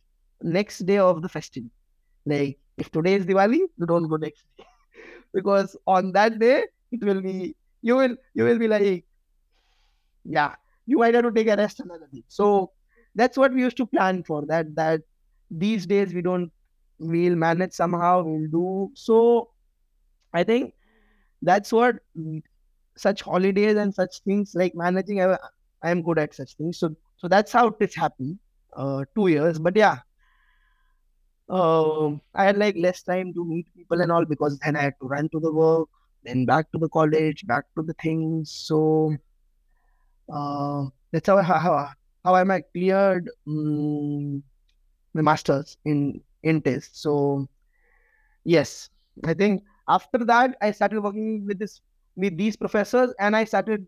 next 0.42 0.80
day 0.80 0.98
of 0.98 1.22
the 1.22 1.28
festival. 1.28 1.70
Like, 2.26 2.58
if 2.76 2.90
today 2.90 3.14
is 3.14 3.26
Diwali, 3.26 3.58
you 3.76 3.86
don't 3.86 4.08
go 4.08 4.16
next 4.16 4.44
day. 4.56 4.64
because 5.34 5.76
on 5.86 6.12
that 6.12 6.38
day, 6.38 6.64
it 6.92 7.02
will 7.02 7.20
be, 7.20 7.56
you 7.82 7.96
will, 7.96 8.16
you 8.34 8.44
will 8.44 8.58
be 8.58 8.68
like, 8.68 9.04
yeah, 10.24 10.54
you 10.86 10.98
might 10.98 11.14
have 11.14 11.24
to 11.24 11.32
take 11.32 11.48
a 11.48 11.56
rest 11.56 11.80
another 11.80 12.08
day. 12.12 12.22
So 12.28 12.72
that's 13.14 13.36
what 13.36 13.52
we 13.52 13.62
used 13.62 13.76
to 13.78 13.86
plan 13.86 14.22
for 14.22 14.44
that, 14.46 14.74
that 14.76 15.02
these 15.50 15.86
days 15.86 16.14
we 16.14 16.22
don't, 16.22 16.50
we'll 16.98 17.36
manage 17.36 17.72
somehow, 17.72 18.22
we'll 18.22 18.50
do. 18.50 18.90
So 18.94 19.50
I 20.32 20.44
think 20.44 20.74
that's 21.42 21.72
what 21.72 21.96
such 22.96 23.22
holidays 23.22 23.76
and 23.76 23.94
such 23.94 24.20
things 24.20 24.54
like 24.54 24.74
managing 24.74 25.22
I, 25.22 25.38
am 25.84 26.02
good 26.02 26.18
at 26.18 26.34
such 26.34 26.54
things 26.54 26.78
so 26.78 26.96
so 27.16 27.28
that's 27.28 27.52
how 27.52 27.72
it's 27.78 27.94
happened 27.94 28.40
uh 28.76 29.04
two 29.14 29.28
years 29.28 29.56
but 29.60 29.76
yeah 29.76 29.98
uh, 31.48 32.10
I 32.34 32.44
had 32.44 32.58
like 32.58 32.76
less 32.76 33.02
time 33.02 33.32
to 33.34 33.44
meet 33.44 33.66
people 33.74 34.00
and 34.00 34.12
all 34.12 34.24
because 34.24 34.58
then 34.58 34.76
I 34.76 34.82
had 34.82 34.94
to 35.00 35.08
run 35.08 35.28
to 35.30 35.40
the 35.40 35.52
work, 35.52 35.88
then 36.22 36.44
back 36.44 36.70
to 36.72 36.78
the 36.78 36.88
college, 36.88 37.46
back 37.46 37.64
to 37.76 37.82
the 37.82 37.94
things. 37.94 38.52
So 38.52 39.16
uh, 40.32 40.86
that's 41.10 41.26
how 41.26 41.40
how 41.42 41.90
how 42.28 42.34
I 42.34 42.60
cleared 42.74 43.30
um, 43.46 44.42
my 45.14 45.22
masters 45.22 45.76
in 45.84 46.20
in 46.42 46.60
TISS. 46.60 46.90
So 46.92 47.48
yes, 48.44 48.90
I 49.24 49.34
think 49.34 49.62
after 49.88 50.24
that 50.24 50.56
I 50.60 50.72
started 50.72 51.00
working 51.00 51.46
with 51.46 51.58
this 51.58 51.80
with 52.16 52.36
these 52.36 52.56
professors 52.56 53.14
and 53.18 53.34
I 53.34 53.44
started 53.44 53.86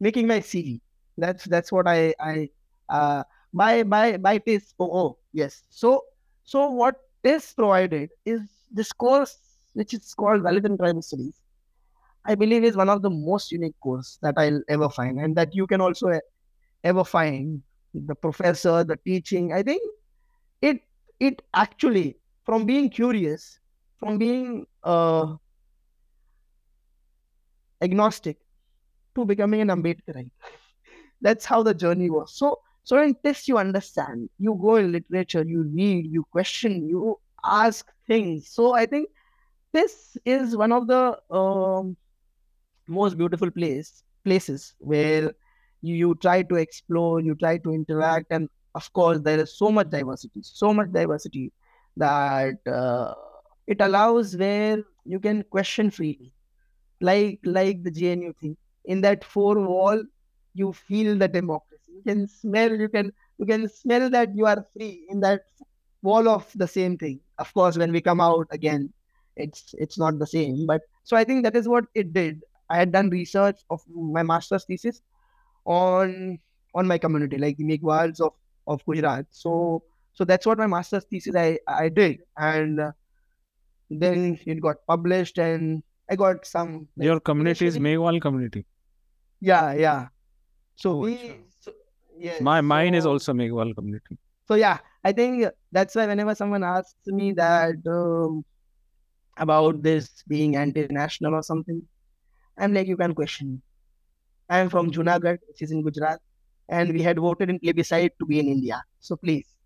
making 0.00 0.26
my 0.26 0.40
CV. 0.40 0.80
That's 1.16 1.44
that's 1.44 1.70
what 1.70 1.86
I 1.86 2.14
I 2.18 2.48
uh 2.88 3.22
by 3.54 3.82
by 3.84 4.16
by 4.16 4.38
TISS. 4.38 4.74
Oh, 4.80 4.90
oh 4.90 5.18
yes. 5.32 5.62
So 5.70 6.02
so 6.44 6.68
what 6.70 6.96
TISS 7.24 7.54
provided 7.54 8.10
is 8.24 8.40
this 8.72 8.92
course 8.92 9.38
which 9.74 9.94
is 9.94 10.12
called 10.14 10.42
Dalit 10.42 10.64
and 10.64 10.78
Tribal 10.78 11.02
Studies. 11.02 11.38
I 12.24 12.34
believe 12.34 12.64
is 12.64 12.76
one 12.76 12.88
of 12.88 13.02
the 13.02 13.10
most 13.10 13.50
unique 13.52 13.78
course 13.80 14.18
that 14.22 14.34
I'll 14.36 14.62
ever 14.68 14.88
find, 14.88 15.18
and 15.18 15.36
that 15.36 15.54
you 15.54 15.66
can 15.66 15.80
also 15.80 16.20
ever 16.84 17.04
find. 17.04 17.62
The 17.94 18.14
professor, 18.14 18.84
the 18.84 18.96
teaching. 18.96 19.52
I 19.52 19.62
think 19.62 19.82
it 20.62 20.80
it 21.20 21.42
actually 21.54 22.16
from 22.44 22.64
being 22.64 22.88
curious, 22.88 23.58
from 23.98 24.16
being 24.18 24.66
uh, 24.82 25.36
agnostic 27.82 28.38
to 29.14 29.24
becoming 29.24 29.60
an 29.60 29.68
Ambedkarite. 29.68 30.30
That's 31.20 31.44
how 31.44 31.62
the 31.62 31.74
journey 31.74 32.10
was. 32.10 32.34
So 32.36 32.60
so 32.84 33.00
in 33.02 33.14
TISS 33.22 33.48
you 33.48 33.58
understand. 33.58 34.28
You 34.38 34.58
go 34.60 34.76
in 34.76 34.92
literature, 34.92 35.44
you 35.44 35.62
read, 35.62 36.06
you 36.10 36.24
question, 36.32 36.88
you 36.88 37.18
ask 37.44 37.86
things. 38.06 38.48
So 38.48 38.74
I 38.74 38.86
think 38.86 39.08
this 39.72 40.16
is 40.24 40.56
one 40.56 40.72
of 40.72 40.86
the 40.86 41.18
um, 41.34 41.96
most 42.88 43.16
beautiful 43.16 43.50
place 43.50 44.02
places 44.24 44.74
where 44.78 45.32
you, 45.82 45.94
you 45.96 46.14
try 46.16 46.42
to 46.42 46.56
explore, 46.56 47.20
you 47.20 47.34
try 47.34 47.58
to 47.58 47.72
interact, 47.72 48.26
and 48.30 48.48
of 48.74 48.92
course 48.92 49.20
there 49.20 49.38
is 49.40 49.56
so 49.56 49.70
much 49.70 49.90
diversity, 49.90 50.40
so 50.42 50.72
much 50.72 50.92
diversity 50.92 51.52
that 51.96 52.56
uh, 52.66 53.14
it 53.66 53.80
allows 53.80 54.36
where 54.36 54.78
you 55.04 55.20
can 55.20 55.42
question 55.44 55.90
freely, 55.90 56.32
like 57.00 57.40
like 57.44 57.82
the 57.82 57.90
JNU 57.90 58.32
thing. 58.38 58.56
In 58.84 59.00
that 59.02 59.24
four 59.24 59.58
wall, 59.60 60.02
you 60.54 60.72
feel 60.72 61.16
the 61.16 61.28
democracy. 61.28 61.92
You 61.96 62.02
can 62.02 62.28
smell, 62.28 62.74
you 62.74 62.88
can 62.88 63.12
you 63.38 63.46
can 63.46 63.68
smell 63.68 64.10
that 64.10 64.34
you 64.34 64.46
are 64.46 64.64
free 64.72 65.06
in 65.10 65.20
that 65.20 65.42
wall 66.02 66.28
of 66.28 66.50
the 66.54 66.66
same 66.68 66.96
thing. 66.98 67.20
Of 67.38 67.52
course, 67.54 67.76
when 67.78 67.92
we 67.92 68.00
come 68.00 68.20
out 68.20 68.46
again, 68.50 68.92
it's 69.36 69.74
it's 69.78 69.98
not 69.98 70.18
the 70.18 70.26
same. 70.26 70.66
But 70.66 70.82
so 71.04 71.16
I 71.16 71.24
think 71.24 71.44
that 71.44 71.56
is 71.56 71.68
what 71.68 71.84
it 71.94 72.12
did. 72.12 72.42
I 72.70 72.76
had 72.76 72.92
done 72.92 73.10
research 73.10 73.60
of 73.70 73.82
my 73.88 74.22
master's 74.22 74.64
thesis 74.64 75.02
on 75.64 76.38
on 76.74 76.86
my 76.86 76.98
community, 76.98 77.38
like 77.38 77.56
the 77.56 77.64
Meghwals 77.64 78.20
of 78.20 78.32
of 78.66 78.84
Gujarat. 78.86 79.26
So 79.30 79.82
so 80.14 80.24
that's 80.24 80.46
what 80.46 80.58
my 80.58 80.66
master's 80.66 81.04
thesis 81.04 81.34
I 81.36 81.58
I 81.66 81.88
did, 81.88 82.20
and 82.36 82.80
uh, 82.80 82.92
then 83.90 84.38
it 84.46 84.60
got 84.60 84.76
published, 84.86 85.38
and 85.38 85.82
I 86.10 86.16
got 86.16 86.46
some. 86.46 86.88
Like, 86.96 87.06
Your 87.06 87.20
community 87.20 87.66
is 87.66 87.78
Meghwal 87.78 88.20
community. 88.20 88.64
yeah, 89.40 89.72
yeah. 89.74 90.08
So 90.76 90.90
Oh, 90.92 90.98
we, 90.98 91.36
so, 91.60 91.72
yes, 92.18 92.40
My 92.40 92.60
mine 92.60 92.94
is 92.94 93.06
also 93.06 93.32
Meghwal 93.32 93.74
community. 93.74 94.18
So 94.48 94.54
yeah, 94.54 94.78
I 95.04 95.12
think 95.12 95.46
that's 95.70 95.94
why 95.94 96.06
whenever 96.06 96.34
someone 96.34 96.64
asks 96.64 97.06
me 97.06 97.32
that 97.32 97.76
um, 97.86 98.44
about 99.38 99.82
this 99.82 100.22
being 100.28 100.56
anti-national 100.56 101.34
or 101.34 101.42
something, 101.42 101.82
I'm 102.58 102.74
like, 102.74 102.86
you 102.86 102.96
can 102.96 103.14
question. 103.14 103.62
Me. 104.52 104.68
I'm 104.68 104.90
from 104.90 104.90
Junagadh, 104.90 105.38
which 105.48 105.62
is 105.62 105.98
in 105.98 106.00
Gujarat, 106.00 106.20
and 106.68 106.92
we 106.92 107.02
had 107.02 107.18
voted 107.18 107.50
in 107.50 107.58
plebiscite 107.58 108.18
to 108.18 108.26
be 108.26 108.40
in 108.40 108.48
India. 108.48 108.82
So 109.00 109.16
please, 109.16 109.56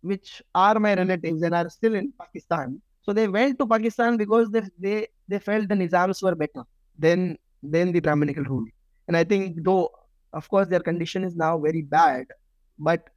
which 0.03 0.43
are 0.55 0.79
my 0.81 0.95
relatives 0.95 1.43
and 1.43 1.55
are 1.55 1.71
still 1.71 1.95
in 1.95 2.13
Pakistan. 2.19 2.81
So 3.03 3.13
they 3.13 3.29
went 3.29 3.59
to 3.59 3.67
Pakistan 3.67 4.17
because 4.17 4.51
they 4.51 4.63
they 4.79 5.09
they 5.29 5.39
felt 5.39 5.69
the 5.69 5.75
Nizams 5.75 6.23
were 6.23 6.35
better 6.35 6.65
than 6.99 7.39
than 7.63 7.93
the 7.93 8.01
Brahminical 8.01 8.45
rule. 8.45 8.67
And 9.09 9.17
I 9.17 9.25
think 9.25 9.65
though 9.65 9.91
of 10.33 10.49
course 10.49 10.69
their 10.69 10.81
condition 10.81 11.25
is 11.25 11.37
now 11.37 11.59
very 11.59 11.83
bad, 11.83 12.27
but 12.79 13.11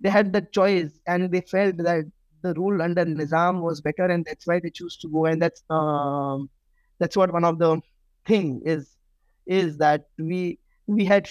they 0.00 0.10
had 0.10 0.32
the 0.32 0.42
choice 0.52 1.00
and 1.06 1.32
they 1.32 1.40
felt 1.40 1.76
that 1.78 2.04
the 2.44 2.54
rule 2.54 2.82
under 2.82 3.04
Nizam 3.04 3.62
was 3.62 3.80
better 3.80 4.06
and 4.06 4.24
that's 4.24 4.46
why 4.46 4.60
they 4.60 4.70
choose 4.70 4.96
to 4.98 5.08
go 5.08 5.26
and 5.26 5.42
that's 5.42 5.64
um 5.70 6.50
that's 6.98 7.16
what 7.16 7.32
one 7.32 7.44
of 7.44 7.58
the 7.58 7.80
thing 8.26 8.62
is 8.64 8.96
is 9.46 9.78
that 9.78 10.06
we 10.18 10.58
we 10.86 11.04
had 11.04 11.28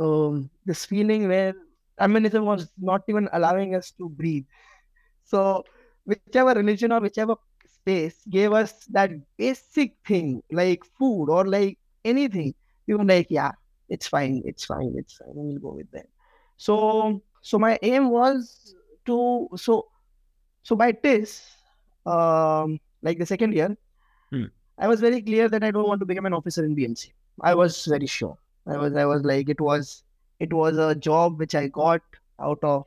um 0.00 0.50
this 0.66 0.84
feeling 0.84 1.28
where 1.28 1.54
communism 1.98 2.44
was 2.46 2.68
not 2.78 3.02
even 3.08 3.28
allowing 3.32 3.74
us 3.74 3.90
to 3.92 4.08
breathe. 4.08 4.44
So 5.24 5.64
whichever 6.04 6.54
religion 6.54 6.92
or 6.92 7.00
whichever 7.00 7.36
space 7.66 8.16
gave 8.30 8.52
us 8.52 8.86
that 8.86 9.10
basic 9.36 9.96
thing 10.06 10.42
like 10.52 10.84
food 10.98 11.28
or 11.30 11.46
like 11.46 11.78
anything, 12.04 12.54
we 12.86 12.94
were 12.94 13.04
like, 13.04 13.26
yeah, 13.30 13.52
it's 13.88 14.06
fine, 14.08 14.42
it's 14.44 14.64
fine, 14.64 14.94
it's 14.96 15.14
fine, 15.16 15.32
we'll 15.34 15.58
go 15.58 15.72
with 15.74 15.90
that. 15.92 16.06
So 16.56 17.22
so 17.42 17.58
my 17.58 17.78
aim 17.82 18.10
was 18.10 18.74
to 19.06 19.48
so 19.56 19.86
so 20.62 20.76
by 20.76 20.92
this, 20.92 21.56
um, 22.06 22.80
like 23.02 23.18
the 23.18 23.26
second 23.26 23.54
year, 23.54 23.76
Hmm. 24.30 24.44
I 24.78 24.88
was 24.88 25.00
very 25.00 25.22
clear 25.22 25.48
that 25.48 25.64
I 25.64 25.70
don't 25.70 25.88
want 25.88 26.00
to 26.00 26.06
become 26.06 26.26
an 26.26 26.34
officer 26.34 26.64
in 26.64 26.76
BMC. 26.76 27.12
I 27.40 27.54
was 27.54 27.84
very 27.86 28.06
sure. 28.06 28.36
I 28.66 28.76
was 28.76 28.94
I 28.94 29.04
was 29.06 29.22
like 29.24 29.48
it 29.48 29.60
was 29.60 30.04
it 30.40 30.52
was 30.52 30.78
a 30.78 30.94
job 30.94 31.38
which 31.38 31.54
I 31.54 31.68
got 31.68 32.02
out 32.40 32.58
of 32.62 32.86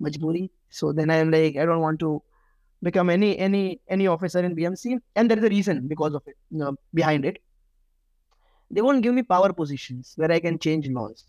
majburi. 0.00 0.50
So 0.70 0.92
then 0.92 1.10
I'm 1.10 1.30
like 1.30 1.56
I 1.56 1.64
don't 1.64 1.80
want 1.80 2.00
to 2.00 2.22
become 2.82 3.10
any 3.10 3.38
any 3.38 3.80
any 3.88 4.06
officer 4.06 4.40
in 4.40 4.54
BMC, 4.56 5.00
and 5.16 5.30
there 5.30 5.38
is 5.38 5.44
a 5.44 5.48
reason 5.48 5.86
because 5.88 6.14
of 6.14 6.22
it 6.26 6.36
you 6.50 6.58
know, 6.58 6.76
behind 6.92 7.24
it. 7.24 7.42
They 8.70 8.82
won't 8.82 9.02
give 9.02 9.14
me 9.14 9.22
power 9.22 9.52
positions 9.52 10.12
where 10.16 10.30
I 10.32 10.40
can 10.40 10.58
change 10.58 10.88
laws. 10.88 11.24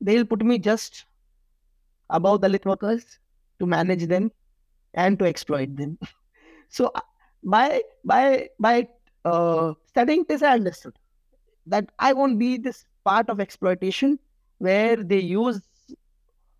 They'll 0.00 0.24
put 0.24 0.42
me 0.44 0.58
just 0.58 1.04
above 2.10 2.40
Dalit 2.40 2.64
workers 2.64 3.18
to 3.60 3.66
manage 3.66 4.06
them 4.06 4.30
and 4.94 5.18
to 5.18 5.24
exploit 5.24 5.76
them. 5.76 5.98
so 6.68 6.90
uh, 6.94 7.00
by 7.44 7.82
by 8.04 8.48
by 8.58 8.88
uh, 9.24 9.74
studying 9.86 10.24
this, 10.28 10.42
I 10.42 10.54
understood 10.54 10.94
that 11.66 11.90
I 11.98 12.12
won't 12.12 12.38
be 12.38 12.56
this 12.56 12.84
part 13.04 13.28
of 13.28 13.40
exploitation 13.40 14.18
where 14.58 14.96
they 14.96 15.20
use 15.20 15.60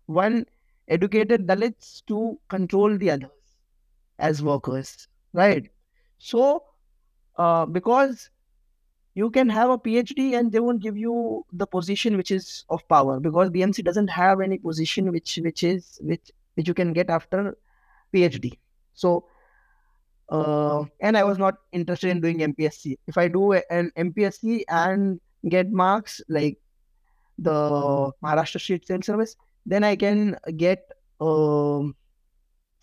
one 0.05 0.45
educated 0.87 1.47
Dalits 1.47 2.05
to 2.07 2.39
control 2.47 2.97
the 2.97 3.11
others 3.11 3.29
as 4.17 4.41
workers, 4.41 5.07
right? 5.33 5.69
So, 6.17 6.63
uh, 7.37 7.65
because 7.65 8.29
you 9.13 9.29
can 9.29 9.49
have 9.49 9.69
a 9.69 9.77
PhD 9.77 10.37
and 10.37 10.51
they 10.51 10.59
won't 10.59 10.81
give 10.81 10.97
you 10.97 11.45
the 11.51 11.67
position 11.67 12.17
which 12.17 12.31
is 12.31 12.65
of 12.69 12.87
power 12.87 13.19
because 13.19 13.49
BMC 13.49 13.83
doesn't 13.83 14.09
have 14.09 14.41
any 14.41 14.57
position 14.57 15.11
which 15.11 15.39
which 15.43 15.63
is 15.63 15.99
which 16.01 16.31
which 16.59 16.67
you 16.67 16.73
can 16.73 16.91
get 16.91 17.09
after 17.09 17.57
PhD. 18.13 18.57
So, 18.93 19.23
uh, 20.29 20.83
and 20.99 21.17
I 21.17 21.23
was 21.23 21.37
not 21.37 21.55
interested 21.71 22.09
in 22.09 22.19
doing 22.19 22.39
MPSC. 22.39 22.97
If 23.07 23.17
I 23.17 23.29
do 23.29 23.53
an 23.53 23.91
MPSC 23.97 24.65
and 24.67 25.21
get 25.47 25.71
marks 25.71 26.19
like 26.27 26.57
the 27.37 28.11
Maharashtra 28.21 28.59
State 28.59 28.85
Civil 28.85 29.03
Service, 29.03 29.37
then 29.65 29.85
I 29.85 29.95
can 29.95 30.35
get 30.57 30.91
um, 31.21 31.95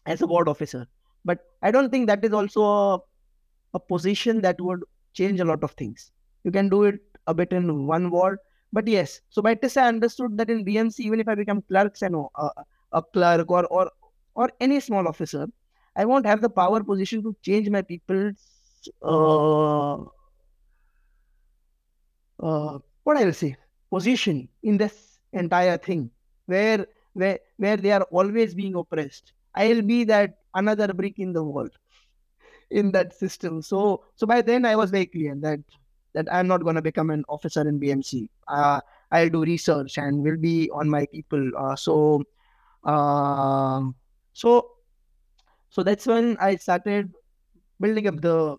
as 0.06 0.22
a 0.22 0.26
ward 0.26 0.48
officer. 0.48 0.86
But 1.26 1.40
I 1.60 1.70
don't 1.70 1.90
think 1.90 2.06
that 2.06 2.24
is 2.24 2.32
also 2.32 2.64
a, 2.64 3.00
a 3.74 3.78
position 3.78 4.40
that 4.40 4.58
would 4.58 4.84
change 5.12 5.40
a 5.40 5.44
lot 5.44 5.62
of 5.62 5.72
things. 5.72 6.12
You 6.44 6.50
can 6.50 6.70
do 6.70 6.84
it 6.84 7.00
a 7.26 7.34
bit 7.34 7.52
in 7.52 7.86
one 7.86 8.10
ward, 8.10 8.38
but 8.72 8.88
yes. 8.88 9.20
So 9.28 9.42
by 9.42 9.52
this, 9.52 9.76
I 9.76 9.88
understood 9.88 10.38
that 10.38 10.48
in 10.48 10.64
BMC, 10.64 11.00
even 11.00 11.20
if 11.20 11.28
I 11.28 11.34
become 11.34 11.60
clerks 11.60 12.00
and 12.00 12.16
uh, 12.16 12.48
a 12.92 13.02
clerk 13.02 13.50
or 13.50 13.64
or 13.66 13.90
or 14.34 14.50
any 14.60 14.80
small 14.80 15.08
officer, 15.08 15.46
I 15.96 16.04
won't 16.04 16.26
have 16.26 16.40
the 16.40 16.50
power 16.50 16.82
position 16.82 17.22
to 17.22 17.34
change 17.42 17.68
my 17.70 17.82
people's 17.82 18.36
uh, 19.02 19.94
uh, 22.40 22.78
what 23.04 23.16
I 23.16 23.24
will 23.24 23.32
say 23.32 23.56
position 23.90 24.48
in 24.62 24.76
this 24.76 25.18
entire 25.32 25.78
thing, 25.78 26.10
where 26.46 26.86
where 27.14 27.38
where 27.56 27.76
they 27.76 27.92
are 27.92 28.02
always 28.10 28.54
being 28.54 28.74
oppressed. 28.74 29.32
I'll 29.54 29.82
be 29.82 30.04
that 30.04 30.38
another 30.54 30.92
brick 30.92 31.18
in 31.18 31.32
the 31.32 31.42
wall 31.42 31.68
in 32.70 32.92
that 32.92 33.14
system. 33.14 33.62
So 33.62 34.04
so 34.16 34.26
by 34.26 34.42
then 34.42 34.64
I 34.64 34.76
was 34.76 34.90
very 34.90 35.06
clear 35.06 35.34
that 35.36 35.60
that 36.14 36.26
I'm 36.32 36.46
not 36.46 36.64
gonna 36.64 36.82
become 36.82 37.10
an 37.10 37.24
officer 37.28 37.66
in 37.66 37.78
BMC. 37.78 38.28
Uh, 38.48 38.80
I'll 39.12 39.30
do 39.30 39.42
research 39.44 39.98
and 39.98 40.22
will 40.22 40.36
be 40.36 40.70
on 40.70 40.88
my 40.88 41.06
people. 41.06 41.50
Uh, 41.56 41.76
so 41.76 42.24
um 42.86 43.94
so 44.32 44.68
so 45.70 45.82
that's 45.82 46.06
when 46.06 46.36
I 46.38 46.56
started 46.56 47.12
building 47.80 48.06
up 48.08 48.20
the 48.20 48.56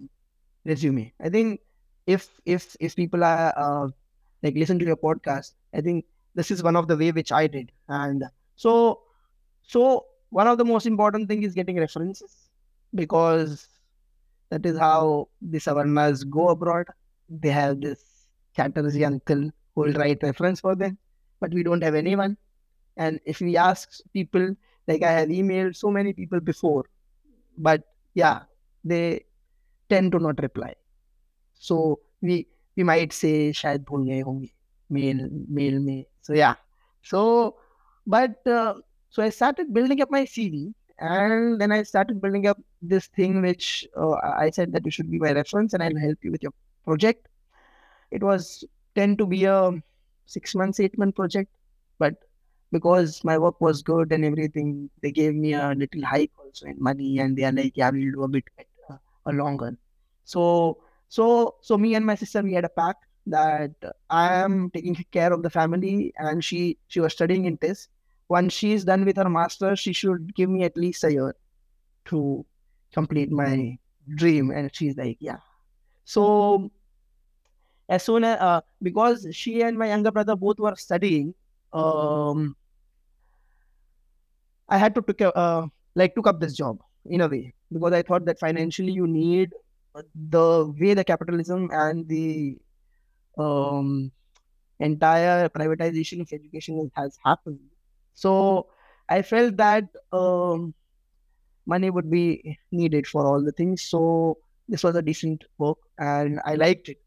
resume. 0.65 1.13
I 1.21 1.29
think 1.29 1.61
if 2.07 2.29
if 2.45 2.75
if 2.79 2.95
people 2.95 3.23
are 3.23 3.53
uh, 3.57 3.87
like 4.43 4.55
listen 4.55 4.79
to 4.79 4.85
your 4.85 4.97
podcast, 4.97 5.53
I 5.73 5.81
think 5.81 6.05
this 6.35 6.51
is 6.51 6.63
one 6.63 6.75
of 6.75 6.87
the 6.87 6.97
way 6.97 7.11
which 7.11 7.31
I 7.31 7.47
did. 7.47 7.71
And 7.89 8.23
so 8.55 9.01
so 9.63 10.05
one 10.29 10.47
of 10.47 10.57
the 10.57 10.65
most 10.65 10.85
important 10.85 11.29
thing 11.29 11.43
is 11.43 11.53
getting 11.55 11.79
references 11.79 12.49
because 12.95 13.67
that 14.49 14.65
is 14.65 14.77
how 14.77 15.29
the 15.41 15.59
Savarnas 15.59 16.29
go 16.29 16.49
abroad. 16.49 16.87
They 17.29 17.49
have 17.49 17.81
this 17.81 18.03
Chatterjee 18.55 19.05
uncle 19.05 19.51
who 19.75 19.81
will 19.81 19.93
write 19.93 20.23
reference 20.23 20.61
for 20.61 20.75
them, 20.75 20.97
but 21.39 21.53
we 21.53 21.63
don't 21.63 21.83
have 21.83 21.95
anyone. 21.95 22.37
And 22.97 23.19
if 23.25 23.41
we 23.41 23.57
ask 23.57 24.01
people, 24.13 24.55
like 24.87 25.03
I 25.03 25.11
have 25.11 25.29
emailed 25.29 25.75
so 25.75 25.91
many 25.91 26.13
people 26.13 26.39
before, 26.39 26.85
but 27.57 27.83
yeah, 28.15 28.41
they 28.83 29.25
tend 29.89 30.11
to 30.13 30.19
not 30.19 30.41
reply. 30.41 30.75
So 31.53 31.99
we 32.21 32.47
we 32.75 32.83
might 32.83 33.13
say 33.13 33.51
shayad 33.51 33.85
bhul 33.85 34.05
gaye 34.07 34.23
honge 34.23 34.51
mail 34.89 35.29
mail 35.59 35.79
me. 35.79 36.07
So 36.21 36.33
yeah. 36.33 36.55
So 37.03 37.57
but 38.05 38.45
uh, 38.47 38.75
so 39.09 39.23
I 39.23 39.29
started 39.29 39.73
building 39.73 40.01
up 40.01 40.11
my 40.11 40.25
CV 40.25 40.73
and 40.99 41.61
then 41.61 41.71
I 41.71 41.83
started 41.83 42.21
building 42.21 42.47
up 42.47 42.59
this 42.81 43.07
thing 43.07 43.41
which 43.41 43.87
uh, 43.95 44.11
I 44.45 44.49
said 44.51 44.73
that 44.73 44.85
you 44.85 44.91
should 44.91 45.11
be 45.11 45.19
my 45.19 45.33
reference 45.33 45.73
and 45.73 45.83
I'll 45.83 45.97
help 45.97 46.17
you 46.23 46.31
with 46.31 46.43
your 46.43 46.53
project. 46.85 47.27
It 48.11 48.23
was 48.23 48.63
tend 48.95 49.17
to 49.19 49.25
be 49.25 49.45
a 49.45 49.71
six 50.25 50.55
months, 50.55 50.79
eight 50.79 50.97
month 50.97 51.15
project, 51.15 51.51
but 51.99 52.15
because 52.71 53.23
my 53.23 53.37
work 53.37 53.59
was 53.61 53.81
good 53.81 54.11
and 54.11 54.25
everything, 54.25 54.89
they 55.01 55.11
gave 55.11 55.35
me 55.35 55.53
a 55.53 55.73
little 55.73 56.03
hike 56.03 56.31
also 56.37 56.65
in 56.65 56.75
money 56.79 57.19
and 57.19 57.37
they 57.37 57.43
are 57.43 57.51
like, 57.51 57.77
yeah, 57.77 57.89
we'll 57.89 58.11
do 58.11 58.23
a 58.23 58.27
bit 58.27 58.43
better, 58.57 58.99
a 59.25 59.31
longer. 59.31 59.77
So, 60.25 60.79
so, 61.07 61.55
so 61.61 61.77
me 61.77 61.95
and 61.95 62.05
my 62.05 62.15
sister, 62.15 62.41
we 62.41 62.53
had 62.53 62.65
a 62.65 62.69
pact 62.69 63.05
that 63.27 63.71
I 64.09 64.35
am 64.35 64.69
taking 64.71 64.95
care 65.11 65.31
of 65.31 65.43
the 65.43 65.49
family 65.49 66.13
and 66.17 66.43
she, 66.43 66.77
she 66.87 66.99
was 66.99 67.13
studying 67.13 67.45
in 67.45 67.57
this. 67.61 67.87
Once 68.29 68.53
she 68.53 68.73
is 68.73 68.83
done 68.83 69.05
with 69.05 69.15
her 69.17 69.29
master, 69.29 69.75
she 69.75 69.93
should 69.93 70.35
give 70.35 70.49
me 70.49 70.63
at 70.63 70.75
least 70.75 71.03
a 71.05 71.11
year 71.11 71.35
to 72.05 72.45
complete 72.91 73.31
my 73.31 73.77
dream. 74.15 74.51
And 74.51 74.73
she's 74.75 74.97
like, 74.97 75.17
yeah. 75.21 75.37
So 76.03 76.69
as 77.87 78.03
soon 78.03 78.25
as 78.25 78.37
uh, 78.39 78.61
because 78.81 79.27
she 79.31 79.61
and 79.61 79.77
my 79.77 79.87
younger 79.87 80.11
brother 80.11 80.35
both 80.35 80.59
were 80.59 80.75
studying, 80.75 81.33
um, 81.77 82.55
I 84.69 84.77
had 84.77 84.95
to 84.95 85.01
pick 85.01 85.21
a, 85.21 85.33
uh, 85.35 85.67
like 85.95 86.15
took 86.15 86.27
up 86.27 86.39
this 86.39 86.55
job 86.55 86.79
in 87.05 87.21
a 87.21 87.27
way 87.27 87.53
because 87.71 87.93
I 87.93 88.01
thought 88.01 88.25
that 88.25 88.39
financially 88.39 88.91
you 88.91 89.07
need 89.07 89.53
the 90.29 90.73
way 90.79 90.93
the 90.93 91.03
capitalism 91.03 91.69
and 91.71 92.07
the 92.07 92.57
um, 93.37 94.11
entire 94.79 95.49
privatization 95.49 96.21
of 96.21 96.31
education 96.31 96.91
has 96.95 97.17
happened. 97.23 97.59
So 98.13 98.67
I 99.09 99.21
felt 99.21 99.57
that 99.57 99.85
um, 100.11 100.73
money 101.65 101.89
would 101.89 102.09
be 102.09 102.57
needed 102.71 103.07
for 103.07 103.25
all 103.25 103.43
the 103.43 103.51
things. 103.51 103.83
So 103.83 104.37
this 104.67 104.83
was 104.83 104.95
a 104.95 105.01
decent 105.01 105.45
work 105.57 105.77
and 105.97 106.39
I 106.45 106.55
liked 106.55 106.89
it. 106.89 106.97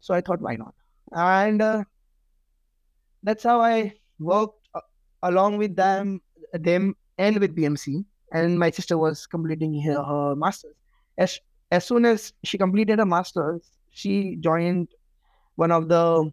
So 0.00 0.14
I 0.14 0.20
thought, 0.20 0.40
why 0.40 0.56
not? 0.56 0.74
And 1.12 1.62
uh, 1.62 1.84
that's 3.22 3.44
how 3.44 3.60
I 3.60 3.94
worked 4.18 4.68
uh, 4.74 4.80
along 5.22 5.58
with 5.58 5.76
them, 5.76 6.20
them 6.52 6.96
and 7.18 7.38
with 7.38 7.56
BMC. 7.56 8.04
And 8.32 8.58
my 8.58 8.70
sister 8.70 8.98
was 8.98 9.26
completing 9.26 9.80
her, 9.82 10.02
her 10.02 10.34
master's. 10.36 10.74
As, 11.18 11.38
as 11.70 11.86
soon 11.86 12.04
as 12.04 12.32
she 12.42 12.58
completed 12.58 12.98
her 12.98 13.06
master's, 13.06 13.70
she 13.90 14.36
joined 14.40 14.88
one 15.54 15.70
of 15.70 15.88
the 15.88 16.32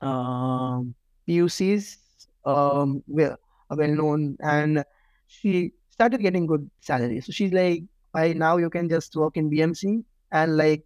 um, 0.00 0.94
PUCs, 1.28 1.96
um, 2.44 3.02
well, 3.06 3.36
well 3.70 3.88
known, 3.88 4.36
and 4.40 4.84
she 5.26 5.72
started 5.90 6.20
getting 6.20 6.46
good 6.46 6.68
salary. 6.80 7.20
So 7.20 7.32
she's 7.32 7.52
like, 7.52 7.84
by 8.12 8.32
now 8.32 8.56
you 8.56 8.70
can 8.70 8.88
just 8.88 9.14
work 9.16 9.36
in 9.36 9.50
BMC 9.50 10.04
and 10.32 10.56
like 10.56 10.84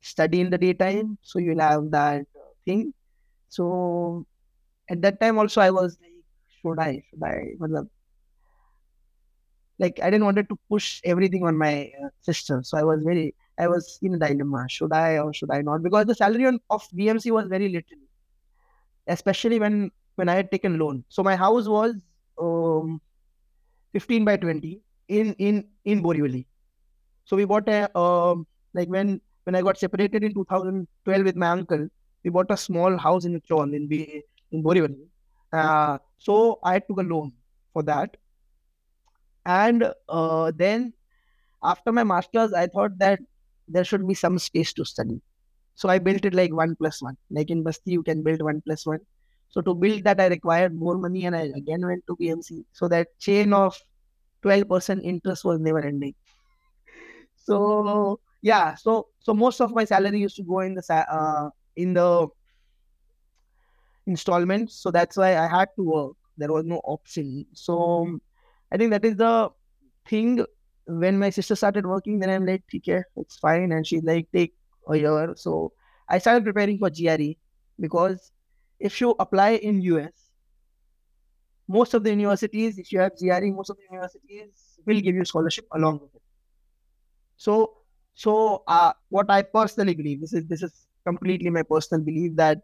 study 0.00 0.40
in 0.40 0.50
the 0.50 0.58
daytime. 0.58 1.18
So 1.22 1.38
you'll 1.38 1.60
have 1.60 1.90
that 1.90 2.26
thing. 2.64 2.92
So 3.48 4.26
at 4.88 5.02
that 5.02 5.20
time 5.20 5.38
also 5.38 5.60
I 5.60 5.70
was 5.70 5.98
like, 6.02 6.12
should 6.60 6.78
I, 6.78 7.02
should 7.10 7.22
I, 7.22 7.82
like 9.78 10.00
I 10.02 10.10
didn't 10.10 10.24
wanted 10.24 10.48
to 10.48 10.58
push 10.68 11.00
everything 11.04 11.44
on 11.44 11.56
my 11.56 11.90
uh, 12.02 12.08
sister. 12.20 12.62
So 12.62 12.78
I 12.78 12.82
was 12.82 13.02
very, 13.02 13.34
I 13.58 13.68
was 13.68 13.98
in 14.02 14.14
a 14.14 14.18
dilemma. 14.18 14.66
Should 14.68 14.92
I 14.92 15.18
or 15.18 15.32
should 15.32 15.50
I 15.50 15.62
not? 15.62 15.82
Because 15.82 16.06
the 16.06 16.14
salary 16.14 16.46
on, 16.46 16.60
of 16.70 16.82
BMC 16.96 17.30
was 17.30 17.46
very 17.46 17.68
little, 17.68 17.98
especially 19.06 19.58
when 19.58 19.90
when 20.16 20.28
I 20.28 20.34
had 20.34 20.50
taken 20.50 20.78
loan. 20.78 21.04
So 21.08 21.22
my 21.22 21.36
house 21.36 21.68
was 21.68 21.94
um, 22.40 23.00
15 23.92 24.24
by 24.24 24.36
20 24.36 24.80
in 25.08 25.34
in 25.34 25.64
in 25.84 26.02
Borivali. 26.02 26.46
So 27.24 27.36
we 27.36 27.44
bought 27.44 27.68
a 27.68 27.96
um, 27.96 28.46
like 28.74 28.88
when 28.88 29.20
when 29.44 29.54
I 29.54 29.62
got 29.62 29.78
separated 29.78 30.24
in 30.24 30.34
2012 30.34 31.24
with 31.24 31.36
my 31.36 31.48
uncle, 31.48 31.88
we 32.24 32.30
bought 32.30 32.50
a 32.50 32.56
small 32.56 32.96
house 32.96 33.24
in 33.24 33.40
Chon 33.48 33.74
in 33.74 33.86
B 33.86 34.22
Borivali. 34.52 35.06
Uh, 35.52 35.98
so 36.18 36.58
I 36.62 36.78
took 36.78 36.98
a 36.98 37.02
loan 37.02 37.32
for 37.72 37.82
that 37.84 38.16
and 39.46 39.92
uh, 40.08 40.52
then 40.54 40.92
after 41.62 41.90
my 41.92 42.04
master's, 42.04 42.52
I 42.52 42.66
thought 42.66 42.98
that 42.98 43.20
there 43.66 43.84
should 43.84 44.06
be 44.06 44.14
some 44.14 44.38
space 44.38 44.72
to 44.74 44.84
study. 44.84 45.20
So 45.74 45.88
I 45.88 45.98
built 45.98 46.24
it 46.24 46.34
like 46.34 46.52
one 46.52 46.76
plus 46.76 47.00
one. 47.02 47.16
Like 47.30 47.50
in 47.50 47.62
Basti, 47.62 47.92
you 47.92 48.02
can 48.02 48.22
build 48.22 48.42
one 48.42 48.60
plus 48.60 48.84
one. 48.86 49.00
So 49.48 49.60
to 49.62 49.74
build 49.74 50.04
that, 50.04 50.20
I 50.20 50.26
required 50.26 50.74
more 50.74 50.98
money 50.98 51.24
and 51.24 51.34
I 51.34 51.50
again 51.56 51.86
went 51.86 52.04
to 52.08 52.16
BMC. 52.16 52.64
So 52.72 52.88
that 52.88 53.08
chain 53.18 53.52
of 53.52 53.78
12% 54.42 55.02
interest 55.02 55.44
was 55.44 55.58
never 55.60 55.80
ending. 55.80 56.14
So 57.36 58.20
yeah, 58.42 58.74
so 58.74 59.08
so 59.20 59.32
most 59.32 59.60
of 59.60 59.74
my 59.74 59.84
salary 59.84 60.20
used 60.20 60.36
to 60.36 60.42
go 60.42 60.60
in 60.60 60.74
the 60.74 60.82
uh, 60.92 61.50
in 61.76 61.94
the 61.94 62.28
installments. 64.08 64.74
So 64.82 64.90
that's 64.90 65.16
why 65.16 65.36
I 65.36 65.46
had 65.46 65.68
to 65.76 65.84
work. 65.84 66.16
There 66.36 66.52
was 66.52 66.64
no 66.64 66.80
option. 66.84 67.46
So 67.52 68.18
I 68.72 68.76
think 68.76 68.90
that 68.90 69.04
is 69.04 69.16
the 69.16 69.50
thing. 70.08 70.44
When 70.86 71.18
my 71.18 71.28
sister 71.30 71.54
started 71.54 71.86
working, 71.86 72.18
then 72.18 72.30
I'm 72.30 72.46
like, 72.46 72.64
okay, 72.74 73.02
it's 73.16 73.36
fine. 73.36 73.72
And 73.72 73.86
she's 73.86 74.02
like, 74.02 74.26
take 74.34 74.54
a 74.88 74.96
year. 74.96 75.34
So 75.36 75.72
I 76.08 76.18
started 76.18 76.44
preparing 76.44 76.78
for 76.78 76.90
GRE 76.90 77.34
because 77.78 78.32
if 78.80 79.00
you 79.00 79.14
apply 79.18 79.50
in 79.56 79.82
US, 79.82 80.12
most 81.68 81.92
of 81.92 82.02
the 82.04 82.10
universities, 82.10 82.78
if 82.78 82.90
you 82.90 83.00
have 83.00 83.12
GRE, 83.18 83.52
most 83.52 83.68
of 83.68 83.76
the 83.76 83.82
universities 83.90 84.80
will 84.86 85.00
give 85.00 85.14
you 85.14 85.24
scholarship 85.26 85.66
along 85.72 86.00
with 86.00 86.14
it. 86.14 86.22
So, 87.36 87.74
so 88.14 88.62
uh, 88.66 88.94
what 89.10 89.30
I 89.30 89.42
personally 89.42 89.94
believe, 89.94 90.22
this 90.22 90.32
is 90.32 90.46
this 90.46 90.62
is 90.62 90.72
completely 91.04 91.50
my 91.50 91.62
personal 91.62 92.02
belief 92.02 92.34
that 92.36 92.62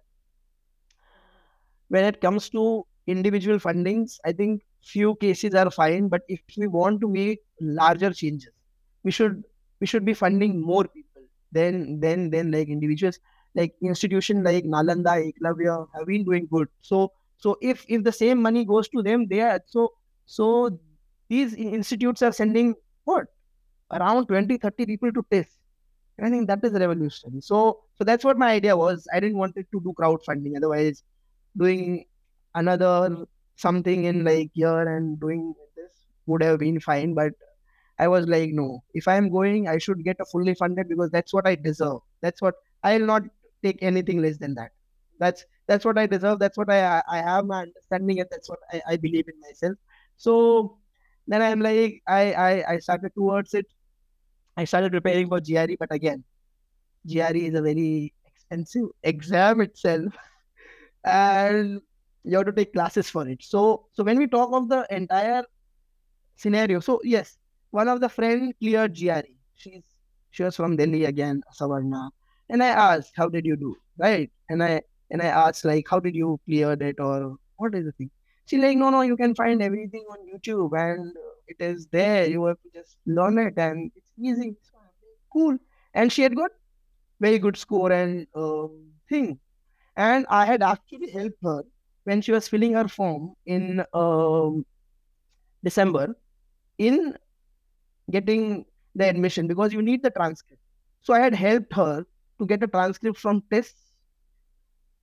when 1.95 2.05
it 2.05 2.21
comes 2.21 2.51
to 2.51 2.65
individual 3.07 3.59
fundings, 3.59 4.19
I 4.25 4.33
think 4.33 4.63
few 4.83 5.15
cases 5.17 5.55
are 5.55 5.71
fine 5.71 6.09
but 6.09 6.23
if 6.29 6.41
we 6.59 6.67
want 6.67 7.01
to 7.01 7.09
make 7.09 7.41
larger 7.61 8.13
changes 8.13 8.51
we 9.03 9.11
should 9.11 9.43
we 9.81 9.87
should 9.87 10.05
be 10.05 10.15
funding 10.15 10.61
more 10.61 10.85
people 10.85 11.23
than 11.53 12.01
then 12.01 12.31
then 12.31 12.51
like 12.51 12.69
individuals. 12.69 13.19
Like 13.55 13.75
institution 13.83 14.43
like 14.43 14.65
nalanda 14.65 15.13
eklavya 15.31 15.87
have 15.95 16.07
been 16.07 16.25
doing 16.25 16.49
good. 16.51 16.69
So 16.83 17.13
so 17.39 17.57
if 17.63 17.85
if 17.89 18.03
the 18.05 18.13
same 18.13 18.43
money 18.43 18.65
goes 18.65 18.89
to 18.89 19.03
them 19.03 19.27
they 19.29 19.41
are 19.41 19.61
so 19.67 19.93
so 20.27 20.79
these 21.29 21.55
institutes 21.55 22.23
are 22.23 22.33
sending 22.33 22.75
what? 23.05 23.27
Around 23.93 24.27
20 24.27 24.59
30 24.59 24.87
people 24.87 25.13
to 25.13 25.25
TISS. 25.31 25.59
I 26.21 26.31
think 26.31 26.49
that 26.49 26.65
is 26.65 26.73
revolutionary 26.73 27.41
so 27.41 27.81
so 27.97 28.05
that's 28.05 28.25
what 28.25 28.39
my 28.39 28.53
idea 28.53 28.77
was. 28.77 29.07
I 29.15 29.21
didn't 29.21 29.39
want 29.39 29.57
it 29.57 29.69
to 29.73 29.81
do 29.81 29.95
crowdfunding. 30.01 30.57
Otherwise 30.57 31.03
doing 31.57 32.05
another 32.55 33.27
something 33.57 34.05
in 34.05 34.25
like 34.25 34.51
year 34.55 34.97
and 34.97 35.21
doing 35.21 35.55
this 35.77 35.93
would 36.27 36.43
have 36.43 36.59
been 36.59 36.81
fine 36.81 37.15
but 37.15 37.33
i 37.99 38.09
was 38.09 38.27
like 38.27 38.51
no. 38.53 38.83
If 38.95 39.07
i'm 39.09 39.31
going 39.31 39.69
i 39.69 39.79
should 39.79 40.05
get 40.05 40.17
a 40.21 40.25
fully 40.27 40.55
funded 40.55 40.89
because 40.89 41.11
that's 41.11 41.33
what 41.33 41.47
i 41.47 41.55
deserve. 41.55 42.01
That's 42.23 42.43
what 42.43 42.55
i'll 42.83 43.07
not 43.13 43.23
take 43.63 43.83
anything 43.83 44.21
less 44.23 44.39
than 44.39 44.55
that. 44.57 44.73
That's 45.21 45.45
that's 45.69 45.85
what 45.85 45.99
i 45.99 46.07
deserve. 46.07 46.39
That's 46.41 46.59
what 46.59 46.71
i 46.71 47.03
i 47.09 47.19
have 47.19 47.47
my 47.47 47.63
understanding 47.63 48.21
and 48.21 48.29
that's 48.31 48.49
what 48.51 48.61
i, 48.73 48.83
I 48.89 48.97
believe 48.97 49.29
in 49.29 49.41
myself. 49.41 49.77
So 50.17 50.79
then 51.29 51.43
i'm 51.43 51.61
like 51.61 52.03
I, 52.09 52.23
I 52.33 52.73
i 52.75 52.79
started 52.79 53.15
towards 53.15 53.55
it. 53.55 53.67
I 54.57 54.65
started 54.65 54.93
preparing 54.93 55.29
for 55.29 55.41
gre 55.41 55.75
but 55.79 55.93
again 55.93 56.25
gre 57.07 57.37
is 57.49 57.55
a 57.55 57.63
very 57.63 58.13
expensive 58.27 58.89
exam 59.03 59.61
itself 59.61 60.15
and 61.05 61.81
you 62.25 62.37
have 62.37 62.47
to 62.47 62.53
take 62.53 62.73
classes 62.73 63.11
for 63.11 63.29
it. 63.29 63.43
So, 63.43 63.87
so 63.93 64.03
when 64.05 64.19
we 64.19 64.27
talk 64.27 64.51
of 64.53 64.69
the 64.69 64.87
entire 64.91 65.45
scenario, 66.37 66.81
so 66.81 67.01
yes, 67.05 67.37
one 67.71 67.89
of 67.89 68.01
the 68.01 68.09
friend 68.09 68.55
cleared 68.61 68.97
GRE. 68.97 69.23
She's 69.57 69.85
she 70.31 70.43
was 70.43 70.57
from 70.57 70.77
Delhi 70.77 71.05
again, 71.05 71.43
Savarna. 71.59 72.11
And 72.49 72.63
I 72.63 72.69
asked, 72.69 73.13
how 73.17 73.29
did 73.29 73.47
you 73.47 73.57
do? 73.57 73.77
Right. 73.99 74.31
And 74.49 74.63
I 74.63 74.83
and 75.11 75.23
I 75.23 75.27
asked 75.27 75.65
like, 75.65 75.87
how 75.89 76.01
did 76.01 76.15
you 76.17 76.41
clear 76.45 76.73
it 76.73 76.99
or 76.99 77.37
what 77.57 77.75
is 77.75 77.85
the 77.85 77.93
thing? 77.93 78.11
She's 78.47 78.61
like, 78.61 78.77
no, 78.77 78.91
no, 78.91 79.03
you 79.03 79.17
can 79.17 79.35
find 79.35 79.63
everything 79.63 80.05
on 80.11 80.19
YouTube 80.29 80.73
and 80.79 81.13
it 81.47 81.57
is 81.61 81.87
there. 81.87 82.27
You 82.27 82.45
have 82.47 82.61
to 82.63 82.71
just 82.81 82.97
learn 83.07 83.39
it 83.39 83.55
and 83.57 83.93
it's 83.95 84.13
easy. 84.21 84.57
Cool. 85.33 85.59
And 85.95 86.13
she 86.13 86.23
had 86.23 86.35
got 86.37 86.51
very 87.21 87.39
good 87.39 87.57
score 87.57 87.93
and 87.93 88.27
um, 88.35 88.91
thing. 89.09 89.39
And 89.97 90.27
I 90.29 90.45
had 90.45 90.63
actually 90.63 91.11
helped 91.11 91.39
her 91.43 91.63
when 92.05 92.21
she 92.21 92.33
was 92.33 92.49
filling 92.49 92.75
her 92.75 92.89
form 92.89 93.35
in 93.47 93.85
um, 93.93 94.65
December 95.63 96.17
in 96.79 97.17
getting 98.11 98.65
the 98.95 99.09
admission 99.09 99.47
because 99.47 99.73
you 99.73 99.83
need 99.83 100.03
the 100.03 100.11
transcript. 100.11 100.61
So 101.01 101.15
I 101.15 101.21
had 101.21 101.35
helped 101.35 101.73
her 101.75 102.05
to 102.39 102.47
get 102.47 102.63
a 102.63 102.67
transcript 102.67 103.19
from 103.19 103.43
TISS 103.51 103.73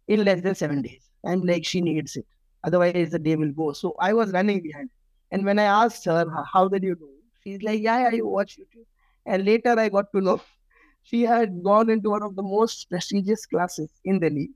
in 0.07 0.23
less 0.25 0.41
than 0.41 0.55
seven 0.55 0.81
days. 0.81 1.09
And 1.23 1.45
like 1.45 1.65
she 1.65 1.81
needs 1.81 2.15
it. 2.15 2.25
Otherwise 2.63 3.11
the 3.11 3.19
day 3.19 3.35
will 3.35 3.51
go. 3.51 3.73
So 3.73 3.95
I 3.99 4.13
was 4.13 4.31
running 4.31 4.61
behind. 4.61 4.89
And 5.31 5.45
when 5.45 5.59
I 5.59 5.63
asked 5.63 6.05
her, 6.05 6.25
how 6.51 6.67
did 6.67 6.83
you 6.83 6.95
do? 6.95 7.09
She's 7.43 7.61
like, 7.63 7.81
yeah, 7.81 8.09
you 8.11 8.27
watch 8.27 8.57
YouTube. 8.57 8.85
And 9.25 9.45
later 9.45 9.79
I 9.79 9.89
got 9.89 10.11
to 10.11 10.21
know 10.21 10.41
she 11.03 11.21
had 11.23 11.63
gone 11.63 11.89
into 11.89 12.09
one 12.09 12.23
of 12.23 12.35
the 12.35 12.43
most 12.43 12.89
prestigious 12.89 13.45
classes 13.45 13.89
in 14.03 14.19
Delhi 14.19 14.51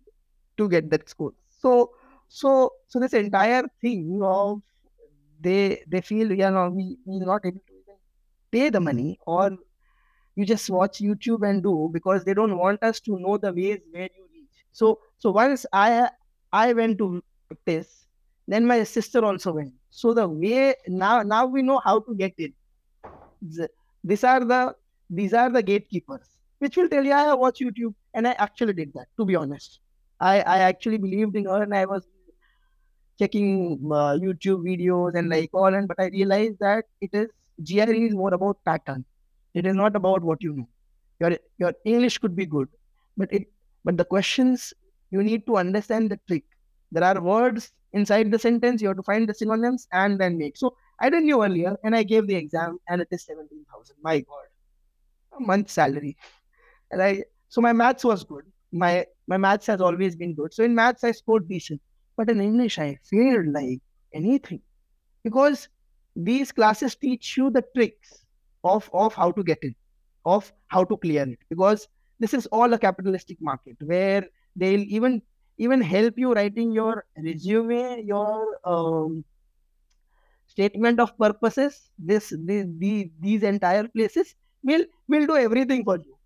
to 0.58 0.70
get 0.70 0.90
that 0.92 1.10
score. 1.10 1.34
So, 1.50 1.92
so, 2.28 2.72
so 2.88 3.00
this 3.00 3.14
entire 3.14 3.64
thing 3.82 4.20
of 4.24 4.62
they 5.40 5.84
they 5.88 6.02
feel 6.02 6.32
you 6.32 6.50
know 6.52 6.70
we 6.70 6.98
we're 7.06 7.26
not 7.26 7.46
able 7.46 7.60
to 7.68 7.74
even 7.74 7.96
pay 8.52 8.70
the 8.70 8.80
money 8.80 9.20
or 9.26 9.52
you 10.36 10.46
just 10.46 10.70
watch 10.70 11.00
YouTube 11.00 11.48
and 11.50 11.64
do 11.64 11.90
because 11.94 12.24
they 12.26 12.34
don't 12.34 12.58
want 12.58 12.84
us 12.84 13.00
to 13.02 13.20
know 13.20 13.38
the 13.38 13.54
ways 13.54 13.80
where 13.92 14.10
you 14.18 14.28
reach. 14.34 14.66
So 14.72 15.00
so 15.18 15.32
once 15.32 15.66
I 15.74 16.10
I 16.52 16.74
went 16.74 16.98
to 17.00 17.24
this, 17.66 18.08
then 18.48 18.66
my 18.66 18.84
sister 18.84 19.24
also 19.24 19.54
went. 19.54 19.74
So 19.90 20.14
the 20.14 20.28
way 20.28 20.76
now 20.88 21.22
now 21.24 21.46
we 21.46 21.62
know 21.62 21.80
how 21.84 22.00
to 22.02 22.16
get 22.16 22.34
it. 22.38 22.54
These 24.04 24.24
are 24.24 24.44
the 24.44 24.76
these 25.10 25.34
are 25.34 25.50
the 25.50 25.62
gatekeepers 25.64 26.38
which 26.60 26.78
will 26.78 26.90
tell 26.90 27.04
you 27.06 27.12
I 27.12 27.34
watch 27.34 27.60
YouTube 27.60 27.96
and 28.14 28.28
I 28.28 28.32
actually 28.34 28.74
did 28.74 28.94
that 28.94 29.08
to 29.18 29.26
be 29.26 29.36
honest. 29.36 29.80
I 30.20 30.42
I 30.42 30.60
actually 30.60 30.98
believed 30.98 31.36
in 31.36 31.46
her 31.46 31.64
and 31.64 31.74
I 31.76 31.86
was 31.86 32.08
checking 33.20 33.80
uh, 33.92 34.14
YouTube 34.26 34.64
videos 34.70 35.16
and 35.16 35.30
like 35.30 35.50
all 35.54 35.74
and 35.74 35.88
but 35.88 36.00
I 36.00 36.08
realized 36.08 36.60
that 36.60 36.86
it 37.02 37.12
is 37.14 37.28
GRE 37.64 37.96
is 38.08 38.14
more 38.14 38.34
about 38.34 38.58
pattern. 38.66 39.06
It 39.54 39.66
is 39.66 39.76
not 39.76 39.96
about 39.96 40.24
what 40.24 40.44
you 40.44 40.54
know. 40.54 40.70
Your 41.20 41.38
your 41.58 41.74
English 41.86 42.18
could 42.18 42.36
be 42.36 42.46
good, 42.46 42.68
but 43.18 43.32
it 43.32 43.48
but 43.84 43.98
the 43.98 44.06
questions 44.06 44.74
you 45.12 45.24
need 45.24 45.46
to 45.48 45.58
understand 45.58 46.10
the 46.12 46.20
trick. 46.28 46.44
There 46.92 47.04
are 47.04 47.22
words 47.22 47.72
inside 47.94 48.32
the 48.32 48.40
sentence, 48.40 48.82
you 48.82 48.90
have 48.90 48.98
to 48.98 49.04
find 49.04 49.28
the 49.30 49.34
synonyms 49.34 49.88
and 49.94 50.20
then 50.20 50.38
make. 50.38 50.58
So 50.58 50.76
I 51.00 51.10
didn't 51.10 51.28
know 51.28 51.44
earlier 51.44 51.78
and 51.84 51.96
I 51.96 52.04
gave 52.04 52.28
the 52.28 52.36
exam 52.36 52.80
and 52.90 53.02
it 53.02 53.08
is 53.12 53.26
17,000. 53.26 53.96
My 54.02 54.20
God. 54.20 54.48
A 55.38 55.42
month 55.42 55.70
salary. 55.70 56.18
And 56.92 57.02
I 57.02 57.26
so 57.50 57.62
my 57.62 57.74
maths 57.74 58.06
was 58.06 58.24
good. 58.24 58.46
My 58.76 59.06
my 59.28 59.38
maths 59.38 59.68
has 59.68 59.82
always 59.82 60.16
been 60.16 60.36
good. 60.36 60.54
So 60.54 60.64
in 60.64 60.76
maths 60.76 61.04
I 61.04 61.12
scored 61.12 61.48
decent. 61.50 61.82
But 62.18 62.30
in 62.30 62.42
English, 62.42 62.80
I 62.80 63.00
failed 63.04 63.48
like 63.48 63.82
anything 64.14 64.62
because 65.24 65.68
these 66.16 66.52
classes 66.52 66.96
teach 66.96 67.36
you 67.38 67.50
the 67.50 67.64
tricks 67.76 68.26
of, 68.64 68.90
of 68.94 69.14
how 69.14 69.32
to 69.32 69.44
get 69.44 69.60
it, 69.62 69.76
of 70.26 70.52
how 70.68 70.84
to 70.86 70.98
clear 70.98 71.28
it. 71.28 71.40
Because 71.50 71.88
this 72.20 72.34
is 72.34 72.46
all 72.48 72.74
a 72.74 72.80
capitalistic 72.80 73.42
market 73.42 73.78
where 73.82 74.26
they'll 74.56 74.88
even 75.00 75.22
even 75.58 75.82
help 75.82 76.18
you 76.18 76.34
writing 76.34 76.72
your 76.72 77.06
resume, 77.18 78.04
your 78.06 78.60
um, 78.66 79.24
statement 80.48 81.00
of 81.00 81.18
purposes. 81.18 81.92
This, 81.98 82.34
this 82.38 82.66
the, 82.78 83.12
these 83.20 83.44
entire 83.44 83.88
places 83.88 84.36
will 84.64 84.86
will 85.08 85.26
do 85.28 85.38
everything 85.38 85.84
for 85.84 85.98
you. 85.98 86.18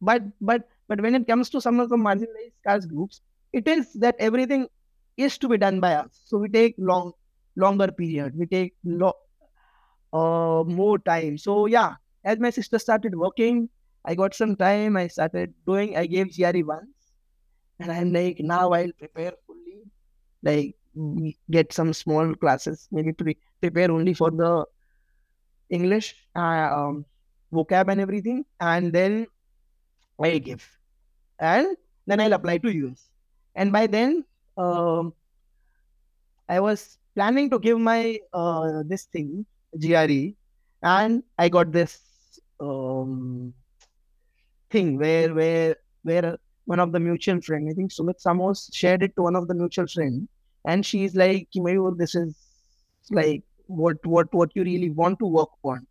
But 0.00 0.22
but 0.40 0.68
but 0.90 1.00
when 1.00 1.16
it 1.16 1.26
comes 1.28 1.50
to 1.50 1.62
some 1.62 1.80
of 1.80 1.90
the 1.90 1.96
marginalized 1.96 2.58
caste 2.66 2.90
groups, 2.90 3.22
it 3.54 3.68
is 3.68 3.94
that 3.94 4.16
everything 4.20 4.68
is 5.16 5.38
to 5.38 5.48
be 5.48 5.58
done 5.58 5.80
by 5.80 5.94
us. 5.94 6.22
So 6.26 6.38
we 6.38 6.50
take 6.50 6.76
long, 6.78 7.12
longer 7.56 7.92
period. 7.92 8.36
We 8.38 8.46
take 8.46 8.74
lo- 8.84 9.20
uh, 10.12 10.64
more 10.66 10.98
time. 10.98 11.38
So 11.38 11.66
yeah, 11.66 11.94
as 12.24 12.38
my 12.40 12.50
sister 12.50 12.78
started 12.78 13.14
working, 13.16 13.70
I 14.04 14.16
got 14.16 14.34
some 14.34 14.56
time. 14.56 14.96
I 14.96 15.08
started 15.08 15.54
doing. 15.66 15.96
I 15.96 16.06
gave 16.06 16.34
GRE 16.36 16.62
once, 16.64 17.12
and 17.80 17.92
I'm 17.92 18.12
like, 18.12 18.40
now 18.40 18.72
I'll 18.72 18.92
prepare 18.98 19.34
fully. 19.46 19.82
Like 20.42 20.76
get 21.50 21.72
some 21.72 21.92
small 21.94 22.34
classes, 22.34 22.88
maybe 22.92 23.12
pre- 23.12 23.38
prepare 23.60 23.92
only 23.92 24.14
for 24.14 24.30
the 24.30 24.66
English, 25.70 26.14
uh, 26.36 26.68
um, 26.74 27.04
vocab 27.52 27.90
and 27.90 28.00
everything, 28.00 28.44
and 28.60 28.92
then 28.92 29.26
I 30.20 30.38
give, 30.38 30.64
and 31.40 31.76
then 32.06 32.20
I'll 32.20 32.32
apply 32.34 32.58
to 32.58 32.70
US. 32.70 33.08
And 33.54 33.72
by 33.72 33.86
then, 33.86 34.24
um, 34.56 35.12
I 36.48 36.60
was 36.60 36.98
planning 37.14 37.50
to 37.50 37.58
give 37.58 37.78
my 37.78 38.18
uh, 38.32 38.82
this 38.86 39.04
thing 39.04 39.46
GRE, 39.78 40.34
and 40.82 41.22
I 41.38 41.48
got 41.48 41.72
this 41.72 41.98
um, 42.60 43.52
thing 44.70 44.98
where 44.98 45.34
where 45.34 45.76
where 46.02 46.38
one 46.66 46.80
of 46.80 46.92
the 46.92 47.00
mutual 47.00 47.40
friend, 47.40 47.68
I 47.68 47.74
think 47.74 47.90
Sumit 47.90 48.20
Samos 48.20 48.70
shared 48.72 49.02
it 49.02 49.16
to 49.16 49.22
one 49.22 49.36
of 49.36 49.48
the 49.48 49.54
mutual 49.54 49.86
friend, 49.86 50.28
and 50.66 50.84
she's 50.84 51.16
like, 51.16 51.48
Mayur, 51.56 51.96
this 51.96 52.14
is 52.14 52.36
like 53.10 53.42
what 53.66 54.04
what 54.04 54.32
what 54.32 54.50
you 54.54 54.64
really 54.64 54.90
want 54.90 55.18
to 55.20 55.26
work 55.26 55.50
on 55.64 55.86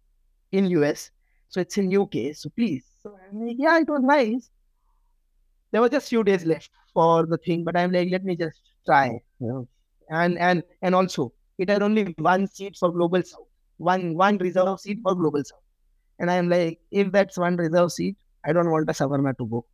in 0.51 0.65
US. 0.67 1.11
So 1.49 1.61
it's 1.61 1.77
in 1.77 1.95
UK. 1.95 2.35
So 2.35 2.49
please. 2.55 2.85
So 3.01 3.17
I'm 3.29 3.47
like, 3.47 3.57
yeah, 3.59 3.79
it 3.79 3.89
was 3.89 4.01
nice. 4.03 4.49
There 5.71 5.81
was 5.81 5.91
just 5.91 6.09
few 6.09 6.23
days 6.23 6.45
left 6.45 6.71
for 6.93 7.25
the 7.25 7.37
thing, 7.37 7.63
but 7.63 7.77
I'm 7.77 7.91
like, 7.91 8.09
let 8.11 8.23
me 8.23 8.35
just 8.35 8.61
try. 8.85 9.09
Oh, 9.09 9.21
you 9.39 9.47
know? 9.47 9.67
And 10.09 10.37
and 10.39 10.63
and 10.81 10.95
also 10.95 11.31
it 11.57 11.69
had 11.69 11.83
only 11.83 12.15
one 12.17 12.47
seat 12.47 12.77
for 12.77 12.91
global 12.91 13.21
south, 13.21 13.47
one 13.77 14.15
one 14.15 14.37
reserve 14.37 14.79
seat 14.79 14.99
for 15.03 15.13
global 15.15 15.43
south. 15.43 15.61
And 16.19 16.31
I'm 16.31 16.49
like, 16.49 16.79
if 16.91 17.11
that's 17.11 17.37
one 17.37 17.55
reserve 17.55 17.91
seat, 17.91 18.17
I 18.43 18.53
don't 18.53 18.71
want 18.71 18.89
a 18.89 18.93
Savarna 18.93 19.37
to 19.37 19.45
go. 19.45 19.65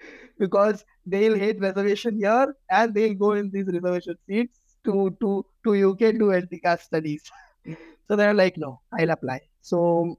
because 0.38 0.84
they'll 1.06 1.38
hate 1.38 1.60
reservation 1.60 2.16
here 2.18 2.56
and 2.70 2.94
they'll 2.94 3.14
go 3.14 3.32
in 3.32 3.50
these 3.50 3.66
reservation 3.66 4.16
seats 4.26 4.60
to 4.84 5.16
to 5.20 5.46
to 5.64 5.90
UK 5.90 5.98
to 6.20 6.32
LTCA 6.40 6.80
studies. 6.80 7.30
so 8.08 8.16
they're 8.16 8.34
like, 8.34 8.56
no, 8.56 8.80
I'll 8.98 9.10
apply. 9.10 9.40
So 9.62 10.18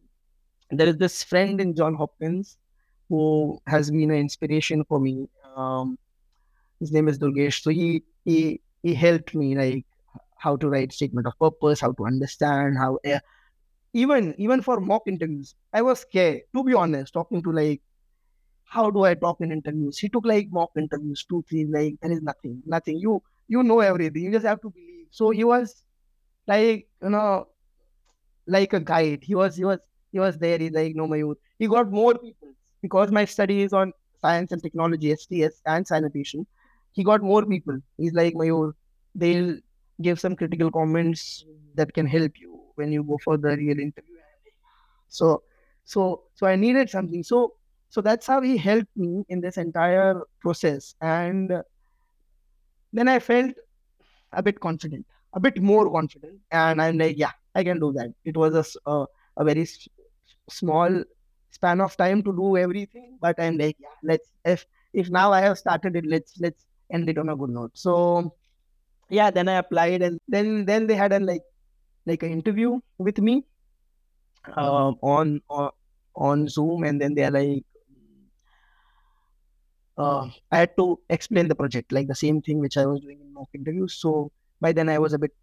there 0.72 0.88
is 0.88 0.98
this 0.98 1.24
friend 1.24 1.62
in 1.62 1.76
John 1.76 1.96
Hopkins 1.96 2.58
who 3.10 3.62
has 3.68 3.92
been 3.92 4.12
an 4.12 4.18
inspiration 4.18 4.84
for 4.86 5.00
me. 5.00 5.30
Um, 5.56 5.98
his 6.80 6.92
name 6.92 7.08
is 7.08 7.20
Durgesh. 7.20 7.62
So 7.62 7.72
he 7.72 8.04
he 8.26 8.62
he 8.84 8.94
helped 8.94 9.36
me 9.36 9.56
like 9.56 9.86
how 10.38 10.56
to 10.58 10.70
write 10.70 10.94
statement 10.94 11.28
of 11.28 11.38
purpose, 11.40 11.82
how 11.82 11.92
to 11.94 12.06
understand 12.06 12.78
how 12.78 13.00
uh, 13.06 13.20
even 13.94 14.36
even 14.38 14.62
for 14.62 14.80
mock 14.80 15.04
interviews, 15.08 15.56
I 15.74 15.82
was 15.82 16.02
scared 16.02 16.42
to 16.56 16.64
be 16.64 16.74
honest. 16.74 17.14
Talking 17.14 17.44
to 17.44 17.52
like 17.52 17.82
how 18.66 18.90
do 18.92 19.04
I 19.04 19.14
talk 19.16 19.42
in 19.42 19.52
interviews? 19.52 19.98
He 20.00 20.10
took 20.10 20.26
like 20.26 20.50
mock 20.52 20.72
interviews, 20.78 21.26
two, 21.30 21.44
three, 21.50 21.66
like 21.66 21.96
there 22.02 22.12
is 22.12 22.22
nothing, 22.22 22.62
nothing. 22.66 22.98
You 23.00 23.22
you 23.48 23.64
know 23.64 23.80
everything. 23.80 24.24
You 24.24 24.32
just 24.32 24.46
have 24.46 24.62
to 24.62 24.70
believe. 24.70 25.08
So 25.12 25.30
he 25.30 25.44
was 25.44 25.84
like 26.48 26.88
you 27.02 27.10
know 27.10 27.48
like 28.48 28.74
a 28.74 28.80
guide. 28.80 29.24
He 29.24 29.36
was 29.36 29.56
he 29.56 29.66
was 29.66 29.80
he 30.12 30.20
was 30.20 30.38
there. 30.38 30.58
He's 30.60 30.72
like 30.72 30.96
no 30.96 31.08
Mayur. 31.08 31.36
He 31.60 31.68
got 31.68 31.92
more 31.92 32.16
people 32.16 32.55
because 32.86 33.12
my 33.12 33.26
study 33.26 33.62
is 33.64 33.74
on 33.74 33.94
science 34.22 34.52
and 34.52 34.62
technology, 34.64 35.12
STS 35.12 35.62
and 35.66 35.88
sanitation 35.88 36.48
he 36.96 37.04
got 37.04 37.22
more 37.22 37.46
people. 37.46 37.78
He's 37.98 38.14
like, 38.14 38.34
Mayur, 38.36 38.74
they'll 39.14 39.58
give 40.02 40.20
some 40.20 40.36
critical 40.36 40.72
comments 40.72 41.46
that 41.76 41.94
can 41.94 42.06
help 42.06 42.32
you 42.40 42.60
when 42.76 42.92
you 42.92 43.04
go 43.04 43.18
for 43.24 43.38
the 43.38 43.50
real 43.58 43.80
interview. 43.80 44.16
So, 45.10 45.44
so, 45.84 46.24
so 46.36 46.48
I 46.48 46.56
needed 46.56 46.90
something. 46.90 47.24
So, 47.24 47.54
so 47.90 48.02
that's 48.02 48.28
how 48.28 48.42
he 48.42 48.58
helped 48.58 48.96
me 48.96 49.26
in 49.30 49.42
this 49.42 49.58
entire 49.58 50.22
process. 50.42 50.96
And 51.02 51.52
then 52.94 53.08
I 53.08 53.20
felt 53.20 53.52
a 54.34 54.44
bit 54.44 54.60
confident, 54.60 55.06
a 55.34 55.40
bit 55.40 55.62
more 55.62 55.92
confident. 55.92 56.40
And 56.52 56.82
I'm 56.82 56.98
like, 56.98 57.18
yeah, 57.18 57.32
I 57.56 57.64
can 57.64 57.80
do 57.80 57.94
that. 57.94 58.14
It 58.26 58.38
was 58.38 58.56
a, 58.56 58.90
a, 58.92 59.06
a 59.38 59.46
very 59.46 59.64
s- 59.64 59.90
small 60.50 61.04
span 61.58 61.82
of 61.88 61.98
time 62.04 62.22
to 62.28 62.32
do 62.44 62.56
everything. 62.58 63.18
But 63.26 63.40
I'm 63.40 63.58
like, 63.58 63.78
yeah, 63.80 63.98
let's, 64.12 64.32
if, 64.54 64.66
if 64.94 65.10
now 65.10 65.32
I 65.32 65.42
have 65.42 65.58
started 65.58 65.96
it, 65.96 66.06
let's, 66.16 66.40
let's, 66.40 66.66
end 66.92 67.10
it 67.10 67.18
on 67.18 67.30
a 67.30 67.36
good 67.36 67.50
note. 67.50 67.72
So 67.74 68.34
yeah, 69.10 69.32
then 69.32 69.48
I 69.50 69.56
applied 69.56 70.02
and 70.02 70.20
then 70.28 70.66
then 70.66 70.88
they 70.88 70.96
had 70.96 71.14
a 71.14 71.20
like 71.20 71.42
like 72.06 72.24
an 72.24 72.32
interview 72.32 72.80
with 72.98 73.20
me 73.20 73.44
um, 74.56 74.98
on, 75.02 75.42
on 75.50 75.72
on 76.16 76.48
Zoom 76.48 76.84
and 76.84 77.02
then 77.02 77.16
they're 77.16 77.32
like 77.32 77.64
uh, 79.98 80.30
I 80.52 80.58
had 80.58 80.78
to 80.78 81.00
explain 81.10 81.48
the 81.48 81.56
project 81.56 81.92
like 81.92 82.08
the 82.08 82.16
same 82.16 82.42
thing 82.42 82.60
which 82.60 82.78
I 82.78 82.86
was 82.86 83.02
doing 83.02 83.20
in 83.22 83.34
mock 83.34 83.50
interviews. 83.54 83.94
So 83.94 84.32
by 84.62 84.72
then 84.72 84.90
I 84.90 85.00
was 85.00 85.14
a 85.14 85.20
bit 85.20 85.34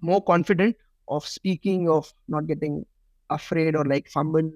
more 0.00 0.22
confident 0.22 0.76
of 1.08 1.26
speaking, 1.26 1.88
of 1.88 2.12
not 2.28 2.46
getting 2.46 2.84
afraid 3.30 3.74
or 3.74 3.84
like 3.84 4.08
fumble 4.08 4.52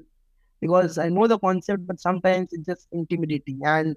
because 0.61 0.99
I 0.99 1.09
know 1.09 1.27
the 1.27 1.39
concept, 1.39 1.87
but 1.87 2.01
sometimes 2.01 2.53
it's 2.53 2.67
just 2.67 2.89
intimidating. 2.93 3.61
And 3.65 3.97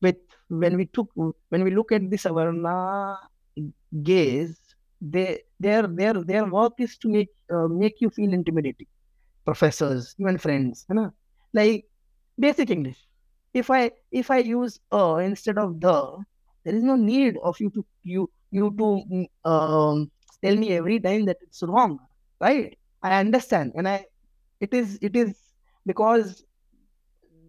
with 0.00 0.16
when 0.48 0.76
we 0.76 0.86
took 0.86 1.10
when 1.14 1.64
we 1.64 1.70
look 1.70 1.92
at 1.92 2.08
the 2.10 2.16
Savarna 2.16 3.16
gaze, 4.02 4.58
they 5.00 5.40
their 5.60 5.86
their 5.86 6.14
their 6.24 6.46
work 6.46 6.74
is 6.78 6.96
to 6.98 7.08
make 7.08 7.30
uh, 7.52 7.68
make 7.68 8.00
you 8.00 8.10
feel 8.10 8.32
intimidating. 8.32 8.86
Professors, 9.44 10.14
even 10.18 10.38
friends, 10.38 10.84
you 10.88 10.96
know, 10.96 11.12
like 11.54 11.86
basic 12.38 12.70
English. 12.70 12.98
If 13.54 13.70
I 13.70 13.92
if 14.12 14.30
I 14.30 14.38
use 14.38 14.78
a 14.92 15.16
instead 15.18 15.58
of 15.58 15.80
the, 15.80 16.18
there 16.64 16.74
is 16.74 16.82
no 16.82 16.96
need 16.96 17.36
of 17.42 17.58
you 17.60 17.70
to 17.70 17.84
you 18.02 18.30
you 18.50 18.70
to 18.78 18.86
mm, 19.12 19.26
um, 19.44 20.10
tell 20.44 20.56
me 20.56 20.72
every 20.72 21.00
time 21.00 21.26
that 21.26 21.38
it's 21.42 21.62
wrong, 21.62 21.98
right? 22.40 22.76
I 23.02 23.20
understand, 23.20 23.72
and 23.76 23.88
I 23.88 24.06
it 24.60 24.74
is 24.74 24.98
it 25.02 25.16
is 25.16 25.34
because 25.88 26.44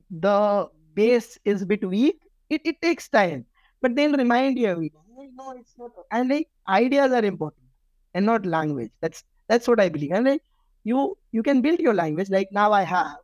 the 0.10 0.70
base 0.96 1.38
is 1.46 1.62
a 1.62 1.66
bit 1.66 1.88
weak. 1.88 2.20
It, 2.50 2.62
it 2.66 2.82
takes 2.82 3.10
time, 3.10 3.46
but 3.82 3.96
they'll 3.96 4.18
remind 4.18 4.58
you. 4.60 4.90
No, 5.36 5.52
it's 5.52 5.74
not. 5.78 5.92
And 6.12 6.30
like 6.30 6.50
ideas 6.68 7.12
are 7.12 7.26
important, 7.26 7.66
and 8.14 8.26
not 8.26 8.46
language. 8.46 8.92
That's 9.02 9.24
that's 9.48 9.68
what 9.68 9.80
I 9.80 9.90
believe. 9.90 10.12
And 10.14 10.26
like 10.26 10.44
you 10.84 11.18
you 11.32 11.44
can 11.44 11.62
build 11.62 11.80
your 11.80 11.94
language 11.94 12.30
like 12.30 12.50
now 12.52 12.72
I 12.72 12.84
have, 12.84 13.18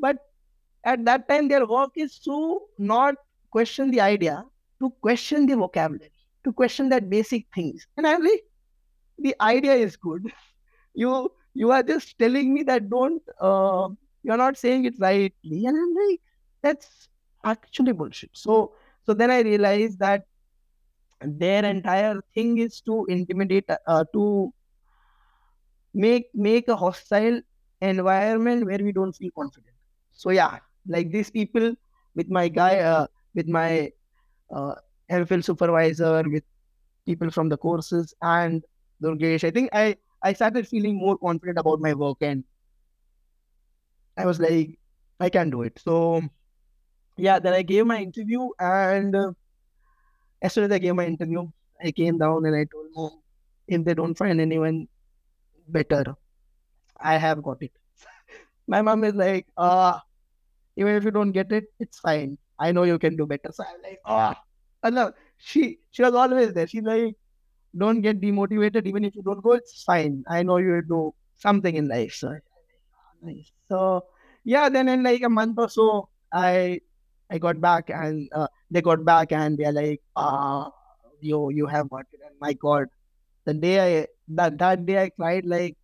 but 0.00 0.18
at 0.84 1.04
that 1.06 1.28
time 1.28 1.48
their 1.48 1.66
work 1.66 1.92
is 1.96 2.18
to 2.20 2.60
not 2.78 3.16
question 3.50 3.90
the 3.90 4.00
idea, 4.00 4.44
to 4.80 4.90
question 5.02 5.46
the 5.46 5.56
vocabulary, 5.56 6.12
to 6.44 6.52
question 6.52 6.88
that 6.90 7.10
basic 7.10 7.46
things. 7.54 7.86
And 7.96 8.06
I'm 8.06 8.22
like, 8.24 8.44
the 9.18 9.36
idea 9.40 9.74
is 9.74 9.96
good. 9.96 10.32
You 10.94 11.32
you 11.54 11.70
are 11.72 11.82
just 11.82 12.18
telling 12.18 12.52
me 12.54 12.62
that 12.64 12.90
don't 12.90 13.22
uh, 13.40 13.88
you're 14.22 14.36
not 14.36 14.56
saying 14.56 14.84
it 14.84 14.94
rightly. 14.98 15.66
And 15.66 15.76
I'm 15.76 15.94
like, 16.08 16.20
that's 16.62 17.08
actually 17.44 17.92
bullshit. 17.92 18.30
So 18.32 18.72
so 19.04 19.14
then 19.14 19.30
I 19.30 19.40
realized 19.40 19.98
that 20.00 20.24
their 21.20 21.64
entire 21.64 22.20
thing 22.34 22.58
is 22.58 22.80
to 22.82 23.06
intimidate 23.06 23.68
uh, 23.86 24.04
to 24.12 24.52
make 25.94 26.28
make 26.34 26.68
a 26.68 26.76
hostile 26.76 27.40
environment 27.80 28.66
where 28.66 28.78
we 28.78 28.92
don't 28.92 29.12
feel 29.12 29.30
confident 29.36 29.74
so 30.12 30.30
yeah 30.30 30.58
like 30.86 31.10
these 31.10 31.30
people 31.30 31.74
with 32.14 32.28
my 32.30 32.48
guy 32.48 32.78
uh, 32.78 33.06
with 33.34 33.48
my 33.48 33.90
uh, 34.54 34.74
MPhil 35.10 35.44
supervisor 35.44 36.22
with 36.28 36.44
people 37.06 37.30
from 37.30 37.48
the 37.48 37.56
courses 37.56 38.14
and 38.22 38.64
Durgesh 39.02 39.44
I 39.44 39.50
think 39.50 39.70
I 39.72 39.96
I 40.22 40.32
started 40.32 40.68
feeling 40.68 40.96
more 40.96 41.18
confident 41.18 41.58
about 41.58 41.80
my 41.80 41.94
work 41.94 42.18
and 42.22 42.44
I 44.16 44.26
was 44.26 44.40
like 44.40 44.78
I 45.20 45.28
can 45.30 45.50
do 45.50 45.62
it 45.62 45.78
so 45.78 46.22
yeah 47.16 47.38
then 47.38 47.54
I 47.54 47.62
gave 47.62 47.86
my 47.86 47.98
interview 48.02 48.48
and 48.58 49.14
uh, 49.14 49.32
as 50.42 50.52
soon 50.52 50.64
as 50.64 50.72
I 50.72 50.78
gave 50.78 50.94
my 50.94 51.06
interview 51.06 51.48
I 51.82 51.92
came 51.92 52.18
down 52.18 52.46
and 52.46 52.56
I 52.56 52.64
told 52.64 52.86
mom 52.94 53.22
if 53.68 53.84
they 53.84 53.94
don't 53.94 54.14
find 54.14 54.40
anyone 54.40 54.88
better 55.68 56.16
I 56.98 57.16
have 57.16 57.42
got 57.42 57.62
it 57.62 57.72
my 58.66 58.82
mom 58.82 59.04
is 59.04 59.14
like 59.14 59.46
ah 59.56 60.02
even 60.76 60.94
if 60.96 61.04
you 61.04 61.10
don't 61.10 61.32
get 61.32 61.52
it, 61.52 61.64
it's 61.78 61.98
fine. 61.98 62.38
I 62.58 62.72
know 62.72 62.84
you 62.84 62.98
can 62.98 63.16
do 63.16 63.26
better. 63.26 63.50
So 63.52 63.64
I'm 63.64 63.82
like, 63.82 64.00
ah, 64.06 64.40
oh, 64.82 64.88
no. 64.88 65.12
She 65.38 65.78
she 65.90 66.02
was 66.02 66.14
always 66.14 66.52
there. 66.52 66.66
She's 66.66 66.82
like, 66.82 67.16
don't 67.76 68.00
get 68.00 68.20
demotivated. 68.20 68.86
Even 68.86 69.04
if 69.04 69.14
you 69.16 69.22
don't 69.22 69.42
go, 69.42 69.52
it's 69.52 69.82
fine. 69.82 70.24
I 70.28 70.42
know 70.42 70.58
you 70.58 70.82
do 70.82 71.14
something 71.36 71.74
in 71.74 71.88
life. 71.88 72.14
So, 72.14 72.38
nice. 73.22 73.50
So 73.68 74.04
yeah, 74.44 74.68
then 74.68 74.88
in 74.88 75.02
like 75.02 75.22
a 75.22 75.28
month 75.28 75.58
or 75.58 75.68
so, 75.68 76.08
I 76.32 76.80
I 77.30 77.38
got 77.38 77.60
back 77.60 77.90
and 77.90 78.28
uh, 78.32 78.48
they 78.70 78.82
got 78.82 79.04
back 79.04 79.32
and 79.32 79.56
they're 79.56 79.72
like, 79.72 80.00
ah, 80.16 80.70
you 81.20 81.50
you 81.50 81.66
have 81.66 81.88
got 81.90 82.06
it. 82.12 82.20
And 82.26 82.34
my 82.40 82.52
God, 82.52 82.88
the 83.44 83.54
day 83.54 83.76
I 83.80 84.06
that 84.28 84.58
that 84.58 84.86
day 84.86 85.02
I 85.02 85.08
cried 85.10 85.46
like 85.46 85.76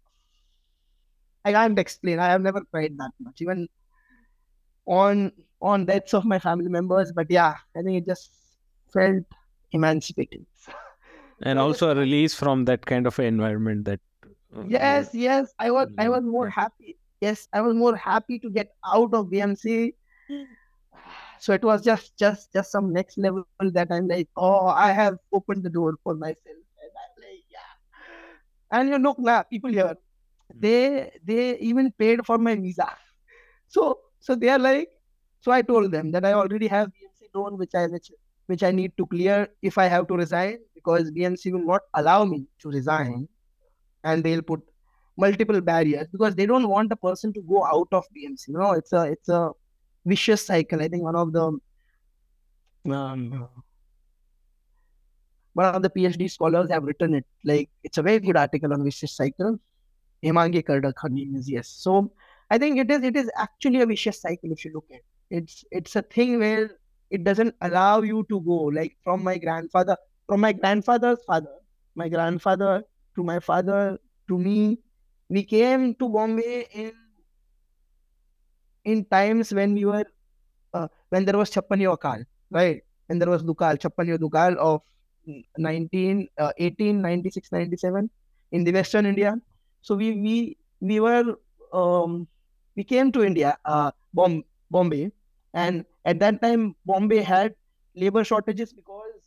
I 1.44 1.52
can't 1.52 1.78
explain. 1.78 2.18
I 2.18 2.26
have 2.26 2.42
never 2.42 2.62
cried 2.62 2.96
that 2.98 3.12
much. 3.20 3.40
Even 3.40 3.68
on 4.86 5.32
on 5.60 5.86
deaths 5.86 6.14
of 6.14 6.24
my 6.24 6.38
family 6.38 6.68
members. 6.68 7.12
But 7.12 7.30
yeah, 7.30 7.56
I 7.76 7.82
think 7.82 8.02
it 8.02 8.06
just 8.06 8.30
felt 8.92 9.24
emancipating. 9.72 10.46
and 11.42 11.58
also 11.58 11.90
a 11.90 11.94
release 11.94 12.34
from 12.34 12.64
that 12.64 12.84
kind 12.84 13.06
of 13.06 13.18
environment 13.18 13.84
that 13.84 14.00
uh, 14.56 14.64
yes 14.66 15.10
yes 15.12 15.52
i 15.58 15.70
was 15.70 15.88
i 15.98 16.08
was 16.08 16.24
more 16.24 16.48
happy 16.48 16.97
yes 17.20 17.48
i 17.52 17.60
was 17.60 17.74
more 17.74 17.96
happy 17.96 18.38
to 18.38 18.50
get 18.50 18.72
out 18.84 19.12
of 19.14 19.26
bmc 19.26 19.92
so 21.38 21.52
it 21.52 21.62
was 21.62 21.82
just 21.82 22.16
just 22.18 22.52
just 22.52 22.70
some 22.70 22.92
next 22.92 23.18
level 23.18 23.44
that 23.60 23.88
i'm 23.90 24.08
like 24.08 24.28
oh 24.36 24.66
i 24.68 24.90
have 24.92 25.18
opened 25.32 25.62
the 25.62 25.70
door 25.70 25.94
for 26.02 26.14
myself. 26.14 26.36
And 26.46 26.90
i'm 27.04 27.22
like 27.22 27.44
yeah. 27.50 28.78
And 28.78 28.88
you 28.88 28.98
know 28.98 29.44
people 29.50 29.70
here 29.70 29.94
hmm. 30.52 30.60
they 30.60 31.12
they 31.24 31.58
even 31.58 31.92
paid 31.92 32.24
for 32.26 32.38
my 32.38 32.56
visa. 32.56 32.88
So 33.68 33.98
so 34.20 34.34
they 34.34 34.48
are 34.48 34.58
like, 34.58 34.88
so 35.40 35.52
I 35.52 35.62
told 35.62 35.92
them 35.92 36.10
that 36.12 36.24
I 36.24 36.32
already 36.32 36.66
have 36.66 36.88
BMC 36.88 37.28
loan 37.34 37.56
which 37.56 37.74
I 37.74 37.86
which, 37.86 38.10
which 38.46 38.62
I 38.62 38.70
need 38.72 38.96
to 38.96 39.06
clear 39.06 39.48
if 39.62 39.78
I 39.78 39.86
have 39.86 40.08
to 40.08 40.16
resign 40.16 40.58
because 40.74 41.10
BMC 41.10 41.52
will 41.52 41.64
not 41.64 41.82
allow 41.94 42.24
me 42.24 42.46
to 42.60 42.68
resign, 42.68 43.28
and 44.04 44.24
they'll 44.24 44.42
put 44.42 44.62
multiple 45.18 45.60
barriers 45.60 46.06
because 46.12 46.34
they 46.34 46.46
don't 46.46 46.68
want 46.68 46.92
a 46.92 46.96
person 46.96 47.32
to 47.32 47.42
go 47.42 47.64
out 47.64 47.88
of 47.92 48.04
BMC. 48.16 48.48
You 48.48 48.58
know, 48.58 48.72
it's 48.72 48.92
a 48.92 49.02
it's 49.02 49.28
a 49.28 49.50
vicious 50.06 50.46
cycle. 50.46 50.80
I 50.80 50.88
think 50.88 51.02
one 51.02 51.16
of 51.16 51.32
the 51.32 51.46
um, 52.92 53.48
one 55.52 55.74
of 55.74 55.82
the 55.82 55.90
PhD 55.90 56.30
scholars 56.30 56.70
have 56.70 56.84
written 56.84 57.14
it. 57.14 57.26
Like 57.44 57.68
it's 57.82 57.98
a 57.98 58.02
very 58.02 58.20
good 58.20 58.36
article 58.36 58.72
on 58.72 58.84
vicious 58.84 59.16
cycle. 59.16 59.58
Hemangi 60.24 60.64
Kardak, 60.64 60.94
her 61.02 61.08
name 61.08 61.36
is 61.36 61.50
yes. 61.50 61.68
So 61.68 62.12
I 62.50 62.58
think 62.58 62.78
it 62.78 62.90
is 62.90 63.02
it 63.02 63.16
is 63.16 63.30
actually 63.36 63.82
a 63.82 63.86
vicious 63.86 64.20
cycle 64.20 64.52
if 64.52 64.64
you 64.64 64.72
look 64.72 64.86
at 64.90 64.98
it. 64.98 65.04
It's 65.30 65.64
it's 65.70 65.96
a 65.96 66.02
thing 66.02 66.38
where 66.38 66.70
it 67.10 67.24
doesn't 67.24 67.54
allow 67.60 68.02
you 68.02 68.24
to 68.28 68.40
go. 68.40 68.58
Like 68.80 68.96
from 69.04 69.24
my 69.24 69.38
grandfather, 69.38 69.96
from 70.26 70.40
my 70.40 70.52
grandfather's 70.52 71.18
father, 71.26 71.54
my 71.94 72.08
grandfather 72.08 72.84
to 73.16 73.24
my 73.24 73.40
father 73.40 73.98
to 74.28 74.38
me, 74.38 74.78
we 75.28 75.44
came 75.44 75.94
to 75.96 76.08
Bombay 76.08 76.66
in 76.74 76.92
in 78.84 79.04
times 79.06 79.52
when 79.52 79.74
we 79.74 79.84
were 79.84 80.04
uh, 80.74 80.88
when 81.10 81.24
there 81.24 81.38
was 81.38 81.50
Chappan 81.50 81.82
Akal, 81.96 82.24
right? 82.50 82.82
And 83.08 83.20
there 83.20 83.30
was 83.30 83.42
Dukal, 83.42 83.78
Chappan 83.78 84.18
Dukal 84.18 84.56
of 84.56 84.82
19, 85.58 86.28
uh, 86.38 86.52
18, 86.58 87.02
96, 87.02 87.52
97 87.52 88.10
in 88.52 88.64
the 88.64 88.72
Western 88.72 89.06
India. 89.06 89.36
So 89.82 89.96
we 89.96 90.12
we 90.12 90.58
we 90.80 91.00
were 91.00 91.36
um, 91.72 92.28
we 92.76 92.84
came 92.84 93.12
to 93.12 93.24
India, 93.24 93.58
uh, 93.64 93.90
Bom- 94.14 94.44
Bombay, 94.70 95.12
and 95.54 95.84
at 96.04 96.20
that 96.20 96.42
time, 96.42 96.76
Bombay 96.86 97.22
had 97.22 97.54
labor 97.96 98.24
shortages 98.24 98.72
because 98.72 99.22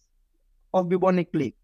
of 0.73 0.89
bubonic 0.89 1.31
plague. 1.31 1.55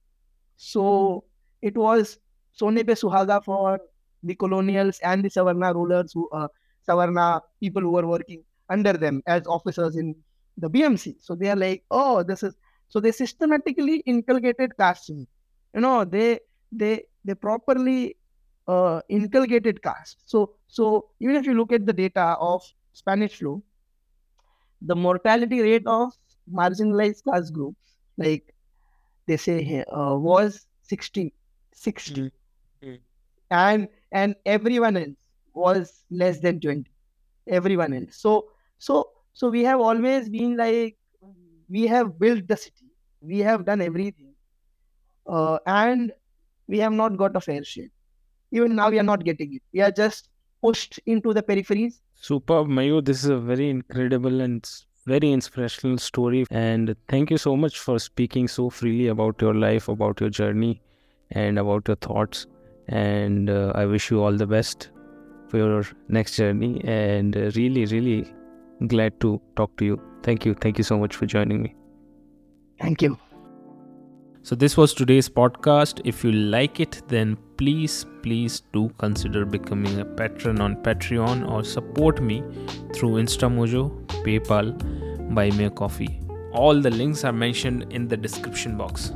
So 0.57 1.25
it 1.61 1.77
was 1.77 2.19
Sone 2.53 2.83
pe 2.83 2.93
Suhaga 2.95 3.43
for 3.43 3.79
the 4.23 4.35
colonials 4.35 4.99
and 4.99 5.23
the 5.23 5.29
Savarna 5.29 5.73
rulers, 5.73 6.11
who 6.13 6.29
uh, 6.29 6.47
Savarna 6.87 7.41
people 7.59 7.81
who 7.81 7.91
were 7.91 8.07
working 8.07 8.43
under 8.69 8.93
them 8.93 9.21
as 9.27 9.45
officers 9.47 9.95
in 9.95 10.15
the 10.57 10.69
BMC. 10.69 11.15
So 11.19 11.35
they 11.35 11.49
are 11.49 11.55
like, 11.55 11.83
oh, 11.91 12.23
this 12.23 12.43
is 12.43 12.55
so 12.89 12.99
they 12.99 13.11
systematically 13.11 13.97
inculcated 14.05 14.77
casting. 14.77 15.27
You 15.73 15.81
know, 15.81 16.05
they 16.05 16.39
they 16.71 17.03
they 17.25 17.35
properly 17.35 18.15
uh, 18.67 19.01
inculcated 19.09 19.81
caste. 19.81 20.23
So, 20.25 20.55
so 20.67 21.09
even 21.19 21.35
if 21.35 21.45
you 21.45 21.53
look 21.53 21.71
at 21.71 21.85
the 21.85 21.93
data 21.93 22.35
of 22.39 22.63
Spanish 22.93 23.37
flu, 23.37 23.63
the 24.81 24.95
mortality 24.95 25.61
rate 25.61 25.87
of 25.87 26.13
marginalized 26.51 27.23
caste 27.29 27.53
groups, 27.53 27.79
like 28.17 28.53
they 29.27 29.37
say 29.37 29.63
here, 29.63 29.85
uh, 29.91 30.15
was 30.15 30.67
60, 30.83 31.33
60. 31.73 32.13
Mm-hmm. 32.13 32.27
And 33.49 33.87
and 34.11 34.35
everyone 34.45 34.97
else 34.97 35.17
was 35.53 36.03
less 36.09 36.39
than 36.39 36.59
20. 36.59 36.91
Everyone 37.47 37.93
else. 37.93 38.15
So 38.17 38.47
so 38.77 39.09
so 39.33 39.49
we 39.49 39.63
have 39.63 39.79
always 39.79 40.29
been 40.29 40.57
like 40.57 40.97
we 41.69 41.87
have 41.87 42.19
built 42.19 42.47
the 42.47 42.57
city. 42.57 42.91
We 43.21 43.39
have 43.39 43.65
done 43.65 43.81
everything. 43.81 44.33
Uh, 45.27 45.59
and 45.65 46.11
we 46.67 46.79
have 46.79 46.93
not 46.93 47.17
got 47.17 47.35
a 47.35 47.41
fair 47.41 47.63
share 47.63 47.89
even 48.51 48.75
now 48.75 48.89
we 48.89 48.99
are 48.99 49.03
not 49.03 49.23
getting 49.23 49.53
it 49.55 49.61
we 49.73 49.81
are 49.81 49.91
just 49.91 50.29
pushed 50.61 50.99
into 51.05 51.33
the 51.33 51.43
peripheries 51.43 51.99
super 52.15 52.63
Mayur 52.65 53.03
this 53.03 53.23
is 53.23 53.29
a 53.29 53.37
very 53.37 53.69
incredible 53.69 54.41
and 54.41 54.69
very 55.05 55.31
inspirational 55.31 55.97
story 55.97 56.45
and 56.51 56.95
thank 57.07 57.31
you 57.31 57.37
so 57.37 57.55
much 57.55 57.79
for 57.79 57.99
speaking 57.99 58.47
so 58.47 58.69
freely 58.69 59.07
about 59.07 59.41
your 59.41 59.53
life 59.53 59.87
about 59.87 60.19
your 60.19 60.29
journey 60.29 60.81
and 61.31 61.59
about 61.59 61.87
your 61.87 61.95
thoughts 61.97 62.47
and 62.87 63.49
uh, 63.49 63.71
i 63.75 63.85
wish 63.85 64.09
you 64.11 64.21
all 64.21 64.33
the 64.33 64.47
best 64.47 64.89
for 65.49 65.57
your 65.57 65.85
next 66.07 66.35
journey 66.35 66.81
and 66.83 67.35
uh, 67.35 67.51
really, 67.55 67.85
really 67.85 68.31
glad 68.87 69.19
to 69.21 69.41
talk 69.55 69.75
to 69.77 69.85
you. 69.85 70.01
Thank 70.23 70.45
you. 70.45 70.53
Thank 70.53 70.77
you 70.77 70.83
so 70.83 70.97
much 70.97 71.15
for 71.15 71.25
joining 71.25 71.61
me. 71.63 71.75
Thank 72.79 73.01
you. 73.01 73.17
So, 74.43 74.55
this 74.55 74.77
was 74.77 74.93
today's 74.93 75.27
podcast. 75.27 76.01
If 76.05 76.23
you 76.23 76.31
like 76.31 76.79
it, 76.79 77.01
then 77.07 77.37
please, 77.57 78.05
please 78.23 78.61
do 78.71 78.89
consider 78.97 79.45
becoming 79.45 79.99
a 79.99 80.05
patron 80.05 80.61
on 80.61 80.75
Patreon 80.83 81.49
or 81.51 81.63
support 81.63 82.21
me 82.21 82.41
through 82.93 83.15
Instamojo, 83.23 84.05
PayPal, 84.23 85.35
Buy 85.35 85.49
Me 85.51 85.65
a 85.65 85.69
Coffee. 85.69 86.21
All 86.53 86.79
the 86.79 86.89
links 86.89 87.25
are 87.25 87.33
mentioned 87.33 87.91
in 87.91 88.07
the 88.07 88.15
description 88.15 88.77
box. 88.77 89.11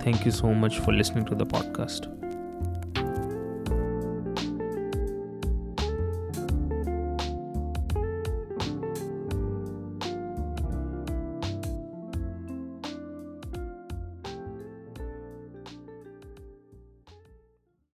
Thank 0.00 0.24
you 0.24 0.30
so 0.30 0.54
much 0.54 0.78
for 0.78 0.92
listening 0.92 1.24
to 1.26 1.34
the 1.34 1.46
podcast. 1.46 2.15